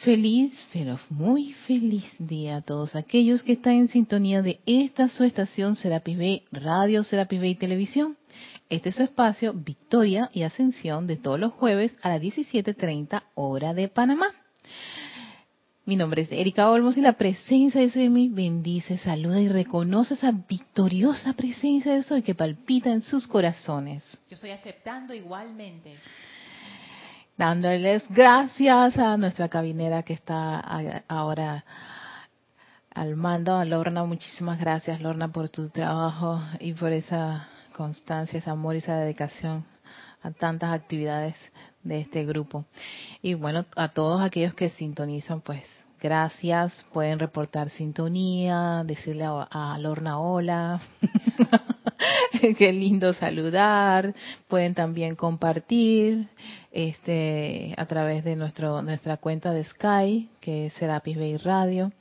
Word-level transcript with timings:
Feliz, 0.00 0.66
pero 0.72 0.98
muy 1.10 1.52
feliz 1.52 2.06
día 2.18 2.56
a 2.56 2.62
todos 2.62 2.96
aquellos 2.96 3.42
que 3.42 3.52
están 3.52 3.74
en 3.74 3.88
sintonía 3.88 4.40
de 4.40 4.58
esta 4.64 5.10
su 5.10 5.24
estación 5.24 5.76
Serapis 5.76 6.16
Bay, 6.16 6.42
Radio 6.52 7.04
Serapis 7.04 7.38
Bay 7.38 7.54
Televisión. 7.54 8.16
Este 8.70 8.88
es 8.88 8.94
su 8.94 9.02
espacio 9.02 9.52
Victoria 9.52 10.30
y 10.32 10.44
Ascensión 10.44 11.06
de 11.06 11.18
todos 11.18 11.38
los 11.38 11.52
jueves 11.52 11.94
a 12.00 12.08
las 12.08 12.22
17.30 12.22 13.24
hora 13.34 13.74
de 13.74 13.88
Panamá. 13.88 14.28
Mi 15.84 15.96
nombre 15.96 16.22
es 16.22 16.32
Erika 16.32 16.70
Olmos 16.70 16.96
y 16.96 17.02
la 17.02 17.18
presencia 17.18 17.82
de 17.82 17.90
Soy 17.90 18.04
en 18.04 18.14
mí 18.14 18.30
bendice, 18.30 18.96
saluda 18.96 19.38
y 19.38 19.48
reconoce 19.48 20.14
esa 20.14 20.32
victoriosa 20.32 21.34
presencia 21.34 21.92
de 21.92 22.04
Soy 22.04 22.22
que 22.22 22.34
palpita 22.34 22.90
en 22.90 23.02
sus 23.02 23.26
corazones. 23.26 24.02
Yo 24.30 24.36
estoy 24.36 24.50
aceptando 24.50 25.12
igualmente 25.12 25.98
dándoles 27.36 28.08
gracias 28.10 28.98
a 28.98 29.16
nuestra 29.16 29.48
cabinera 29.48 30.02
que 30.02 30.12
está 30.12 30.60
ahora 31.08 31.64
al 32.94 33.16
mando, 33.16 33.56
a 33.56 33.64
Lorna, 33.64 34.04
muchísimas 34.04 34.58
gracias 34.58 35.00
Lorna 35.00 35.28
por 35.28 35.48
tu 35.48 35.68
trabajo 35.68 36.42
y 36.58 36.72
por 36.72 36.92
esa 36.92 37.48
constancia, 37.76 38.38
ese 38.38 38.50
amor 38.50 38.74
y 38.74 38.78
esa 38.78 38.96
dedicación 38.96 39.64
a 40.22 40.30
tantas 40.32 40.72
actividades 40.72 41.34
de 41.82 42.00
este 42.00 42.24
grupo. 42.24 42.64
Y 43.22 43.34
bueno, 43.34 43.64
a 43.76 43.88
todos 43.88 44.20
aquellos 44.20 44.54
que 44.54 44.68
sintonizan, 44.68 45.40
pues 45.40 45.64
gracias, 46.00 46.84
pueden 46.92 47.18
reportar 47.18 47.70
sintonía, 47.70 48.82
decirle 48.84 49.24
a, 49.26 49.76
Lorna 49.78 50.18
hola. 50.18 50.80
Qué 52.58 52.72
lindo 52.72 53.12
saludar. 53.12 54.14
Pueden 54.48 54.74
también 54.74 55.14
compartir 55.14 56.28
este 56.72 57.74
a 57.76 57.86
través 57.86 58.24
de 58.24 58.36
nuestro 58.36 58.82
nuestra 58.82 59.16
cuenta 59.16 59.52
de 59.52 59.64
Sky, 59.64 60.28
que 60.40 60.66
es 60.66 60.72
Serapis 60.74 61.16
Bay 61.16 61.36
Radio. 61.36 61.92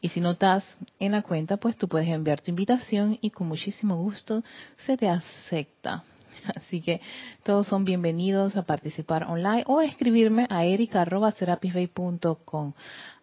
Y 0.00 0.10
si 0.10 0.20
no 0.20 0.32
estás 0.32 0.64
en 1.00 1.12
la 1.12 1.22
cuenta, 1.22 1.56
pues 1.56 1.76
tú 1.76 1.88
puedes 1.88 2.08
enviar 2.08 2.40
tu 2.40 2.50
invitación 2.50 3.18
y 3.20 3.30
con 3.30 3.48
muchísimo 3.48 3.96
gusto 3.96 4.42
se 4.86 4.96
te 4.96 5.08
acepta. 5.08 6.04
Así 6.56 6.80
que 6.80 7.00
todos 7.42 7.66
son 7.66 7.84
bienvenidos 7.84 8.56
a 8.56 8.62
participar 8.62 9.24
online 9.24 9.64
o 9.66 9.80
a 9.80 9.84
escribirme 9.84 10.46
a 10.50 10.64
erica.serapisbay.com. 10.64 12.72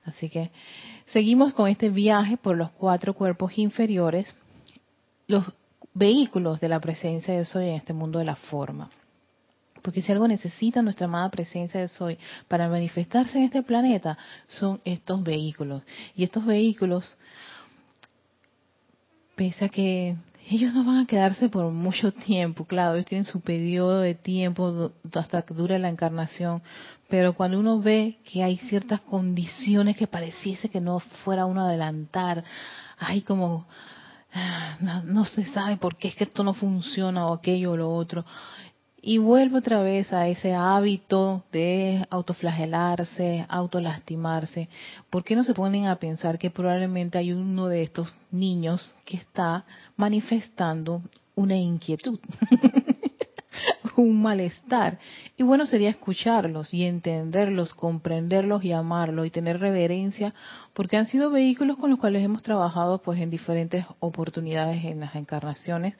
Así 0.06 0.30
que 0.30 0.52
seguimos 1.08 1.53
con 1.53 1.67
este 1.67 1.89
viaje 1.89 2.38
por 2.38 2.56
los 2.56 2.72
cuatro 2.72 3.14
cuerpos 3.14 3.58
inferiores. 3.58 4.34
Los 5.28 5.45
vehículos 5.94 6.59
de 6.59 6.70
la 6.70 6.80
presencia 6.80 7.34
de 7.34 7.45
Soy 7.45 7.70
en 7.70 7.75
este 7.75 7.94
mundo 7.94 8.20
de 8.20 8.26
la 8.26 8.36
forma. 8.36 8.89
Porque 9.81 10.02
si 10.02 10.11
algo 10.11 10.28
necesita 10.28 10.81
nuestra 10.81 11.06
amada 11.06 11.30
presencia 11.30 11.80
de 11.80 11.88
Soy 11.88 12.17
para 12.48 12.70
manifestarse 12.70 13.38
en 13.38 13.45
este 13.45 13.64
planeta, 13.64 14.17
son 14.48 14.81
estos 14.83 15.23
vehículos. 15.23 15.83
Y 16.16 16.23
estos 16.23 16.45
vehículos, 16.45 17.17
pese 19.36 19.66
a 19.66 19.70
que 19.70 20.16
ellos 20.50 20.74
no 20.74 20.84
van 20.84 21.00
a 21.00 21.06
quedarse 21.06 21.50
por 21.50 21.72
mucho 21.72 22.12
tiempo, 22.12 22.66
claro, 22.66 22.94
ellos 22.94 23.06
tienen 23.06 23.26
su 23.26 23.42
periodo 23.42 24.00
de 24.00 24.16
tiempo 24.16 24.92
hasta 25.14 25.42
que 25.42 25.54
dure 25.54 25.80
la 25.80 25.90
encarnación, 25.90 26.62
pero 27.10 27.34
cuando 27.34 27.60
uno 27.60 27.80
ve 27.82 28.20
que 28.32 28.44
hay 28.44 28.58
ciertas 28.58 29.02
condiciones 29.02 29.98
que 29.98 30.08
pareciese 30.08 30.70
que 30.70 30.82
no 30.82 31.00
fuera 31.00 31.46
uno 31.46 31.62
adelantar, 31.62 32.44
hay 32.98 33.22
como 33.22 33.66
no, 35.06 35.26
se 35.26 35.46
sabe 35.46 35.78
por 35.78 35.96
qué 35.96 36.10
es 36.10 36.16
que 36.16 36.26
esto 36.26 36.44
no 36.44 36.54
funciona 36.54 37.28
o 37.28 37.34
aquello 37.34 37.72
o 37.72 37.78
lo 37.78 37.96
otro. 37.96 38.23
Y 39.08 39.20
vuelve 39.20 39.59
otra 39.59 39.84
vez 39.84 40.11
a 40.11 40.28
ese 40.28 40.56
hábito 40.56 41.44
de 41.52 42.08
autoflagelarse, 42.09 43.45
autolastimarse. 43.48 44.67
¿Por 45.11 45.23
qué 45.23 45.36
no 45.36 45.44
se 45.44 45.53
ponen 45.53 45.86
a 45.86 45.98
pensar 45.98 46.39
que 46.39 46.50
probablemente 46.50 47.20
hay 47.20 47.31
uno 47.31 47.67
de 47.67 47.83
estos 47.83 48.16
niños 48.31 48.95
que 49.06 49.17
está 49.17 49.64
manifestando 49.95 51.03
una 51.36 51.56
inquietud? 51.56 52.20
un 53.95 54.23
malestar. 54.23 54.98
Y 55.37 55.43
bueno 55.43 55.67
sería 55.67 55.92
escucharlos 55.92 56.73
y 56.73 56.83
entenderlos, 56.86 57.76
comprenderlos 57.76 58.64
y 58.64 58.72
amarlos 58.72 59.27
y 59.27 59.30
tener 59.30 59.60
reverencia, 59.60 60.33
porque 60.73 60.98
han 60.98 61.05
sido 61.05 61.30
vehículos 61.30 61.77
con 61.77 61.92
los 61.92 61.99
cuales 61.99 62.23
hemos 62.23 62.42
trabajado 62.42 62.98
pues 63.04 63.20
en 63.20 63.30
diferentes 63.30 63.86
oportunidades 63.99 64.83
en 64.83 64.99
las 64.99 65.16
encarnaciones 65.16 65.93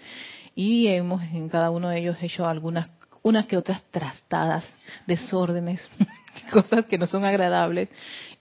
y 0.56 0.88
hemos 0.88 1.22
en 1.22 1.50
cada 1.50 1.70
uno 1.70 1.90
de 1.90 2.00
ellos 2.00 2.18
hecho 2.22 2.48
algunas 2.48 2.90
unas 3.26 3.48
que 3.48 3.58
otras 3.58 3.82
trastadas, 3.90 4.64
desórdenes, 5.08 5.82
cosas 6.54 6.86
que 6.86 7.00
no 7.00 7.08
son 7.08 7.26
agradables 7.26 7.90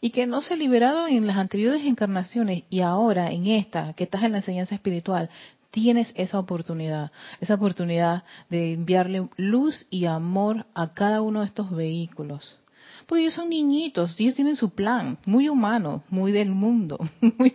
y 0.03 0.11
que 0.11 0.27
no 0.27 0.43
se 0.43 0.53
ha 0.53 0.57
liberado 0.59 1.09
en 1.09 1.27
las 1.27 1.39
anteriores 1.39 1.87
encarnaciones 1.87 2.65
y 2.69 2.81
ahora 2.81 3.31
en 3.31 3.47
esta, 3.47 3.95
que 3.95 4.05
estás 4.05 4.23
en 4.25 4.33
la 4.33 4.39
enseñanza 4.39 4.75
espiritual, 4.75 5.31
tienes 5.71 6.13
esa 6.15 6.39
oportunidad, 6.39 7.13
esa 7.41 7.55
oportunidad 7.55 8.25
de 8.51 8.75
enviarle 8.75 9.27
luz 9.39 9.87
y 9.89 10.05
amor 10.05 10.67
a 10.75 10.93
cada 10.93 11.23
uno 11.23 11.41
de 11.41 11.47
estos 11.47 11.71
vehículos. 11.71 12.59
Porque 13.07 13.23
ellos 13.23 13.35
son 13.35 13.49
niñitos, 13.49 14.21
ellos 14.21 14.35
tienen 14.35 14.57
su 14.57 14.75
plan, 14.75 15.17
muy 15.25 15.49
humano, 15.49 16.05
muy 16.11 16.31
del 16.31 16.51
mundo, 16.51 16.99
muy 17.39 17.55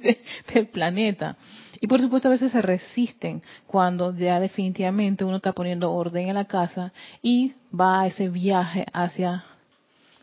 del 0.52 0.68
planeta. 0.70 1.38
Y 1.82 1.88
por 1.88 2.02
supuesto 2.02 2.28
a 2.28 2.32
veces 2.32 2.52
se 2.52 2.62
resisten 2.62 3.42
cuando 3.68 4.14
ya 4.14 4.40
definitivamente 4.40 5.24
uno 5.24 5.38
está 5.38 5.54
poniendo 5.54 5.92
orden 5.92 6.28
en 6.28 6.36
la 6.36 6.46
casa 6.46 6.92
y 7.22 7.54
va 7.78 8.02
a 8.02 8.08
ese 8.08 8.30
viaje 8.30 8.86
hacia 8.94 9.46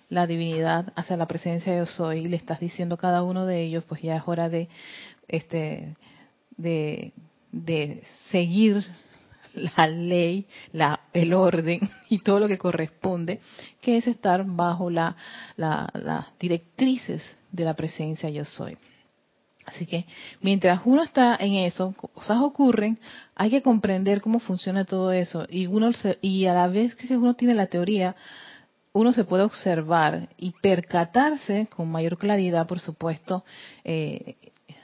la 0.08 0.26
divinidad, 0.26 0.92
hacia 0.94 1.16
la 1.16 1.26
presencia 1.26 1.72
de 1.72 1.78
yo 1.78 1.86
soy, 1.86 2.20
y 2.20 2.28
le 2.28 2.36
estás 2.36 2.60
diciendo 2.60 2.94
a 2.94 2.98
cada 2.98 3.22
uno 3.22 3.46
de 3.46 3.62
ellos, 3.62 3.84
pues 3.84 4.02
ya 4.02 4.16
es 4.16 4.22
hora 4.26 4.48
de, 4.48 4.68
este, 5.28 5.94
de, 6.56 7.12
de 7.50 8.02
seguir 8.30 8.86
la 9.76 9.86
ley, 9.86 10.46
la, 10.72 11.00
el 11.12 11.32
orden 11.32 11.80
y 12.08 12.18
todo 12.18 12.40
lo 12.40 12.48
que 12.48 12.58
corresponde, 12.58 13.40
que 13.80 13.96
es 13.96 14.06
estar 14.06 14.44
bajo 14.44 14.90
la, 14.90 15.16
las 15.56 16.38
directrices 16.38 17.22
de 17.50 17.64
la 17.64 17.74
presencia 17.74 18.28
yo 18.30 18.44
soy. 18.44 18.76
Así 19.66 19.84
que 19.84 20.06
mientras 20.40 20.80
uno 20.84 21.02
está 21.02 21.36
en 21.40 21.54
eso, 21.54 21.92
cosas 21.92 22.38
ocurren, 22.40 22.98
hay 23.34 23.50
que 23.50 23.62
comprender 23.62 24.20
cómo 24.20 24.38
funciona 24.38 24.84
todo 24.84 25.10
eso 25.10 25.44
y 25.50 25.66
uno 25.66 25.90
y 26.22 26.46
a 26.46 26.54
la 26.54 26.68
vez 26.68 26.94
que 26.94 27.16
uno 27.16 27.34
tiene 27.34 27.52
la 27.52 27.66
teoría, 27.66 28.14
uno 28.92 29.12
se 29.12 29.24
puede 29.24 29.42
observar 29.42 30.28
y 30.38 30.52
percatarse 30.62 31.66
con 31.74 31.90
mayor 31.90 32.16
claridad, 32.16 32.66
por 32.66 32.78
supuesto. 32.78 33.44
Eh, 33.84 34.36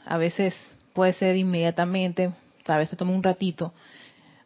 a 0.05 0.19
veces 0.19 0.53
puede 0.93 1.13
ser 1.13 1.37
inmediatamente, 1.37 2.33
a 2.67 2.77
veces 2.77 2.99
toma 2.99 3.13
un 3.13 3.23
ratito, 3.23 3.73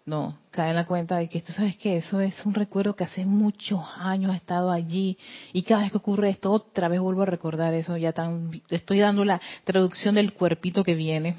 no, 0.06 0.38
cae 0.52 0.70
en 0.70 0.76
la 0.76 0.86
cuenta 0.86 1.16
de 1.16 1.28
que 1.28 1.40
tú 1.40 1.52
sabes 1.52 1.76
que 1.76 1.96
eso 1.96 2.20
es 2.20 2.46
un 2.46 2.54
recuerdo 2.54 2.94
que 2.94 3.02
hace 3.02 3.26
muchos 3.26 3.80
años 3.98 4.32
ha 4.32 4.36
estado 4.36 4.70
allí 4.70 5.18
y 5.52 5.62
cada 5.62 5.82
vez 5.82 5.90
que 5.90 5.98
ocurre 5.98 6.30
esto 6.30 6.52
otra 6.52 6.86
vez 6.86 7.00
vuelvo 7.00 7.22
a 7.22 7.26
recordar 7.26 7.74
eso, 7.74 7.96
ya 7.96 8.12
tan, 8.12 8.62
estoy 8.70 9.00
dando 9.00 9.24
la 9.24 9.40
traducción 9.64 10.14
del 10.14 10.32
cuerpito 10.32 10.84
que 10.84 10.94
viene. 10.94 11.34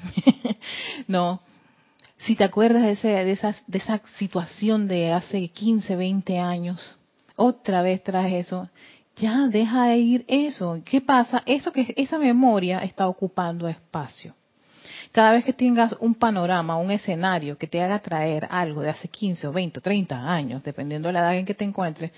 no, 1.08 1.40
si 2.18 2.36
te 2.36 2.44
acuerdas 2.44 2.82
de, 2.82 2.90
ese, 2.90 3.08
de, 3.08 3.32
esa, 3.32 3.56
de 3.66 3.78
esa 3.78 4.02
situación 4.18 4.86
de 4.86 5.12
hace 5.14 5.48
15, 5.48 5.96
20 5.96 6.38
años, 6.38 6.96
otra 7.36 7.80
vez 7.80 8.02
traes 8.04 8.46
eso, 8.46 8.68
ya 9.16 9.46
deja 9.46 9.86
de 9.86 9.96
ir 9.96 10.24
eso. 10.28 10.78
¿Qué 10.84 11.00
pasa? 11.00 11.42
Eso 11.46 11.72
que 11.72 11.94
esa 11.96 12.18
memoria 12.18 12.80
está 12.80 13.08
ocupando 13.08 13.66
espacio. 13.66 14.34
Cada 15.12 15.32
vez 15.32 15.44
que 15.44 15.52
tengas 15.52 15.94
un 16.00 16.14
panorama, 16.14 16.76
un 16.76 16.90
escenario 16.90 17.56
que 17.56 17.66
te 17.66 17.82
haga 17.82 17.98
traer 18.00 18.46
algo 18.50 18.82
de 18.82 18.90
hace 18.90 19.08
15 19.08 19.48
o 19.48 19.52
20 19.52 19.78
o 19.78 19.82
30 19.82 20.16
años, 20.16 20.62
dependiendo 20.62 21.08
de 21.08 21.14
la 21.14 21.20
edad 21.20 21.36
en 21.36 21.46
que 21.46 21.54
te 21.54 21.64
encuentres, 21.64 22.12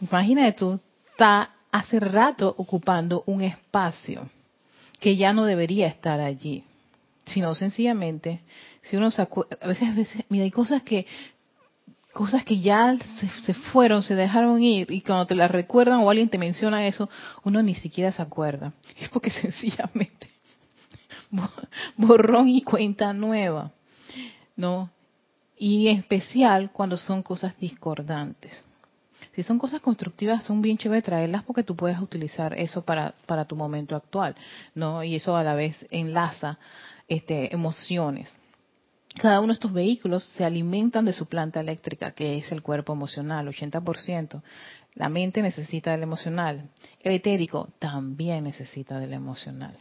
imagínate 0.00 0.52
tú, 0.52 0.80
está 1.10 1.50
hace 1.70 2.00
rato 2.00 2.54
ocupando 2.56 3.22
un 3.26 3.42
espacio 3.42 4.28
que 4.98 5.16
ya 5.16 5.32
no 5.32 5.44
debería 5.44 5.86
estar 5.86 6.20
allí, 6.20 6.64
sino 7.26 7.54
sencillamente, 7.54 8.40
si 8.82 8.96
uno 8.96 9.08
a 9.08 9.66
veces, 9.66 9.88
a 9.88 9.92
veces, 9.92 10.24
mira, 10.28 10.44
hay 10.44 10.50
cosas 10.50 10.82
que 10.82 11.06
cosas 12.12 12.44
que 12.44 12.58
ya 12.58 12.96
se, 12.96 13.28
se, 13.42 13.54
fueron, 13.54 14.02
se 14.02 14.16
dejaron 14.16 14.60
ir 14.62 14.90
y 14.90 15.00
cuando 15.00 15.26
te 15.26 15.36
las 15.36 15.50
recuerdan 15.50 16.00
o 16.00 16.10
alguien 16.10 16.28
te 16.28 16.38
menciona 16.38 16.86
eso, 16.86 17.08
uno 17.44 17.62
ni 17.62 17.74
siquiera 17.74 18.10
se 18.12 18.22
acuerda. 18.22 18.72
Es 19.00 19.08
porque 19.10 19.30
sencillamente 19.42 20.29
borrón 21.96 22.48
y 22.48 22.62
cuenta 22.62 23.12
nueva, 23.12 23.72
¿no? 24.56 24.90
Y 25.56 25.88
en 25.88 25.98
especial 25.98 26.70
cuando 26.72 26.96
son 26.96 27.22
cosas 27.22 27.58
discordantes. 27.58 28.64
Si 29.32 29.42
son 29.42 29.58
cosas 29.58 29.80
constructivas, 29.80 30.44
son 30.44 30.60
bien 30.60 30.78
chévere 30.78 31.02
traerlas 31.02 31.44
porque 31.44 31.62
tú 31.62 31.76
puedes 31.76 31.98
utilizar 32.00 32.58
eso 32.58 32.84
para, 32.84 33.14
para 33.26 33.44
tu 33.44 33.54
momento 33.54 33.94
actual, 33.94 34.34
¿no? 34.74 35.04
Y 35.04 35.16
eso 35.16 35.36
a 35.36 35.44
la 35.44 35.54
vez 35.54 35.86
enlaza 35.90 36.58
este, 37.08 37.54
emociones. 37.54 38.34
cada 39.20 39.40
uno 39.40 39.48
de 39.48 39.54
estos 39.54 39.72
vehículos 39.72 40.24
se 40.24 40.44
alimentan 40.44 41.04
de 41.04 41.12
su 41.12 41.26
planta 41.26 41.60
eléctrica, 41.60 42.12
que 42.12 42.38
es 42.38 42.50
el 42.50 42.62
cuerpo 42.62 42.92
emocional, 42.92 43.46
80%. 43.48 44.42
La 44.94 45.08
mente 45.08 45.42
necesita 45.42 45.92
del 45.92 46.02
emocional. 46.02 46.68
El 47.00 47.12
etérico 47.12 47.68
también 47.78 48.44
necesita 48.44 48.98
del 48.98 49.12
emocional. 49.12 49.76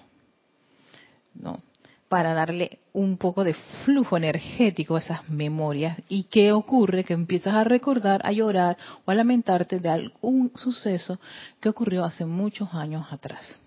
Para 2.07 2.33
darle 2.33 2.79
un 2.91 3.17
poco 3.17 3.43
de 3.43 3.53
flujo 3.85 4.17
energético 4.17 4.95
a 4.95 4.99
esas 4.99 5.29
memorias. 5.29 5.97
¿Y 6.07 6.23
qué 6.23 6.51
ocurre? 6.51 7.03
Que 7.03 7.13
empiezas 7.13 7.53
a 7.53 7.63
recordar, 7.63 8.21
a 8.25 8.31
llorar 8.31 8.77
o 9.05 9.11
a 9.11 9.15
lamentarte 9.15 9.79
de 9.79 9.89
algún 9.89 10.51
suceso 10.55 11.19
que 11.59 11.69
ocurrió 11.69 12.03
hace 12.03 12.25
muchos 12.25 12.73
años 12.73 13.05
atrás. 13.11 13.61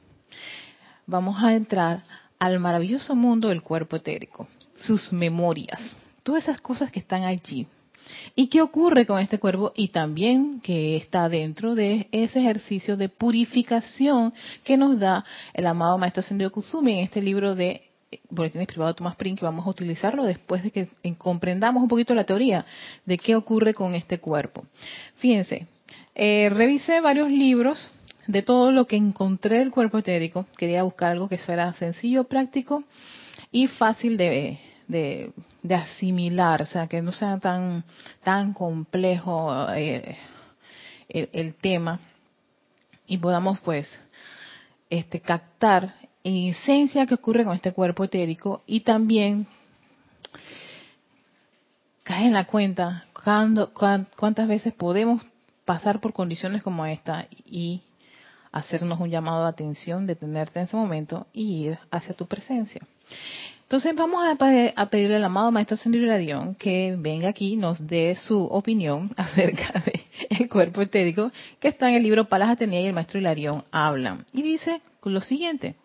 Vamos 1.06 1.42
a 1.42 1.54
entrar 1.54 2.02
al 2.38 2.58
maravilloso 2.58 3.14
mundo 3.14 3.48
del 3.48 3.62
cuerpo 3.62 3.96
etérico 3.96 4.48
sus 4.82 5.12
memorias, 5.12 5.80
todas 6.22 6.44
esas 6.44 6.60
cosas 6.60 6.90
que 6.90 6.98
están 6.98 7.24
allí. 7.24 7.66
¿Y 8.34 8.48
qué 8.48 8.62
ocurre 8.62 9.06
con 9.06 9.18
este 9.20 9.38
cuerpo? 9.38 9.72
Y 9.76 9.88
también 9.88 10.60
que 10.60 10.96
está 10.96 11.28
dentro 11.28 11.74
de 11.74 12.08
ese 12.12 12.40
ejercicio 12.40 12.96
de 12.96 13.08
purificación 13.08 14.32
que 14.64 14.76
nos 14.76 14.98
da 14.98 15.24
el 15.54 15.66
amado 15.66 15.98
Maestro 15.98 16.22
Sendio 16.22 16.50
Kusumi 16.50 16.92
en 16.92 17.04
este 17.04 17.20
libro 17.20 17.54
de 17.54 17.82
Boletines 18.30 18.66
Privado 18.66 18.94
Tomás 18.94 19.16
Prin, 19.16 19.36
que 19.36 19.44
vamos 19.44 19.66
a 19.66 19.70
utilizarlo 19.70 20.24
después 20.24 20.62
de 20.62 20.70
que 20.70 20.88
comprendamos 21.18 21.82
un 21.82 21.88
poquito 21.88 22.14
la 22.14 22.24
teoría 22.24 22.64
de 23.04 23.18
qué 23.18 23.36
ocurre 23.36 23.74
con 23.74 23.94
este 23.94 24.18
cuerpo. 24.18 24.64
Fíjense, 25.16 25.66
eh, 26.14 26.50
revisé 26.50 27.00
varios 27.00 27.30
libros 27.30 27.88
de 28.26 28.42
todo 28.42 28.70
lo 28.70 28.86
que 28.86 28.96
encontré 28.96 29.58
del 29.58 29.70
cuerpo 29.70 29.98
etérico. 29.98 30.46
Quería 30.56 30.82
buscar 30.82 31.12
algo 31.12 31.28
que 31.28 31.38
fuera 31.38 31.72
sencillo, 31.74 32.24
práctico 32.24 32.84
y 33.50 33.66
fácil 33.66 34.16
de, 34.16 34.58
de, 34.92 35.32
asimilar, 35.74 36.62
o 36.62 36.66
sea, 36.66 36.86
que 36.86 37.02
no 37.02 37.12
sea 37.12 37.38
tan, 37.38 37.84
tan 38.22 38.52
complejo 38.52 39.68
eh, 39.74 40.16
el, 41.08 41.54
tema 41.54 42.00
y 43.06 43.18
podamos 43.18 43.60
pues 43.60 44.00
este 44.88 45.20
captar 45.20 45.94
en 46.22 46.50
esencia 46.50 47.06
que 47.06 47.14
ocurre 47.14 47.44
con 47.44 47.56
este 47.56 47.72
cuerpo 47.72 48.04
etérico 48.04 48.62
y 48.66 48.80
también 48.80 49.46
caer 52.04 52.26
en 52.26 52.34
la 52.34 52.46
cuenta 52.46 53.06
cuando, 53.24 53.72
cuántas 53.72 54.46
veces 54.46 54.72
podemos 54.74 55.22
pasar 55.64 56.00
por 56.00 56.12
condiciones 56.12 56.62
como 56.62 56.86
esta 56.86 57.26
y 57.44 57.82
hacernos 58.52 59.00
un 59.00 59.10
llamado 59.10 59.44
de 59.44 59.48
atención, 59.48 60.06
detenerte 60.06 60.58
en 60.58 60.66
ese 60.66 60.76
momento 60.76 61.26
y 61.32 61.66
ir 61.66 61.78
hacia 61.90 62.14
tu 62.14 62.26
presencia. 62.26 62.82
Entonces 63.72 63.96
vamos 63.96 64.22
a, 64.22 64.86
pedirle 64.90 65.16
al 65.16 65.24
amado 65.24 65.50
Maestro 65.50 65.76
Ascendido 65.76 66.04
Larión 66.04 66.54
que 66.56 66.94
venga 66.98 67.30
aquí 67.30 67.54
y 67.54 67.56
nos 67.56 67.86
dé 67.86 68.14
su 68.16 68.44
opinión 68.44 69.10
acerca 69.16 69.82
del 69.82 70.50
cuerpo 70.50 70.82
etérico 70.82 71.32
que 71.58 71.68
está 71.68 71.88
en 71.88 71.94
el 71.94 72.02
libro 72.02 72.28
Palas 72.28 72.50
Atenea 72.50 72.82
y 72.82 72.86
el 72.88 72.92
Maestro 72.92 73.18
Hilarión 73.18 73.64
hablan. 73.72 74.26
Y 74.34 74.42
dice 74.42 74.82
lo 75.02 75.22
siguiente. 75.22 75.76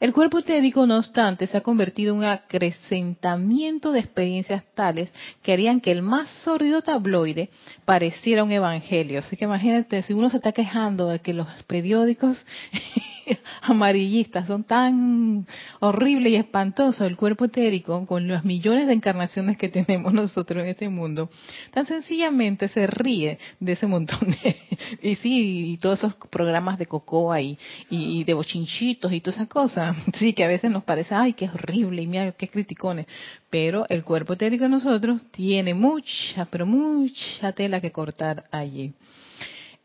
El 0.00 0.12
cuerpo 0.12 0.38
etérico, 0.38 0.86
no 0.86 0.98
obstante, 0.98 1.46
se 1.46 1.56
ha 1.56 1.62
convertido 1.62 2.12
en 2.12 2.18
un 2.18 2.24
acrecentamiento 2.24 3.92
de 3.92 4.00
experiencias 4.00 4.64
tales 4.74 5.10
que 5.42 5.52
harían 5.52 5.80
que 5.80 5.92
el 5.92 6.02
más 6.02 6.28
sórdido 6.44 6.82
tabloide 6.82 7.50
pareciera 7.84 8.44
un 8.44 8.52
evangelio. 8.52 9.20
Así 9.20 9.36
que 9.36 9.44
imagínate, 9.44 10.02
si 10.02 10.12
uno 10.12 10.30
se 10.30 10.38
está 10.38 10.52
quejando 10.52 11.08
de 11.08 11.20
que 11.20 11.34
los 11.34 11.48
periódicos 11.66 12.44
amarillistas 13.62 14.46
son 14.46 14.64
tan 14.64 15.46
horribles 15.80 16.32
y 16.32 16.36
espantosos, 16.36 17.06
el 17.06 17.16
cuerpo 17.16 17.46
etérico, 17.46 18.06
con 18.06 18.28
las 18.28 18.44
millones 18.44 18.86
de 18.86 18.92
encarnaciones 18.92 19.56
que 19.56 19.68
tenemos 19.68 20.12
nosotros 20.12 20.62
en 20.62 20.70
este 20.70 20.88
mundo, 20.88 21.30
tan 21.72 21.86
sencillamente 21.86 22.68
se 22.68 22.86
ríe 22.86 23.38
de 23.60 23.72
ese 23.72 23.86
montón 23.86 24.30
de... 24.30 24.56
y 25.02 25.16
sí, 25.16 25.72
y 25.72 25.76
todos 25.78 25.98
esos 25.98 26.14
programas 26.30 26.78
de 26.78 26.86
cocoa 26.86 27.40
y, 27.40 27.58
y, 27.90 28.24
de 28.24 28.34
bochinchitos 28.34 29.12
y 29.12 29.20
todas 29.20 29.36
esas 29.36 29.48
cosas, 29.48 29.55
sí, 30.18 30.34
que 30.34 30.44
a 30.44 30.48
veces 30.48 30.70
nos 30.70 30.84
parece, 30.84 31.14
ay, 31.14 31.32
qué 31.32 31.48
horrible, 31.48 32.02
y 32.02 32.06
mira, 32.06 32.32
qué 32.32 32.48
criticones, 32.48 33.06
pero 33.48 33.86
el 33.88 34.04
cuerpo 34.04 34.34
etérico 34.34 34.64
de 34.64 34.70
nosotros 34.70 35.22
tiene 35.30 35.72
mucha, 35.72 36.44
pero 36.46 36.66
mucha 36.66 37.52
tela 37.52 37.80
que 37.80 37.90
cortar 37.90 38.44
allí. 38.50 38.92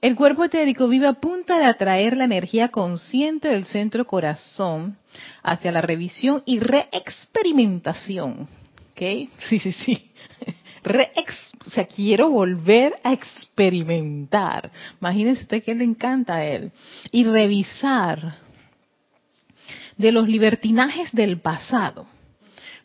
El 0.01 0.15
cuerpo 0.15 0.43
etérico 0.43 0.87
vive 0.87 1.07
a 1.07 1.13
punta 1.13 1.59
de 1.59 1.65
atraer 1.65 2.17
la 2.17 2.25
energía 2.25 2.69
consciente 2.69 3.49
del 3.49 3.65
centro 3.65 4.05
corazón 4.07 4.97
hacia 5.43 5.71
la 5.71 5.81
revisión 5.81 6.41
y 6.45 6.59
reexperimentación. 6.59 8.47
¿Ok? 8.91 9.29
Sí, 9.47 9.59
sí, 9.59 9.71
sí. 9.71 10.11
o 11.65 11.69
sea, 11.69 11.85
quiero 11.85 12.31
volver 12.31 12.95
a 13.03 13.13
experimentar. 13.13 14.71
Imagínense 14.99 15.43
usted 15.43 15.63
que 15.63 15.75
le 15.75 15.83
encanta 15.83 16.37
a 16.37 16.45
él. 16.45 16.71
Y 17.11 17.23
revisar 17.23 18.37
de 20.01 20.11
los 20.11 20.27
libertinajes 20.27 21.11
del 21.13 21.39
pasado. 21.39 22.05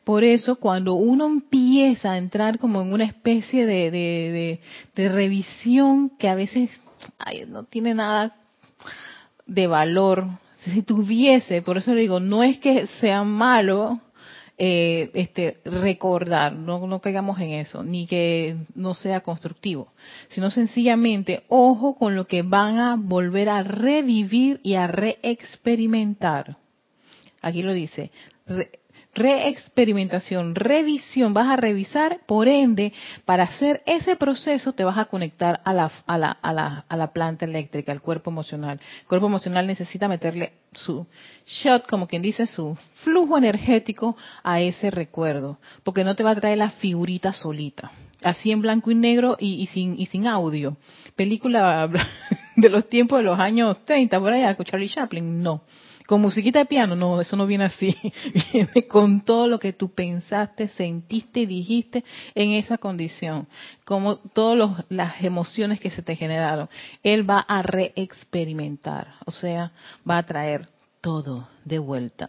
Por 0.04 0.22
eso, 0.22 0.54
cuando 0.56 0.94
uno 0.94 1.26
empieza 1.26 2.12
a 2.12 2.18
entrar 2.18 2.60
como 2.60 2.80
en 2.80 2.92
una 2.92 3.04
especie 3.04 3.66
de, 3.66 4.60
revisión 4.94 6.10
que 6.10 6.28
a 6.28 6.36
veces 6.36 6.70
no 7.48 7.64
tiene 7.64 7.92
nada 7.92 8.36
de 9.46 9.66
valor. 9.66 10.28
Si 10.58 10.82
tuviese, 10.82 11.60
por 11.62 11.78
eso 11.78 11.92
le 11.92 12.02
digo, 12.02 12.20
no 12.20 12.44
es 12.44 12.58
que 12.58 12.86
sea 13.00 13.24
malo 13.24 14.00
eh, 14.58 15.10
este, 15.14 15.58
recordar, 15.64 16.52
no, 16.52 16.86
no 16.86 17.00
caigamos 17.00 17.40
en 17.40 17.50
eso, 17.50 17.82
ni 17.82 18.06
que 18.06 18.56
no 18.74 18.94
sea 18.94 19.20
constructivo, 19.20 19.88
sino 20.28 20.50
sencillamente, 20.50 21.42
ojo 21.48 21.96
con 21.96 22.14
lo 22.14 22.26
que 22.26 22.42
van 22.42 22.78
a 22.78 22.96
volver 22.96 23.48
a 23.48 23.62
revivir 23.62 24.60
y 24.62 24.74
a 24.74 24.86
reexperimentar. 24.86 26.58
Aquí 27.42 27.62
lo 27.62 27.72
dice, 27.72 28.10
reexperimentación, 29.16 30.54
revisión, 30.54 31.32
vas 31.32 31.48
a 31.48 31.56
revisar, 31.56 32.20
por 32.26 32.48
ende, 32.48 32.92
para 33.24 33.44
hacer 33.44 33.82
ese 33.86 34.14
proceso 34.14 34.74
te 34.74 34.84
vas 34.84 34.98
a 34.98 35.06
conectar 35.06 35.60
a 35.64 35.72
la, 35.72 35.90
a 36.06 36.18
la, 36.18 36.30
a 36.30 36.52
la, 36.52 36.84
a 36.86 36.96
la 36.96 37.12
planta 37.12 37.46
eléctrica, 37.46 37.92
al 37.92 38.02
cuerpo 38.02 38.30
emocional. 38.30 38.78
El 39.00 39.06
cuerpo 39.06 39.26
emocional 39.26 39.66
necesita 39.66 40.06
meterle 40.06 40.52
su 40.72 41.06
shot, 41.46 41.88
como 41.88 42.06
quien 42.06 42.22
dice, 42.22 42.46
su 42.46 42.76
flujo 43.02 43.38
energético 43.38 44.16
a 44.42 44.60
ese 44.60 44.90
recuerdo, 44.90 45.58
porque 45.82 46.04
no 46.04 46.14
te 46.14 46.22
va 46.22 46.32
a 46.32 46.36
traer 46.36 46.58
la 46.58 46.70
figurita 46.70 47.32
solita, 47.32 47.90
así 48.22 48.52
en 48.52 48.60
blanco 48.60 48.90
y 48.90 48.94
negro 48.94 49.38
y, 49.40 49.62
y 49.62 49.66
sin, 49.68 49.98
y 49.98 50.06
sin 50.06 50.26
audio. 50.26 50.76
Película 51.16 51.88
de 52.56 52.68
los 52.68 52.86
tiempos 52.90 53.18
de 53.20 53.24
los 53.24 53.38
años 53.38 53.82
30, 53.86 54.20
por 54.20 54.32
allá, 54.34 54.54
con 54.56 54.66
Charlie 54.66 54.90
Chaplin, 54.90 55.42
no 55.42 55.62
con 56.06 56.20
musiquita 56.20 56.60
de 56.60 56.66
piano, 56.66 56.94
no, 56.94 57.20
eso 57.20 57.36
no 57.36 57.46
viene 57.46 57.64
así. 57.64 57.96
Viene 58.52 58.86
con 58.86 59.22
todo 59.22 59.48
lo 59.48 59.58
que 59.58 59.72
tú 59.72 59.92
pensaste, 59.92 60.68
sentiste 60.68 61.40
y 61.40 61.46
dijiste 61.46 62.04
en 62.34 62.52
esa 62.52 62.78
condición. 62.78 63.48
Como 63.84 64.16
todas 64.16 64.84
las 64.88 65.22
emociones 65.22 65.80
que 65.80 65.90
se 65.90 66.02
te 66.02 66.14
generaron. 66.14 66.68
Él 67.02 67.28
va 67.28 67.40
a 67.40 67.62
reexperimentar. 67.62 69.14
O 69.26 69.30
sea, 69.30 69.72
va 70.08 70.18
a 70.18 70.22
traer 70.22 70.68
todo 71.00 71.48
de 71.64 71.78
vuelta. 71.78 72.28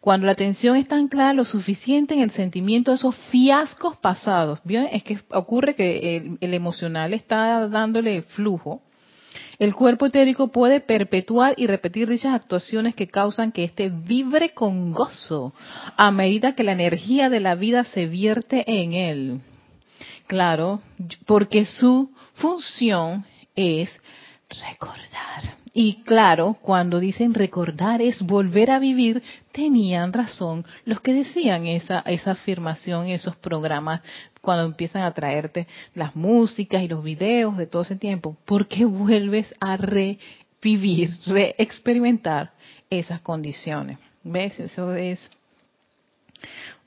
Cuando 0.00 0.26
la 0.26 0.32
atención 0.32 0.76
está 0.76 0.96
anclada 0.96 1.32
lo 1.32 1.46
suficiente 1.46 2.12
en 2.12 2.20
el 2.20 2.30
sentimiento 2.30 2.90
de 2.90 2.96
esos 2.96 3.16
fiascos 3.30 3.96
pasados, 3.96 4.60
¿bien? 4.62 4.88
es 4.92 5.02
que 5.02 5.18
ocurre 5.30 5.74
que 5.74 6.16
el, 6.16 6.38
el 6.42 6.52
emocional 6.52 7.14
está 7.14 7.68
dándole 7.68 8.20
flujo 8.20 8.82
el 9.58 9.74
cuerpo 9.74 10.06
etérico 10.06 10.48
puede 10.48 10.80
perpetuar 10.80 11.54
y 11.56 11.66
repetir 11.66 12.08
dichas 12.08 12.34
actuaciones 12.34 12.94
que 12.94 13.08
causan 13.08 13.52
que 13.52 13.64
éste 13.64 13.88
vibre 13.88 14.50
con 14.54 14.92
gozo 14.92 15.52
a 15.96 16.10
medida 16.10 16.54
que 16.54 16.64
la 16.64 16.72
energía 16.72 17.30
de 17.30 17.40
la 17.40 17.54
vida 17.54 17.84
se 17.84 18.06
vierte 18.06 18.64
en 18.66 18.92
él. 18.92 19.40
Claro, 20.26 20.80
porque 21.26 21.66
su 21.66 22.10
función 22.34 23.24
es 23.54 23.90
recordar. 24.48 25.63
Y 25.76 26.04
claro, 26.04 26.56
cuando 26.62 27.00
dicen 27.00 27.34
recordar 27.34 28.00
es 28.00 28.22
volver 28.22 28.70
a 28.70 28.78
vivir, 28.78 29.24
tenían 29.50 30.12
razón 30.12 30.64
los 30.84 31.00
que 31.00 31.12
decían 31.12 31.66
esa, 31.66 31.98
esa 32.06 32.30
afirmación, 32.30 33.08
esos 33.08 33.34
programas, 33.34 34.00
cuando 34.40 34.66
empiezan 34.66 35.02
a 35.02 35.12
traerte 35.12 35.66
las 35.96 36.14
músicas 36.14 36.80
y 36.84 36.86
los 36.86 37.02
videos 37.02 37.56
de 37.56 37.66
todo 37.66 37.82
ese 37.82 37.96
tiempo, 37.96 38.36
porque 38.44 38.84
vuelves 38.84 39.52
a 39.58 39.76
revivir, 39.76 41.10
reexperimentar 41.26 42.52
esas 42.88 43.20
condiciones. 43.20 43.98
¿Ves? 44.22 44.60
Eso 44.60 44.94
es 44.94 45.28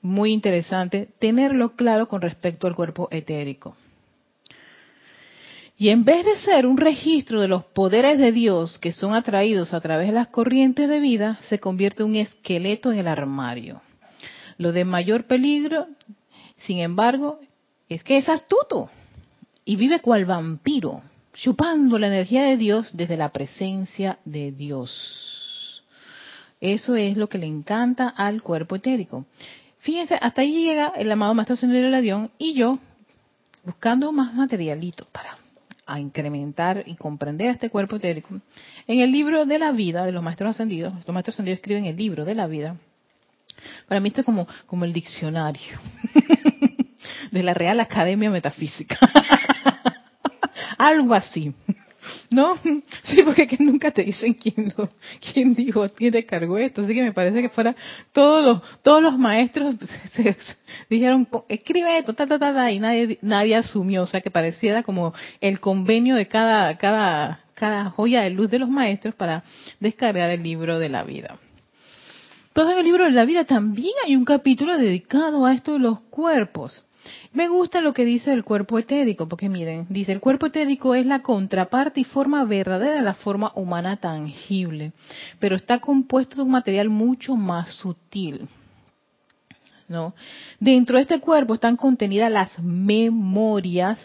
muy 0.01 0.31
interesante 0.31 1.09
tenerlo 1.19 1.75
claro 1.75 2.07
con 2.07 2.21
respecto 2.21 2.67
al 2.67 2.75
cuerpo 2.75 3.09
etérico. 3.11 3.75
Y 5.79 5.89
en 5.89 6.03
vez 6.03 6.25
de 6.25 6.37
ser 6.37 6.65
un 6.65 6.77
registro 6.77 7.39
de 7.39 7.47
los 7.47 7.63
poderes 7.63 8.17
de 8.17 8.31
Dios 8.31 8.79
que 8.79 8.91
son 8.91 9.13
atraídos 9.13 9.75
a 9.75 9.81
través 9.81 10.07
de 10.07 10.13
las 10.13 10.29
corrientes 10.29 10.89
de 10.89 10.99
vida, 10.99 11.39
se 11.49 11.59
convierte 11.59 12.01
en 12.01 12.09
un 12.09 12.15
esqueleto 12.15 12.91
en 12.91 12.97
el 12.97 13.07
armario. 13.07 13.81
Lo 14.57 14.71
de 14.71 14.85
mayor 14.85 15.25
peligro 15.25 15.85
Sin 16.55 16.79
embargo, 16.79 17.39
es 17.87 18.03
que 18.03 18.17
es 18.17 18.27
astuto 18.27 18.89
y 19.63 19.75
vive 19.75 19.99
cual 19.99 20.25
vampiro, 20.25 21.03
chupando 21.33 21.99
la 21.99 22.07
energía 22.07 22.43
de 22.43 22.57
Dios 22.57 22.89
desde 22.97 23.15
la 23.15 23.29
presencia 23.29 24.17
de 24.25 24.51
Dios. 24.51 25.83
Eso 26.59 26.95
es 26.95 27.15
lo 27.15 27.29
que 27.29 27.37
le 27.37 27.45
encanta 27.45 28.09
al 28.09 28.41
cuerpo 28.41 28.77
etérico. 28.77 29.27
Fíjense, 29.77 30.17
hasta 30.19 30.41
ahí 30.41 30.65
llega 30.65 30.93
el 30.97 31.11
amado 31.11 31.35
Maestro 31.35 31.55
Señor 31.55 31.81
de 31.81 31.91
Ladión 31.91 32.31
y 32.39 32.53
yo 32.53 32.79
buscando 33.63 34.11
más 34.11 34.33
materialito 34.33 35.05
para 35.11 35.37
a 35.87 35.99
incrementar 35.99 36.83
y 36.85 36.95
comprender 36.95 37.49
este 37.49 37.69
cuerpo 37.69 37.95
etérico. 37.95 38.39
En 38.87 38.99
el 38.99 39.11
libro 39.11 39.45
de 39.45 39.57
la 39.57 39.71
vida 39.71 40.05
de 40.05 40.11
los 40.11 40.21
maestros 40.21 40.51
ascendidos, 40.51 40.93
los 40.93 41.13
maestros 41.13 41.35
ascendidos 41.35 41.57
escriben 41.57 41.85
el 41.85 41.95
libro 41.95 42.25
de 42.25 42.35
la 42.35 42.45
vida. 42.45 42.75
Para 43.87 43.99
mí 43.99 44.09
esto 44.09 44.21
es 44.21 44.25
como, 44.25 44.47
como 44.65 44.85
el 44.85 44.93
diccionario 44.93 45.79
de 47.31 47.43
la 47.43 47.53
Real 47.53 47.79
Academia 47.79 48.29
Metafísica. 48.29 48.97
Algo 50.77 51.13
así. 51.13 51.53
¿No? 52.29 52.55
Sí, 53.03 53.21
porque 53.23 53.47
que 53.47 53.57
nunca 53.63 53.91
te 53.91 54.03
dicen 54.03 54.33
quién 54.33 54.73
lo, 54.77 54.89
quién 55.31 55.53
dijo, 55.53 55.87
quién 55.89 56.11
te 56.11 56.19
esto. 56.19 56.81
Así 56.81 56.93
que 56.93 57.01
me 57.01 57.13
parece 57.13 57.41
que 57.41 57.49
fuera 57.49 57.75
todos 58.11 58.43
los, 58.43 58.81
todos 58.81 59.01
los 59.01 59.17
maestros 59.17 59.75
dijeron, 60.89 61.27
escribe 61.47 61.97
esto, 61.97 62.13
ta, 62.13 62.27
ta, 62.27 62.37
ta, 62.39 62.71
y 62.71 62.79
nadie, 62.79 63.17
nadie 63.21 63.55
asumió. 63.55 64.03
O 64.03 64.07
sea, 64.07 64.21
que 64.21 64.31
pareciera 64.31 64.83
como 64.83 65.13
el 65.41 65.59
convenio 65.59 66.15
de 66.15 66.27
cada, 66.27 66.77
cada, 66.77 67.39
cada 67.55 67.89
joya 67.91 68.21
de 68.21 68.29
luz 68.31 68.49
de 68.49 68.59
los 68.59 68.69
maestros 68.69 69.15
para 69.15 69.43
descargar 69.79 70.29
el 70.29 70.43
libro 70.43 70.79
de 70.79 70.89
la 70.89 71.03
vida. 71.03 71.39
Entonces 72.57 72.73
en 72.73 72.79
el 72.79 72.85
libro 72.85 73.03
de 73.05 73.11
la 73.11 73.25
vida 73.25 73.45
también 73.45 73.93
hay 74.03 74.15
un 74.15 74.25
capítulo 74.25 74.77
dedicado 74.77 75.45
a 75.45 75.53
esto 75.53 75.73
de 75.73 75.79
los 75.79 76.01
cuerpos. 76.01 76.86
Me 77.37 77.49
gusta 77.49 77.81
lo 77.81 77.93
que 77.93 78.03
dice 78.03 78.33
el 78.33 78.43
cuerpo 78.43 78.79
etérico, 78.79 79.27
porque 79.27 79.47
miren, 79.47 79.85
dice, 79.89 80.11
el 80.11 80.19
cuerpo 80.19 80.47
etérico 80.47 80.95
es 80.95 81.05
la 81.05 81.21
contraparte 81.21 81.99
y 81.99 82.03
forma 82.03 82.43
verdadera 82.45 82.95
de 82.95 83.03
la 83.03 83.13
forma 83.13 83.51
humana 83.53 83.97
tangible, 83.97 84.91
pero 85.37 85.55
está 85.55 85.77
compuesto 85.77 86.37
de 86.37 86.41
un 86.41 86.49
material 86.49 86.89
mucho 86.89 87.35
más 87.35 87.75
sutil. 87.75 88.49
¿No? 89.87 90.15
Dentro 90.59 90.95
de 90.95 91.03
este 91.03 91.19
cuerpo 91.19 91.53
están 91.53 91.75
contenidas 91.75 92.31
las 92.31 92.57
memorias 92.59 93.99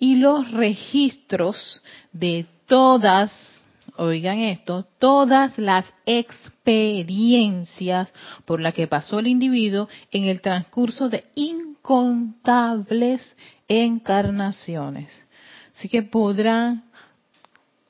y 0.00 0.16
los 0.16 0.50
registros 0.52 1.82
de 2.14 2.46
todas 2.64 3.57
oigan 3.98 4.38
esto, 4.38 4.86
todas 4.98 5.58
las 5.58 5.92
experiencias 6.06 8.08
por 8.44 8.60
las 8.60 8.74
que 8.74 8.86
pasó 8.86 9.18
el 9.18 9.26
individuo 9.26 9.88
en 10.10 10.24
el 10.24 10.40
transcurso 10.40 11.08
de 11.08 11.24
incontables 11.34 13.36
encarnaciones. 13.68 15.26
Así 15.74 15.88
que 15.88 16.02
podrán 16.02 16.84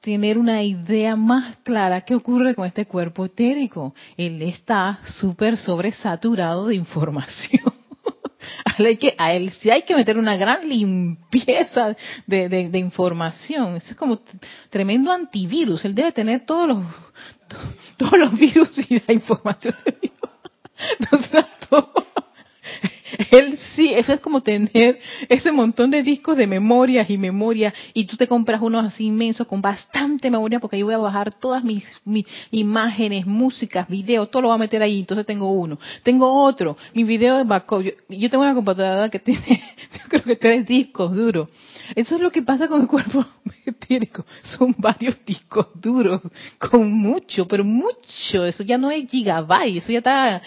tener 0.01 0.39
una 0.39 0.63
idea 0.63 1.17
más 1.17 1.57
clara 1.59 2.03
qué 2.03 2.15
ocurre 2.15 2.55
con 2.55 2.67
este 2.67 2.87
cuerpo 2.87 3.27
etérico. 3.27 3.95
Él 4.17 4.43
está 4.43 5.01
súper 5.21 5.57
sobresaturado 5.57 6.69
de 6.69 6.75
información. 6.75 7.78
a 9.19 9.33
él 9.33 9.51
sí 9.61 9.71
hay 9.71 9.83
que 9.83 9.95
meter 9.95 10.19
una 10.19 10.37
gran 10.37 10.69
limpieza 10.69 11.97
de, 12.27 12.71
información. 12.75 13.77
Eso 13.77 13.91
es 13.91 13.97
como 13.97 14.21
tremendo 14.71 15.13
antivirus. 15.13 15.85
Él 15.85 15.95
debe 15.95 16.13
tener 16.13 16.45
todos 16.47 16.69
los 16.69 16.85
todos 17.97 18.19
los 18.19 18.39
virus 18.39 18.71
y 18.91 19.03
la 19.07 19.15
información. 19.15 19.75
Entonces, 21.01 21.45
todo, 21.69 21.93
él 23.31 23.59
sí, 23.75 23.93
eso 23.95 24.13
es 24.13 24.21
como 24.21 24.43
tener 24.43 24.99
ese 25.29 25.53
montón 25.53 25.91
de 25.91 26.03
discos 26.03 26.37
de 26.37 26.47
memorias 26.47 27.09
y 27.11 27.19
memoria 27.19 27.73
y 27.95 28.07
tú 28.07 28.17
te 28.17 28.27
compras 28.27 28.61
unos 28.61 28.85
así 28.85 29.07
inmensos 29.07 29.47
con 29.47 29.63
bastante 29.63 30.31
memoria 30.31 30.61
porque 30.61 30.77
ahí 30.77 30.83
voy 30.83 30.95
a 30.95 30.99
bajar 30.99 31.33
todas 31.35 31.65
mis, 31.65 31.85
imágenes, 32.51 33.27
músicas, 33.27 33.89
videos, 33.89 34.31
todo 34.31 34.43
lo 34.43 34.49
voy 34.49 34.57
a 34.57 34.59
meter 34.59 34.83
ahí, 34.83 35.01
entonces 35.01 35.27
tengo 35.27 35.51
uno. 35.53 35.79
Tengo 36.03 36.31
otro, 36.45 36.77
mi 36.95 37.05
video 37.05 37.39
de 37.39 37.45
backup. 37.45 37.83
Yo, 38.09 38.31
tengo 38.31 38.45
una 38.45 38.55
computadora 38.55 39.09
que 39.09 39.19
tiene, 39.19 39.63
yo 39.93 40.01
creo 40.09 40.23
que 40.23 40.37
tres 40.37 40.67
discos 40.67 41.15
duros. 41.15 41.49
Eso 41.95 42.17
es 42.17 42.21
lo 42.21 42.31
que 42.31 42.43
pasa 42.43 42.69
con 42.69 42.83
el 42.83 42.89
cuerpo 42.89 43.25
etérico. 43.67 44.25
Son 44.43 44.75
varios 44.79 45.17
discos 45.25 45.69
duros, 45.75 46.21
con 46.59 46.93
mucho, 46.93 47.47
pero 47.47 47.65
mucho. 47.65 48.45
Eso 48.45 48.63
ya 48.63 48.79
no 48.79 48.91
es 48.91 49.09
gigabyte, 49.09 49.79
eso 49.79 49.93
ya 49.93 49.99
está 49.99 50.43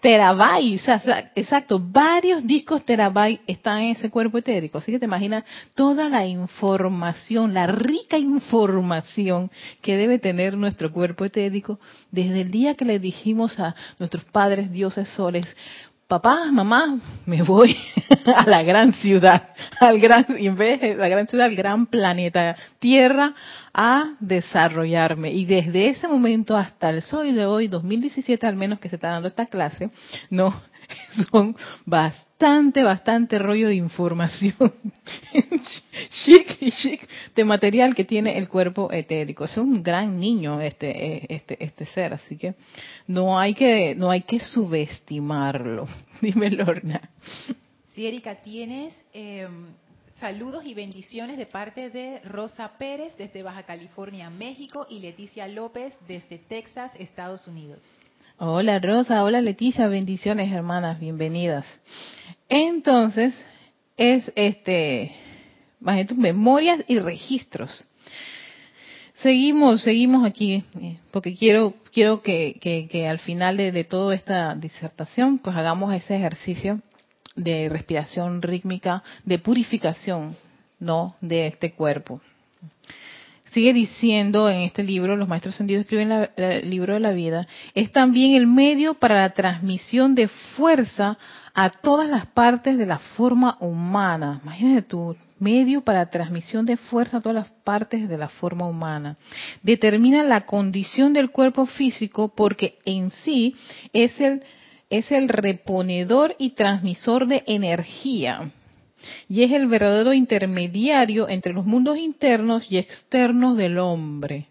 terabytes, 0.00 0.86
exacto, 1.34 1.80
varios 1.80 2.46
discos 2.46 2.84
terabytes 2.84 3.40
están 3.46 3.78
en 3.80 3.90
ese 3.90 4.10
cuerpo 4.10 4.38
etérico. 4.38 4.78
Así 4.78 4.92
que 4.92 4.98
te 4.98 5.06
imaginas 5.06 5.44
toda 5.74 6.08
la 6.08 6.26
información, 6.26 7.54
la 7.54 7.66
rica 7.66 8.18
información 8.18 9.50
que 9.82 9.96
debe 9.96 10.18
tener 10.18 10.56
nuestro 10.56 10.92
cuerpo 10.92 11.24
etérico 11.24 11.80
desde 12.10 12.42
el 12.42 12.50
día 12.50 12.74
que 12.74 12.84
le 12.84 12.98
dijimos 12.98 13.58
a 13.58 13.74
nuestros 13.98 14.24
padres, 14.24 14.70
dioses, 14.70 15.08
soles, 15.08 15.46
papá, 16.10 16.50
mamá, 16.50 16.98
me 17.24 17.44
voy 17.44 17.76
a 18.34 18.44
la 18.44 18.64
gran 18.64 18.92
ciudad, 18.94 19.50
al 19.78 20.00
gran, 20.00 20.26
en 20.28 20.56
vez 20.56 20.80
de 20.80 20.96
la 20.96 21.08
gran 21.08 21.28
ciudad, 21.28 21.46
al 21.46 21.54
gran 21.54 21.86
planeta 21.86 22.56
Tierra, 22.80 23.32
a 23.72 24.14
desarrollarme. 24.18 25.30
Y 25.30 25.46
desde 25.46 25.88
ese 25.90 26.08
momento 26.08 26.56
hasta 26.56 26.90
el 26.90 27.02
sol 27.02 27.32
de 27.32 27.46
hoy, 27.46 27.68
2017 27.68 28.44
al 28.44 28.56
menos 28.56 28.80
que 28.80 28.88
se 28.88 28.96
está 28.96 29.10
dando 29.10 29.28
esta 29.28 29.46
clase, 29.46 29.90
no, 30.30 30.52
son 31.30 31.56
bastante, 31.84 32.82
bastante 32.82 33.38
rollo 33.38 33.68
de 33.68 33.74
información 33.74 34.54
chic 36.24 36.56
y 36.60 36.70
chic 36.70 37.08
de 37.34 37.44
material 37.44 37.94
que 37.94 38.04
tiene 38.04 38.36
el 38.38 38.48
cuerpo 38.48 38.92
etérico. 38.92 39.44
Es 39.44 39.56
un 39.56 39.82
gran 39.82 40.18
niño 40.18 40.60
este, 40.60 41.32
este, 41.34 41.62
este 41.64 41.86
ser, 41.86 42.14
así 42.14 42.36
que 42.36 42.54
no 43.06 43.38
hay 43.38 43.54
que, 43.54 43.94
no 43.94 44.10
hay 44.10 44.22
que 44.22 44.40
subestimarlo. 44.40 45.88
Dime, 46.20 46.50
Lorna. 46.50 47.10
Sí, 47.94 48.06
Erika, 48.06 48.36
tienes 48.36 48.94
eh, 49.12 49.48
saludos 50.18 50.64
y 50.64 50.74
bendiciones 50.74 51.38
de 51.38 51.46
parte 51.46 51.90
de 51.90 52.20
Rosa 52.20 52.76
Pérez 52.78 53.16
desde 53.16 53.42
Baja 53.42 53.62
California, 53.62 54.30
México 54.30 54.86
y 54.88 55.00
Leticia 55.00 55.48
López 55.48 55.96
desde 56.06 56.38
Texas, 56.38 56.92
Estados 56.98 57.46
Unidos. 57.46 57.90
Hola 58.42 58.78
Rosa, 58.78 59.22
hola 59.22 59.42
Leticia, 59.42 59.86
bendiciones 59.86 60.50
hermanas, 60.50 60.98
bienvenidas. 60.98 61.66
Entonces, 62.48 63.34
es 63.98 64.32
este, 64.34 65.12
bajé 65.78 66.06
tus 66.06 66.16
memorias 66.16 66.80
y 66.88 66.98
registros. 67.00 67.86
Seguimos, 69.16 69.82
seguimos 69.82 70.24
aquí, 70.24 70.64
eh, 70.80 70.96
porque 71.10 71.36
quiero, 71.36 71.74
quiero 71.92 72.22
que, 72.22 72.58
que, 72.90 73.06
al 73.06 73.18
final 73.18 73.58
de, 73.58 73.72
de 73.72 73.84
toda 73.84 74.14
esta 74.14 74.54
disertación, 74.54 75.38
pues 75.38 75.54
hagamos 75.54 75.92
ese 75.92 76.16
ejercicio 76.16 76.80
de 77.36 77.68
respiración 77.68 78.40
rítmica, 78.40 79.02
de 79.22 79.38
purificación, 79.38 80.34
¿no? 80.78 81.14
De 81.20 81.46
este 81.46 81.72
cuerpo. 81.72 82.22
Sigue 83.52 83.72
diciendo 83.72 84.48
en 84.48 84.60
este 84.60 84.84
libro, 84.84 85.16
los 85.16 85.26
maestros 85.26 85.56
sentidos 85.56 85.80
escriben 85.82 86.12
en 86.12 86.28
el 86.36 86.70
libro 86.70 86.94
de 86.94 87.00
la 87.00 87.10
vida, 87.10 87.48
es 87.74 87.90
también 87.90 88.34
el 88.34 88.46
medio 88.46 88.94
para 88.94 89.16
la 89.16 89.30
transmisión 89.30 90.14
de 90.14 90.28
fuerza 90.28 91.18
a 91.52 91.70
todas 91.70 92.08
las 92.08 92.26
partes 92.26 92.78
de 92.78 92.86
la 92.86 92.98
forma 92.98 93.56
humana. 93.58 94.40
Imagínate 94.44 94.82
tu 94.82 95.16
medio 95.40 95.80
para 95.80 96.00
la 96.00 96.10
transmisión 96.10 96.64
de 96.64 96.76
fuerza 96.76 97.16
a 97.16 97.20
todas 97.20 97.34
las 97.34 97.48
partes 97.64 98.08
de 98.08 98.18
la 98.18 98.28
forma 98.28 98.66
humana. 98.66 99.16
Determina 99.64 100.22
la 100.22 100.42
condición 100.42 101.12
del 101.12 101.30
cuerpo 101.30 101.66
físico 101.66 102.32
porque 102.32 102.78
en 102.84 103.10
sí 103.10 103.56
es 103.92 104.20
el, 104.20 104.44
es 104.90 105.10
el 105.10 105.28
reponedor 105.28 106.36
y 106.38 106.50
transmisor 106.50 107.26
de 107.26 107.42
energía 107.48 108.52
y 109.28 109.42
es 109.42 109.52
el 109.52 109.66
verdadero 109.66 110.12
intermediario 110.12 111.28
entre 111.28 111.52
los 111.52 111.64
mundos 111.64 111.98
internos 111.98 112.70
y 112.70 112.78
externos 112.78 113.56
del 113.56 113.78
hombre. 113.78 114.48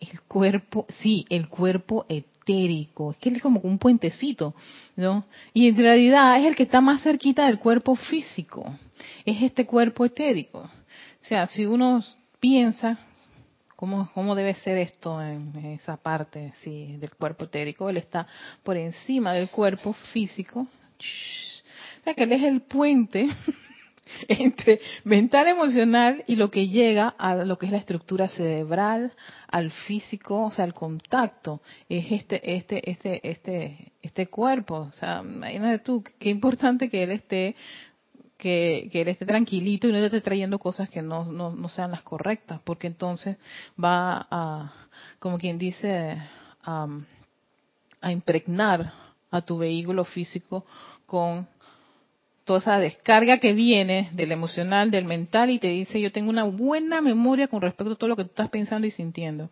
El 0.00 0.20
cuerpo, 0.22 0.86
sí, 1.00 1.24
el 1.30 1.48
cuerpo 1.48 2.04
etérico, 2.08 3.12
es 3.12 3.16
que 3.18 3.30
es 3.30 3.42
como 3.42 3.60
un 3.60 3.78
puentecito, 3.78 4.54
¿no? 4.94 5.24
Y 5.52 5.68
en 5.68 5.76
realidad 5.76 6.38
es 6.38 6.46
el 6.46 6.56
que 6.56 6.64
está 6.64 6.80
más 6.80 7.02
cerquita 7.02 7.46
del 7.46 7.58
cuerpo 7.58 7.96
físico, 7.96 8.76
es 9.24 9.42
este 9.42 9.66
cuerpo 9.66 10.04
etérico. 10.04 10.58
O 10.58 11.24
sea, 11.28 11.46
si 11.46 11.66
uno 11.66 12.04
piensa 12.38 12.98
cómo, 13.74 14.10
cómo 14.14 14.34
debe 14.34 14.54
ser 14.54 14.78
esto 14.78 15.20
en 15.22 15.56
esa 15.66 15.96
parte 15.96 16.52
sí, 16.62 16.96
del 16.98 17.14
cuerpo 17.14 17.44
etérico, 17.44 17.88
él 17.88 17.96
está 17.96 18.26
por 18.62 18.76
encima 18.76 19.32
del 19.32 19.48
cuerpo 19.48 19.92
físico, 20.12 20.66
que 22.14 22.24
él 22.24 22.32
es 22.32 22.42
el 22.42 22.62
puente 22.62 23.28
entre 24.28 24.80
mental, 25.04 25.48
emocional 25.48 26.24
y 26.26 26.36
lo 26.36 26.50
que 26.50 26.68
llega 26.68 27.08
a 27.08 27.34
lo 27.34 27.58
que 27.58 27.66
es 27.66 27.72
la 27.72 27.78
estructura 27.78 28.28
cerebral, 28.28 29.12
al 29.48 29.70
físico, 29.70 30.46
o 30.46 30.52
sea, 30.52 30.64
al 30.64 30.74
contacto, 30.74 31.60
es 31.88 32.10
este, 32.12 32.56
este, 32.56 32.90
este, 32.90 33.28
este, 33.28 33.92
este 34.02 34.26
cuerpo. 34.28 34.88
O 34.88 34.92
sea, 34.92 35.22
imagínate 35.24 35.80
tú, 35.80 36.04
qué 36.18 36.30
importante 36.30 36.88
que 36.88 37.02
él 37.02 37.10
esté, 37.10 37.56
que, 38.36 38.88
que 38.92 39.02
él 39.02 39.08
esté 39.08 39.26
tranquilito 39.26 39.88
y 39.88 39.92
no 39.92 39.98
te 39.98 40.06
esté 40.06 40.20
trayendo 40.20 40.58
cosas 40.58 40.88
que 40.88 41.02
no, 41.02 41.24
no, 41.24 41.54
no 41.54 41.68
sean 41.68 41.90
las 41.90 42.02
correctas, 42.02 42.60
porque 42.64 42.86
entonces 42.86 43.36
va 43.82 44.26
a, 44.30 44.72
como 45.18 45.38
quien 45.38 45.58
dice, 45.58 46.16
a, 46.62 46.86
a 48.00 48.12
impregnar 48.12 48.92
a 49.30 49.40
tu 49.42 49.58
vehículo 49.58 50.04
físico 50.04 50.64
con 51.06 51.48
toda 52.46 52.60
esa 52.60 52.78
descarga 52.78 53.38
que 53.38 53.52
viene 53.52 54.08
del 54.12 54.30
emocional, 54.30 54.92
del 54.92 55.04
mental 55.04 55.50
y 55.50 55.58
te 55.58 55.66
dice 55.66 56.00
yo 56.00 56.12
tengo 56.12 56.30
una 56.30 56.44
buena 56.44 57.00
memoria 57.02 57.48
con 57.48 57.60
respecto 57.60 57.92
a 57.92 57.96
todo 57.96 58.08
lo 58.08 58.16
que 58.16 58.22
tú 58.22 58.30
estás 58.30 58.48
pensando 58.48 58.86
y 58.86 58.92
sintiendo. 58.92 59.50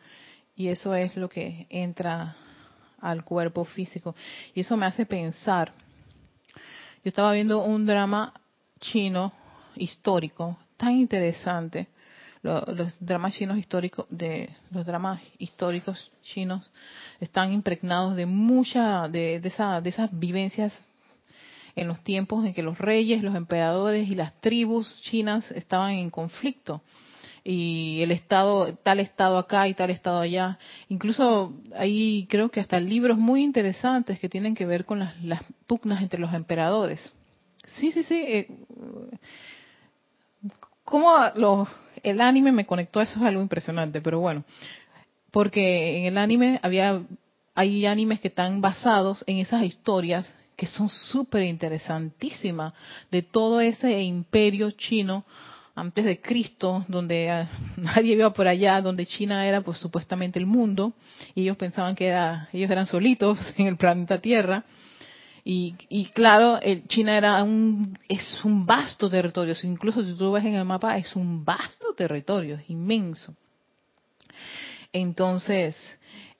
Y 0.56 0.68
eso 0.68 0.94
es 0.94 1.16
lo 1.16 1.28
que 1.28 1.66
entra 1.70 2.36
al 3.00 3.24
cuerpo 3.24 3.64
físico. 3.64 4.14
Y 4.54 4.60
eso 4.60 4.76
me 4.76 4.86
hace 4.86 5.04
pensar. 5.06 5.72
Yo 7.02 7.08
estaba 7.08 7.32
viendo 7.32 7.62
un 7.64 7.84
drama 7.84 8.32
chino 8.80 9.32
histórico 9.74 10.56
tan 10.76 10.92
interesante. 10.92 11.88
Los, 12.42 12.96
dramas 13.00 13.34
chinos 13.34 13.58
históricos, 13.58 14.06
de 14.10 14.50
los 14.70 14.86
dramas 14.86 15.20
históricos 15.38 16.12
chinos 16.22 16.70
están 17.18 17.52
impregnados 17.52 18.14
de 18.16 18.26
mucha, 18.26 19.08
de, 19.08 19.40
de, 19.40 19.48
esa, 19.48 19.80
de 19.80 19.88
esas 19.88 20.10
vivencias 20.12 20.84
en 21.76 21.88
los 21.88 22.02
tiempos 22.02 22.44
en 22.44 22.54
que 22.54 22.62
los 22.62 22.78
reyes, 22.78 23.22
los 23.22 23.34
emperadores 23.34 24.08
y 24.08 24.14
las 24.14 24.40
tribus 24.40 25.00
chinas 25.02 25.50
estaban 25.52 25.92
en 25.92 26.10
conflicto. 26.10 26.82
Y 27.42 28.00
el 28.00 28.10
estado 28.10 28.74
tal 28.76 29.00
estado 29.00 29.36
acá 29.36 29.68
y 29.68 29.74
tal 29.74 29.90
estado 29.90 30.20
allá. 30.20 30.58
Incluso 30.88 31.52
hay 31.76 32.26
creo 32.30 32.50
que 32.50 32.60
hasta 32.60 32.80
libros 32.80 33.18
muy 33.18 33.42
interesantes 33.42 34.18
que 34.18 34.30
tienen 34.30 34.54
que 34.54 34.64
ver 34.64 34.86
con 34.86 35.00
las, 35.00 35.44
pugnas 35.66 36.02
entre 36.02 36.20
los 36.20 36.32
emperadores. 36.32 37.12
Sí 37.66 37.92
sí 37.92 38.02
sí 38.02 38.24
eh, 38.26 38.48
cómo 40.84 41.14
el 42.02 42.20
anime 42.20 42.52
me 42.52 42.66
conectó 42.66 43.00
eso 43.00 43.18
es 43.18 43.26
algo 43.26 43.42
impresionante 43.42 44.00
pero 44.00 44.20
bueno. 44.20 44.44
Porque 45.30 45.98
en 45.98 46.06
el 46.06 46.18
anime 46.18 46.60
había 46.62 47.02
hay 47.54 47.84
animes 47.84 48.20
que 48.20 48.28
están 48.28 48.60
basados 48.60 49.22
en 49.26 49.38
esas 49.38 49.64
historias 49.64 50.34
que 50.56 50.66
son 50.66 50.88
súper 50.88 51.42
interesantísimas 51.42 52.72
de 53.10 53.22
todo 53.22 53.60
ese 53.60 54.02
imperio 54.02 54.70
chino 54.72 55.24
antes 55.74 56.04
de 56.04 56.20
Cristo, 56.20 56.84
donde 56.88 57.30
ah, 57.30 57.48
nadie 57.76 58.14
iba 58.14 58.32
por 58.32 58.46
allá, 58.46 58.80
donde 58.80 59.06
China 59.06 59.46
era 59.46 59.60
pues 59.62 59.78
supuestamente 59.78 60.38
el 60.38 60.46
mundo, 60.46 60.92
y 61.34 61.42
ellos 61.42 61.56
pensaban 61.56 61.94
que 61.94 62.06
era, 62.06 62.48
ellos 62.52 62.70
eran 62.70 62.86
solitos 62.86 63.38
en 63.56 63.66
el 63.66 63.76
planeta 63.76 64.20
Tierra. 64.20 64.64
Y, 65.46 65.74
y 65.90 66.06
claro, 66.06 66.58
China 66.88 67.18
era 67.18 67.42
un, 67.42 67.98
es 68.08 68.42
un 68.44 68.64
vasto 68.64 69.10
territorio, 69.10 69.54
incluso 69.64 70.02
si 70.02 70.14
tú 70.14 70.32
ves 70.32 70.44
en 70.46 70.54
el 70.54 70.64
mapa, 70.64 70.96
es 70.96 71.14
un 71.16 71.44
vasto 71.44 71.92
territorio, 71.94 72.58
inmenso. 72.68 73.34
Entonces, 74.90 75.76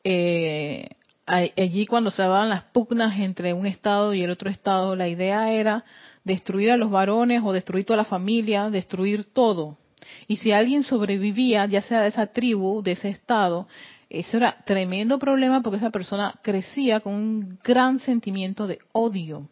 eh, 0.02 0.88
allí 1.26 1.86
cuando 1.86 2.10
se 2.10 2.22
daban 2.22 2.48
las 2.48 2.64
pugnas 2.64 3.18
entre 3.18 3.52
un 3.52 3.66
estado 3.66 4.14
y 4.14 4.22
el 4.22 4.30
otro 4.30 4.50
estado, 4.50 4.96
la 4.96 5.08
idea 5.08 5.52
era 5.52 5.84
destruir 6.24 6.70
a 6.70 6.76
los 6.76 6.90
varones 6.90 7.42
o 7.44 7.52
destruir 7.52 7.84
toda 7.84 7.98
la 7.98 8.04
familia, 8.04 8.70
destruir 8.70 9.24
todo. 9.32 9.78
Y 10.26 10.36
si 10.36 10.52
alguien 10.52 10.82
sobrevivía, 10.82 11.66
ya 11.66 11.82
sea 11.82 12.02
de 12.02 12.08
esa 12.08 12.26
tribu, 12.26 12.82
de 12.82 12.92
ese 12.92 13.08
estado, 13.08 13.68
eso 14.10 14.36
era 14.36 14.62
tremendo 14.64 15.18
problema 15.18 15.62
porque 15.62 15.78
esa 15.78 15.90
persona 15.90 16.34
crecía 16.42 17.00
con 17.00 17.14
un 17.14 17.58
gran 17.64 17.98
sentimiento 18.00 18.66
de 18.66 18.78
odio. 18.92 19.48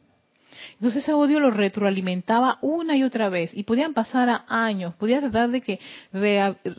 Entonces 0.75 1.03
ese 1.03 1.13
odio 1.13 1.41
lo 1.41 1.51
retroalimentaba 1.51 2.59
una 2.61 2.97
y 2.97 3.03
otra 3.03 3.29
vez 3.29 3.51
y 3.55 3.65
podían 3.65 3.95
pasar 3.95 4.29
a 4.29 4.45
años, 4.49 4.95
podía 4.95 5.21
tratar 5.21 5.51
de 5.51 5.61
que 5.61 5.81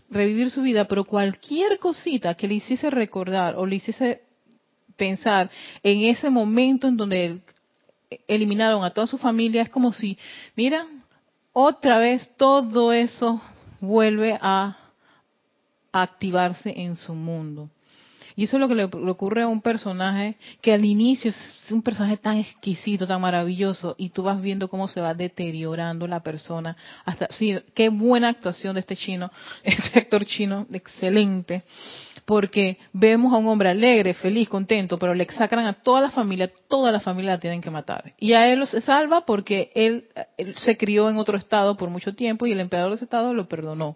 revivir 0.10 0.52
su 0.52 0.62
vida, 0.62 0.86
pero 0.88 1.04
cualquier 1.04 1.80
cosita 1.80 2.36
que 2.36 2.48
le 2.48 2.56
hiciese 2.56 2.90
recordar 2.90 3.56
o 3.56 3.66
le 3.66 3.78
hiciese 3.78 4.23
pensar 4.98 5.50
en 5.82 6.04
ese 6.06 6.30
momento 6.30 6.88
en 6.88 6.98
donde 6.98 7.40
eliminaron 8.28 8.84
a 8.84 8.92
toda 8.92 9.08
su 9.08 9.18
familia, 9.18 9.62
es 9.62 9.70
como 9.70 9.92
si, 9.94 10.18
mira, 10.56 10.86
otra 11.52 12.00
vez 12.00 12.32
todo 12.38 12.94
eso 12.94 13.42
vuelve 13.80 14.38
a 14.42 14.78
activarse 15.92 16.74
en 16.76 16.96
su 16.96 17.14
mundo. 17.14 17.70
Y 18.36 18.46
eso 18.46 18.58
es 18.58 18.62
lo 18.62 18.68
que 18.68 18.76
le, 18.76 18.84
ocurre 18.84 19.44
a 19.44 19.48
un 19.48 19.62
personaje 19.62 20.36
que 20.62 20.74
al 20.74 20.84
inicio 20.86 21.30
es 21.30 21.72
un 21.72 21.82
personaje 21.82 22.18
tan 22.18 22.38
exquisito, 22.38 23.08
tan 23.08 23.22
maravilloso, 23.22 23.96
y 23.98 24.10
tú 24.10 24.24
vas 24.24 24.42
viendo 24.42 24.68
cómo 24.68 24.88
se 24.88 25.02
va 25.02 25.14
deteriorando 25.14 26.08
la 26.08 26.22
persona. 26.22 26.76
Hasta, 27.06 27.28
sí, 27.32 27.56
qué 27.74 27.90
buena 27.90 28.30
actuación 28.30 28.74
de 28.74 28.80
este 28.82 28.96
chino, 28.96 29.32
este 29.64 30.00
actor 30.00 30.26
chino, 30.26 30.66
excelente, 30.72 31.64
porque 32.26 32.78
vemos 32.92 33.34
a 33.34 33.38
un 33.38 33.48
hombre 33.48 33.70
alegre, 33.70 34.14
feliz, 34.14 34.50
contento, 34.50 34.98
pero 34.98 35.14
le 35.14 35.26
sacan 35.32 35.66
a 35.66 35.74
toda 35.74 36.02
la 36.02 36.12
familia, 36.12 36.52
toda 36.68 36.92
la 36.92 37.00
familia 37.00 37.32
la 37.32 37.40
tienen 37.40 37.62
que 37.62 37.70
matar. 37.70 38.14
Y 38.18 38.34
a 38.34 38.52
él 38.52 38.66
se 38.68 38.82
salva 38.82 39.26
porque 39.26 39.72
él, 39.76 40.06
él 40.38 40.56
se 40.58 40.78
crió 40.78 41.10
en 41.10 41.18
otro 41.18 41.38
estado 41.38 41.78
por 41.78 41.90
mucho 41.90 42.16
tiempo 42.16 42.46
y 42.46 42.52
el 42.52 42.60
emperador 42.60 42.92
de 42.92 42.96
ese 42.96 43.06
estado 43.06 43.34
lo 43.34 43.48
perdonó. 43.48 43.96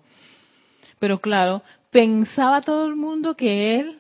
Pero 1.00 1.20
claro, 1.20 1.62
pensaba 1.92 2.62
todo 2.62 2.86
el 2.88 2.96
mundo 2.96 3.36
que 3.36 3.80
él 3.80 4.00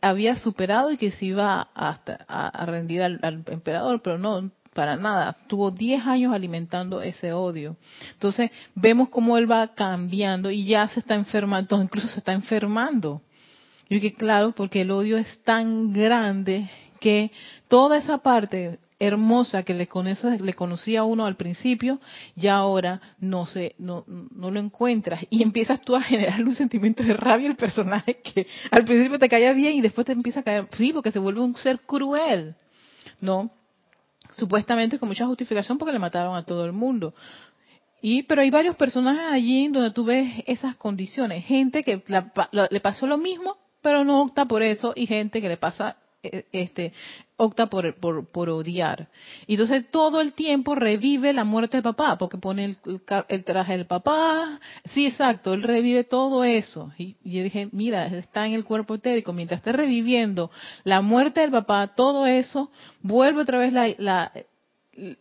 había 0.00 0.36
superado 0.36 0.90
y 0.90 0.96
que 0.96 1.10
se 1.10 1.26
iba 1.26 1.68
hasta 1.74 2.24
a, 2.28 2.64
rendir 2.66 3.02
al, 3.02 3.44
emperador, 3.46 4.00
pero 4.02 4.18
no, 4.18 4.50
para 4.74 4.96
nada. 4.96 5.36
Tuvo 5.48 5.70
10 5.70 6.06
años 6.06 6.32
alimentando 6.32 7.02
ese 7.02 7.32
odio. 7.32 7.76
Entonces, 8.12 8.50
vemos 8.74 9.08
cómo 9.08 9.36
él 9.38 9.50
va 9.50 9.74
cambiando 9.74 10.50
y 10.50 10.66
ya 10.66 10.88
se 10.88 11.00
está 11.00 11.14
enfermando, 11.14 11.82
incluso 11.82 12.08
se 12.08 12.20
está 12.20 12.32
enfermando. 12.32 13.22
Y 13.88 13.96
dije, 13.96 14.14
claro, 14.14 14.52
porque 14.52 14.82
el 14.82 14.90
odio 14.90 15.16
es 15.16 15.42
tan 15.42 15.92
grande 15.92 16.70
que 17.00 17.30
toda 17.68 17.96
esa 17.96 18.18
parte 18.18 18.78
hermosa 19.00 19.62
que 19.62 19.74
le, 19.74 19.88
le 20.40 20.54
conocía 20.54 21.00
a 21.00 21.04
uno 21.04 21.26
al 21.26 21.36
principio, 21.36 22.00
ya 22.34 22.56
ahora 22.56 23.00
no, 23.18 23.46
se, 23.46 23.74
no, 23.78 24.04
no 24.06 24.50
lo 24.50 24.58
encuentras. 24.58 25.24
Y 25.30 25.42
empiezas 25.42 25.80
tú 25.80 25.94
a 25.94 26.02
generar 26.02 26.42
un 26.42 26.54
sentimiento 26.54 27.02
de 27.02 27.14
rabia 27.14 27.48
el 27.48 27.56
personaje 27.56 28.20
que 28.20 28.46
al 28.70 28.84
principio 28.84 29.18
te 29.18 29.28
caía 29.28 29.52
bien 29.52 29.74
y 29.74 29.80
después 29.80 30.06
te 30.06 30.12
empieza 30.12 30.40
a 30.40 30.42
caer, 30.42 30.68
sí, 30.76 30.92
porque 30.92 31.12
se 31.12 31.18
vuelve 31.18 31.40
un 31.40 31.56
ser 31.56 31.80
cruel, 31.80 32.56
¿no? 33.20 33.50
Supuestamente 34.32 34.98
con 34.98 35.08
mucha 35.08 35.26
justificación 35.26 35.78
porque 35.78 35.92
le 35.92 35.98
mataron 35.98 36.36
a 36.36 36.44
todo 36.44 36.64
el 36.64 36.72
mundo. 36.72 37.14
Y, 38.00 38.24
pero 38.24 38.42
hay 38.42 38.50
varios 38.50 38.76
personajes 38.76 39.32
allí 39.32 39.68
donde 39.68 39.90
tú 39.90 40.04
ves 40.04 40.42
esas 40.46 40.76
condiciones. 40.76 41.44
Gente 41.44 41.82
que 41.82 42.02
le 42.70 42.80
pasó 42.80 43.06
lo 43.06 43.18
mismo, 43.18 43.56
pero 43.80 44.04
no 44.04 44.22
opta 44.22 44.44
por 44.44 44.62
eso, 44.62 44.92
y 44.94 45.06
gente 45.06 45.40
que 45.40 45.48
le 45.48 45.56
pasa 45.56 45.96
este 46.22 46.92
opta 47.36 47.66
por, 47.66 47.94
por, 47.94 48.50
odiar. 48.50 49.08
Y 49.46 49.54
entonces 49.54 49.88
todo 49.90 50.20
el 50.20 50.32
tiempo 50.32 50.74
revive 50.74 51.32
la 51.32 51.44
muerte 51.44 51.76
del 51.76 51.84
papá, 51.84 52.18
porque 52.18 52.36
pone 52.36 52.76
el, 53.28 53.44
traje 53.44 53.76
del 53.76 53.86
papá. 53.86 54.60
Sí, 54.86 55.06
exacto, 55.06 55.54
él 55.54 55.62
revive 55.62 56.02
todo 56.02 56.42
eso. 56.42 56.90
Y, 56.98 57.16
yo 57.22 57.44
dije, 57.44 57.68
mira, 57.70 58.06
está 58.08 58.46
en 58.46 58.54
el 58.54 58.64
cuerpo 58.64 58.96
etérico. 58.96 59.32
Mientras 59.32 59.60
esté 59.60 59.72
reviviendo 59.72 60.50
la 60.82 61.00
muerte 61.00 61.40
del 61.40 61.52
papá, 61.52 61.94
todo 61.94 62.26
eso, 62.26 62.72
vuelve 63.02 63.42
otra 63.42 63.58
vez 63.58 63.72
la, 63.72 63.88
la 63.98 64.32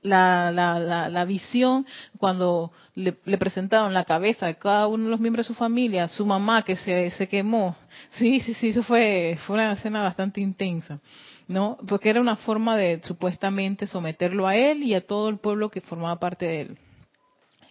la, 0.02 0.52
la, 0.52 1.10
la, 1.10 1.26
visión 1.26 1.86
cuando 2.18 2.72
le, 2.96 3.14
presentaron 3.38 3.94
la 3.94 4.06
cabeza 4.06 4.48
a 4.48 4.54
cada 4.54 4.88
uno 4.88 5.06
de 5.06 5.10
los 5.12 5.20
miembros 5.20 5.46
de 5.46 5.54
su 5.54 5.58
familia, 5.58 6.08
su 6.08 6.26
mamá 6.26 6.64
que 6.64 6.76
se, 6.76 7.12
se 7.12 7.28
quemó. 7.28 7.76
Sí, 8.12 8.40
sí, 8.40 8.54
sí, 8.56 8.70
eso 8.70 8.84
fue, 8.84 9.38
fue 9.46 9.56
una 9.56 9.74
escena 9.74 10.02
bastante 10.02 10.42
intensa, 10.42 11.00
¿no? 11.48 11.78
Porque 11.88 12.10
era 12.10 12.22
una 12.22 12.36
forma 12.36 12.78
de 12.78 13.02
supuestamente 13.04 13.88
someterlo 13.88 14.48
a 14.48 14.56
él 14.56 14.84
y 14.84 14.94
a 14.94 15.06
todo 15.06 15.30
el 15.30 15.38
pueblo 15.38 15.70
que 15.70 15.82
formaba 15.82 16.20
parte 16.20 16.46
de 16.48 16.62
él. 16.62 16.78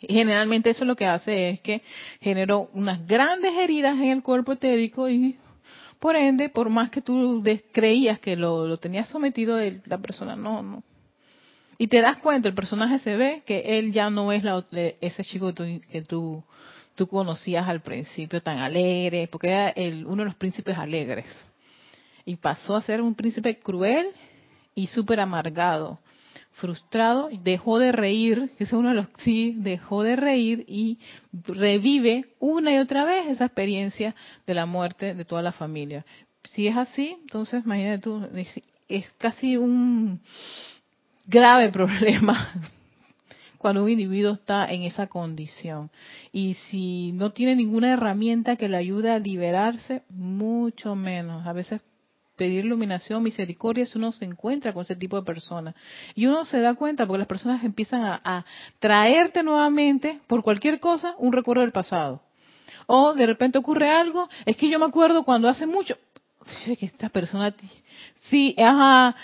Y 0.00 0.14
generalmente 0.14 0.70
eso 0.70 0.84
lo 0.84 0.94
que 0.94 1.06
hace 1.06 1.50
es 1.50 1.60
que 1.60 1.82
generó 2.20 2.68
unas 2.74 3.06
grandes 3.06 3.52
heridas 3.54 3.94
en 3.96 4.08
el 4.08 4.22
cuerpo 4.22 4.52
etérico 4.52 5.08
y 5.08 5.36
por 5.98 6.14
ende, 6.14 6.50
por 6.50 6.68
más 6.68 6.90
que 6.90 7.00
tú 7.00 7.42
creías 7.72 8.20
que 8.20 8.36
lo, 8.36 8.66
lo 8.66 8.76
tenías 8.76 9.08
sometido, 9.08 9.58
la 9.86 9.98
persona 9.98 10.36
no, 10.36 10.62
no, 10.62 10.82
y 11.78 11.88
te 11.88 12.00
das 12.00 12.18
cuenta, 12.18 12.48
el 12.48 12.54
personaje 12.54 12.98
se 13.00 13.16
ve 13.16 13.42
que 13.44 13.78
él 13.78 13.92
ya 13.92 14.08
no 14.08 14.32
es 14.32 14.42
la, 14.42 14.64
ese 14.70 15.22
chico 15.24 15.52
que 15.54 16.02
tú, 16.02 16.42
tú, 16.94 17.06
conocías 17.06 17.68
al 17.68 17.82
principio 17.82 18.42
tan 18.42 18.58
alegre, 18.58 19.28
porque 19.30 19.48
era 19.48 19.68
el, 19.70 20.06
uno 20.06 20.22
de 20.22 20.26
los 20.26 20.34
príncipes 20.36 20.76
alegres. 20.78 21.26
Y 22.24 22.36
pasó 22.36 22.76
a 22.76 22.82
ser 22.82 23.02
un 23.02 23.14
príncipe 23.14 23.58
cruel 23.58 24.08
y 24.74 24.86
súper 24.86 25.20
amargado. 25.20 25.98
frustrado, 26.52 27.28
dejó 27.42 27.78
de 27.78 27.92
reír, 27.92 28.50
que 28.56 28.64
es 28.64 28.72
uno 28.72 28.88
de 28.88 28.94
los 28.94 29.06
sí, 29.18 29.54
dejó 29.58 30.02
de 30.02 30.16
reír 30.16 30.64
y 30.66 30.98
revive 31.32 32.24
una 32.38 32.72
y 32.72 32.78
otra 32.78 33.04
vez 33.04 33.26
esa 33.28 33.44
experiencia 33.44 34.14
de 34.46 34.54
la 34.54 34.64
muerte 34.64 35.14
de 35.14 35.24
toda 35.26 35.42
la 35.42 35.52
familia. 35.52 36.06
Si 36.44 36.66
es 36.66 36.76
así, 36.76 37.18
entonces 37.20 37.64
imagínate 37.64 37.98
tú, 37.98 38.26
es 38.88 39.10
casi 39.18 39.58
un 39.58 40.20
grave 41.26 41.68
problema 41.72 42.52
cuando 43.58 43.82
un 43.82 43.90
individuo 43.90 44.34
está 44.34 44.66
en 44.66 44.82
esa 44.82 45.06
condición. 45.08 45.90
Y 46.32 46.54
si 46.54 47.12
no 47.12 47.32
tiene 47.32 47.56
ninguna 47.56 47.92
herramienta 47.92 48.56
que 48.56 48.68
le 48.68 48.76
ayude 48.76 49.10
a 49.10 49.18
liberarse, 49.18 50.02
mucho 50.08 50.94
menos. 50.94 51.46
A 51.46 51.52
veces 51.52 51.80
pedir 52.36 52.64
iluminación, 52.64 53.22
misericordia, 53.22 53.86
si 53.86 53.98
uno 53.98 54.12
se 54.12 54.24
encuentra 54.24 54.72
con 54.72 54.82
ese 54.82 54.94
tipo 54.94 55.16
de 55.16 55.24
personas. 55.24 55.74
Y 56.14 56.26
uno 56.26 56.44
se 56.44 56.60
da 56.60 56.74
cuenta 56.74 57.06
porque 57.06 57.18
las 57.18 57.26
personas 57.26 57.64
empiezan 57.64 58.04
a, 58.04 58.44
traerte 58.78 59.42
nuevamente, 59.42 60.20
por 60.26 60.42
cualquier 60.42 60.78
cosa, 60.78 61.14
un 61.18 61.32
recuerdo 61.32 61.62
del 61.62 61.72
pasado. 61.72 62.20
O 62.86 63.14
de 63.14 63.26
repente 63.26 63.58
ocurre 63.58 63.90
algo, 63.90 64.28
es 64.44 64.56
que 64.56 64.68
yo 64.68 64.78
me 64.78 64.86
acuerdo 64.86 65.24
cuando 65.24 65.48
hace 65.48 65.66
mucho, 65.66 65.96
que 66.78 66.86
esta 66.86 67.08
persona, 67.08 67.52
sí, 68.28 68.54
ajá, 68.58 69.16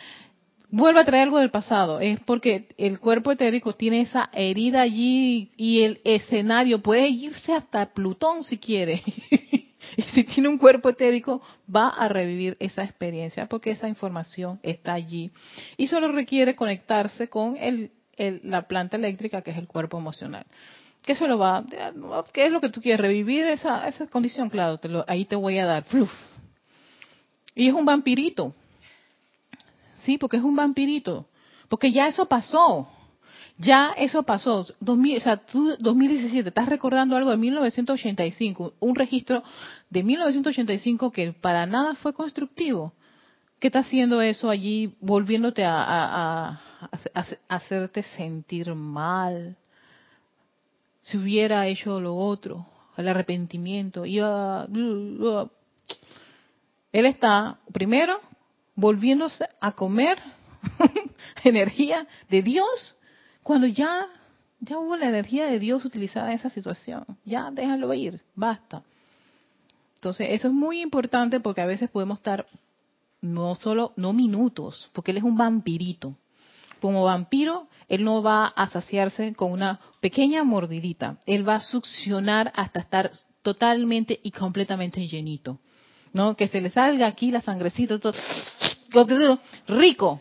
vuelve 0.72 1.00
a 1.00 1.04
traer 1.04 1.24
algo 1.24 1.38
del 1.38 1.50
pasado. 1.50 2.00
Es 2.00 2.18
porque 2.20 2.68
el 2.78 2.98
cuerpo 2.98 3.30
etérico 3.30 3.74
tiene 3.74 4.00
esa 4.00 4.30
herida 4.32 4.80
allí 4.80 5.52
y 5.56 5.82
el 5.82 6.00
escenario 6.02 6.80
puede 6.82 7.08
irse 7.08 7.52
hasta 7.52 7.92
Plutón 7.92 8.42
si 8.42 8.58
quiere. 8.58 9.02
y 9.96 10.02
si 10.14 10.24
tiene 10.24 10.48
un 10.48 10.58
cuerpo 10.58 10.88
etérico, 10.88 11.42
va 11.74 11.90
a 11.90 12.08
revivir 12.08 12.56
esa 12.58 12.82
experiencia 12.82 13.46
porque 13.46 13.70
esa 13.70 13.86
información 13.86 14.58
está 14.62 14.94
allí. 14.94 15.30
Y 15.76 15.86
solo 15.86 16.10
requiere 16.10 16.56
conectarse 16.56 17.28
con 17.28 17.56
el, 17.58 17.92
la 18.16 18.66
planta 18.66 18.96
eléctrica 18.96 19.42
que 19.42 19.50
es 19.50 19.58
el 19.58 19.68
cuerpo 19.68 19.98
emocional. 19.98 20.46
¿Qué 21.02 21.12
es 21.12 22.52
lo 22.52 22.60
que 22.60 22.68
tú 22.70 22.80
quieres? 22.80 23.00
¿Revivir 23.00 23.46
esa, 23.48 23.88
esa 23.88 24.06
condición? 24.06 24.48
Claro, 24.48 24.78
te 24.78 24.88
lo, 24.88 25.04
ahí 25.06 25.26
te 25.26 25.36
voy 25.36 25.58
a 25.58 25.66
dar. 25.66 25.84
Y 27.54 27.68
es 27.68 27.74
un 27.74 27.84
vampirito. 27.84 28.54
Sí, 30.04 30.18
porque 30.18 30.36
es 30.36 30.42
un 30.42 30.56
vampirito. 30.56 31.26
Porque 31.68 31.92
ya 31.92 32.08
eso 32.08 32.26
pasó. 32.26 32.88
Ya 33.58 33.92
eso 33.96 34.22
pasó. 34.22 34.66
2000, 34.80 35.16
o 35.16 35.20
sea, 35.20 35.36
tú, 35.36 35.76
2017, 35.78 36.48
estás 36.48 36.68
recordando 36.68 37.16
algo 37.16 37.30
de 37.30 37.36
1985, 37.36 38.74
un 38.80 38.94
registro 38.94 39.42
de 39.90 40.02
1985 40.02 41.12
que 41.12 41.32
para 41.32 41.66
nada 41.66 41.94
fue 41.94 42.12
constructivo. 42.12 42.92
¿Qué 43.60 43.68
está 43.68 43.80
haciendo 43.80 44.20
eso 44.20 44.50
allí, 44.50 44.96
volviéndote 45.00 45.64
a, 45.64 45.78
a, 45.78 46.60
hacerte 47.48 48.02
sentir 48.02 48.74
mal? 48.74 49.56
Si 51.00 51.16
hubiera 51.16 51.66
hecho 51.68 52.00
lo 52.00 52.16
otro, 52.16 52.66
el 52.96 53.06
arrepentimiento, 53.06 54.04
iba... 54.04 54.66
Él 56.92 57.06
está, 57.06 57.58
primero, 57.72 58.20
volviéndose 58.74 59.48
a 59.60 59.72
comer 59.72 60.18
energía 61.44 62.06
de 62.28 62.42
Dios 62.42 62.96
cuando 63.42 63.66
ya 63.66 64.08
ya 64.62 64.78
hubo 64.78 64.96
la 64.96 65.08
energía 65.08 65.46
de 65.46 65.58
Dios 65.58 65.84
utilizada 65.84 66.28
en 66.28 66.38
esa 66.38 66.48
situación. 66.48 67.04
Ya 67.24 67.50
déjalo 67.50 67.92
ir, 67.94 68.20
basta. 68.36 68.82
Entonces, 69.96 70.28
eso 70.30 70.48
es 70.48 70.54
muy 70.54 70.80
importante 70.80 71.40
porque 71.40 71.60
a 71.60 71.66
veces 71.66 71.90
podemos 71.90 72.18
estar 72.18 72.46
no 73.20 73.56
solo 73.56 73.92
no 73.96 74.12
minutos, 74.12 74.88
porque 74.92 75.10
él 75.10 75.16
es 75.16 75.24
un 75.24 75.36
vampirito. 75.36 76.16
Como 76.80 77.04
vampiro, 77.04 77.68
él 77.88 78.04
no 78.04 78.22
va 78.22 78.46
a 78.46 78.68
saciarse 78.70 79.34
con 79.34 79.52
una 79.52 79.80
pequeña 80.00 80.44
mordidita. 80.44 81.18
Él 81.26 81.48
va 81.48 81.56
a 81.56 81.60
succionar 81.60 82.52
hasta 82.54 82.80
estar 82.80 83.12
totalmente 83.42 84.20
y 84.22 84.30
completamente 84.30 85.06
llenito. 85.06 85.58
¿No? 86.12 86.36
Que 86.36 86.48
se 86.48 86.60
le 86.60 86.70
salga 86.70 87.06
aquí 87.06 87.30
la 87.30 87.40
sangrecita 87.40 87.98
todo 87.98 88.12
rico. 89.68 90.20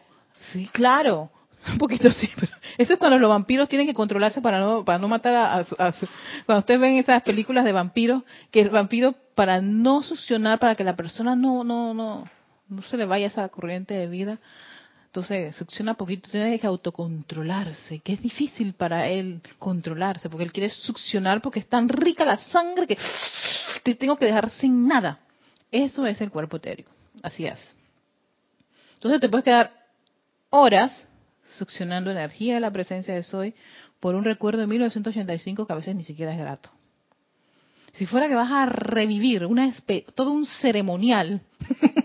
Sí, 0.52 0.68
claro. 0.72 1.30
Un 1.68 1.78
poquito 1.78 2.12
sí, 2.12 2.30
pero 2.36 2.52
eso 2.78 2.94
es 2.94 3.00
cuando 3.00 3.20
los 3.20 3.30
vampiros 3.30 3.70
tienen 3.70 3.88
que 3.88 3.94
controlarse 3.94 4.42
para 4.42 4.60
no 4.60 4.84
para 4.84 4.98
no 4.98 5.08
matar 5.08 5.36
a, 5.36 5.66
cuando 6.46 6.60
ustedes 6.60 6.80
ven 6.80 6.96
esas 6.96 7.22
películas 7.24 7.66
de 7.66 7.72
vampiros 7.72 8.24
que 8.50 8.62
el 8.62 8.70
vampiro 8.70 9.14
para 9.36 9.62
no 9.62 10.02
succionar 10.02 10.60
para 10.60 10.76
que 10.76 10.84
la 10.84 10.96
persona 10.96 11.36
no 11.36 11.64
no 11.64 11.94
no 11.94 12.28
no 12.68 12.82
se 12.82 12.98
le 12.98 13.06
vaya 13.06 13.28
esa 13.28 13.48
corriente 13.50 13.94
de 13.94 14.08
vida 14.08 14.40
entonces 15.06 15.56
succiona 15.56 15.94
poquito 15.94 16.30
tiene 16.32 16.58
que 16.58 16.68
autocontrolarse 16.68 18.00
que 18.00 18.14
es 18.14 18.22
difícil 18.22 18.74
para 18.74 19.08
él 19.08 19.42
controlarse 19.60 20.30
porque 20.30 20.46
él 20.46 20.52
quiere 20.52 20.70
succionar 20.70 21.42
porque 21.42 21.60
es 21.60 21.68
tan 21.68 21.90
rica 21.90 22.26
la 22.26 22.38
sangre 22.38 22.88
que 22.88 22.98
te 23.84 23.96
tengo 23.96 24.16
que 24.16 24.26
dejar 24.26 24.50
sin 24.50 24.88
nada 24.88 25.20
eso 25.72 26.06
es 26.06 26.22
el 26.22 26.32
cuerpo 26.32 26.58
etérico 26.58 26.92
así 27.24 27.46
es 27.46 27.76
entonces 29.02 29.20
te 29.20 29.30
puedes 29.30 29.46
quedar 29.46 29.72
horas 30.52 31.08
succionando 31.58 32.12
energía 32.12 32.56
de 32.56 32.60
la 32.60 32.72
presencia 32.72 33.16
de 33.16 33.24
Soy 33.24 33.56
por 34.00 34.16
un 34.16 34.24
recuerdo 34.24 34.62
de 34.62 34.68
1985 34.68 35.66
que 35.66 35.74
a 35.74 35.76
veces 35.76 35.96
ni 35.96 36.04
siquiera 36.04 36.34
es 36.34 36.40
grato. 36.40 36.70
Si 37.94 38.06
fuera 38.06 38.28
que 38.28 38.36
vas 38.36 38.52
a 38.52 38.68
revivir 38.68 39.46
una 39.46 39.74
todo 40.16 40.32
un 40.32 40.46
ceremonial 40.46 41.42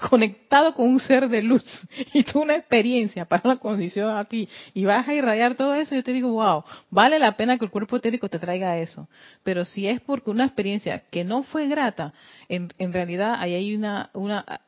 conectado 0.00 0.74
con 0.74 0.88
un 0.88 1.00
ser 1.00 1.28
de 1.28 1.42
luz 1.42 1.64
y 2.12 2.22
tú 2.24 2.40
una 2.40 2.56
experiencia 2.56 3.24
para 3.24 3.42
una 3.44 3.56
condición 3.58 4.16
aquí 4.16 4.48
y 4.74 4.84
vas 4.84 5.06
a 5.06 5.14
irradiar 5.14 5.54
todo 5.54 5.74
eso, 5.74 5.94
yo 5.94 6.02
te 6.02 6.12
digo, 6.12 6.32
wow, 6.32 6.64
vale 6.90 7.18
la 7.18 7.36
pena 7.36 7.58
que 7.58 7.64
el 7.64 7.70
cuerpo 7.70 7.96
etérico 7.96 8.28
te 8.28 8.38
traiga 8.38 8.78
eso. 8.78 9.08
Pero 9.42 9.64
si 9.64 9.86
es 9.86 10.00
porque 10.00 10.30
una 10.30 10.44
experiencia 10.44 11.04
que 11.10 11.24
no 11.24 11.42
fue 11.42 11.68
grata, 11.68 12.12
en, 12.48 12.72
en 12.78 12.92
realidad 12.92 13.36
ahí 13.38 13.54
hay 13.54 13.76
una, 13.76 14.10
una 14.14 14.60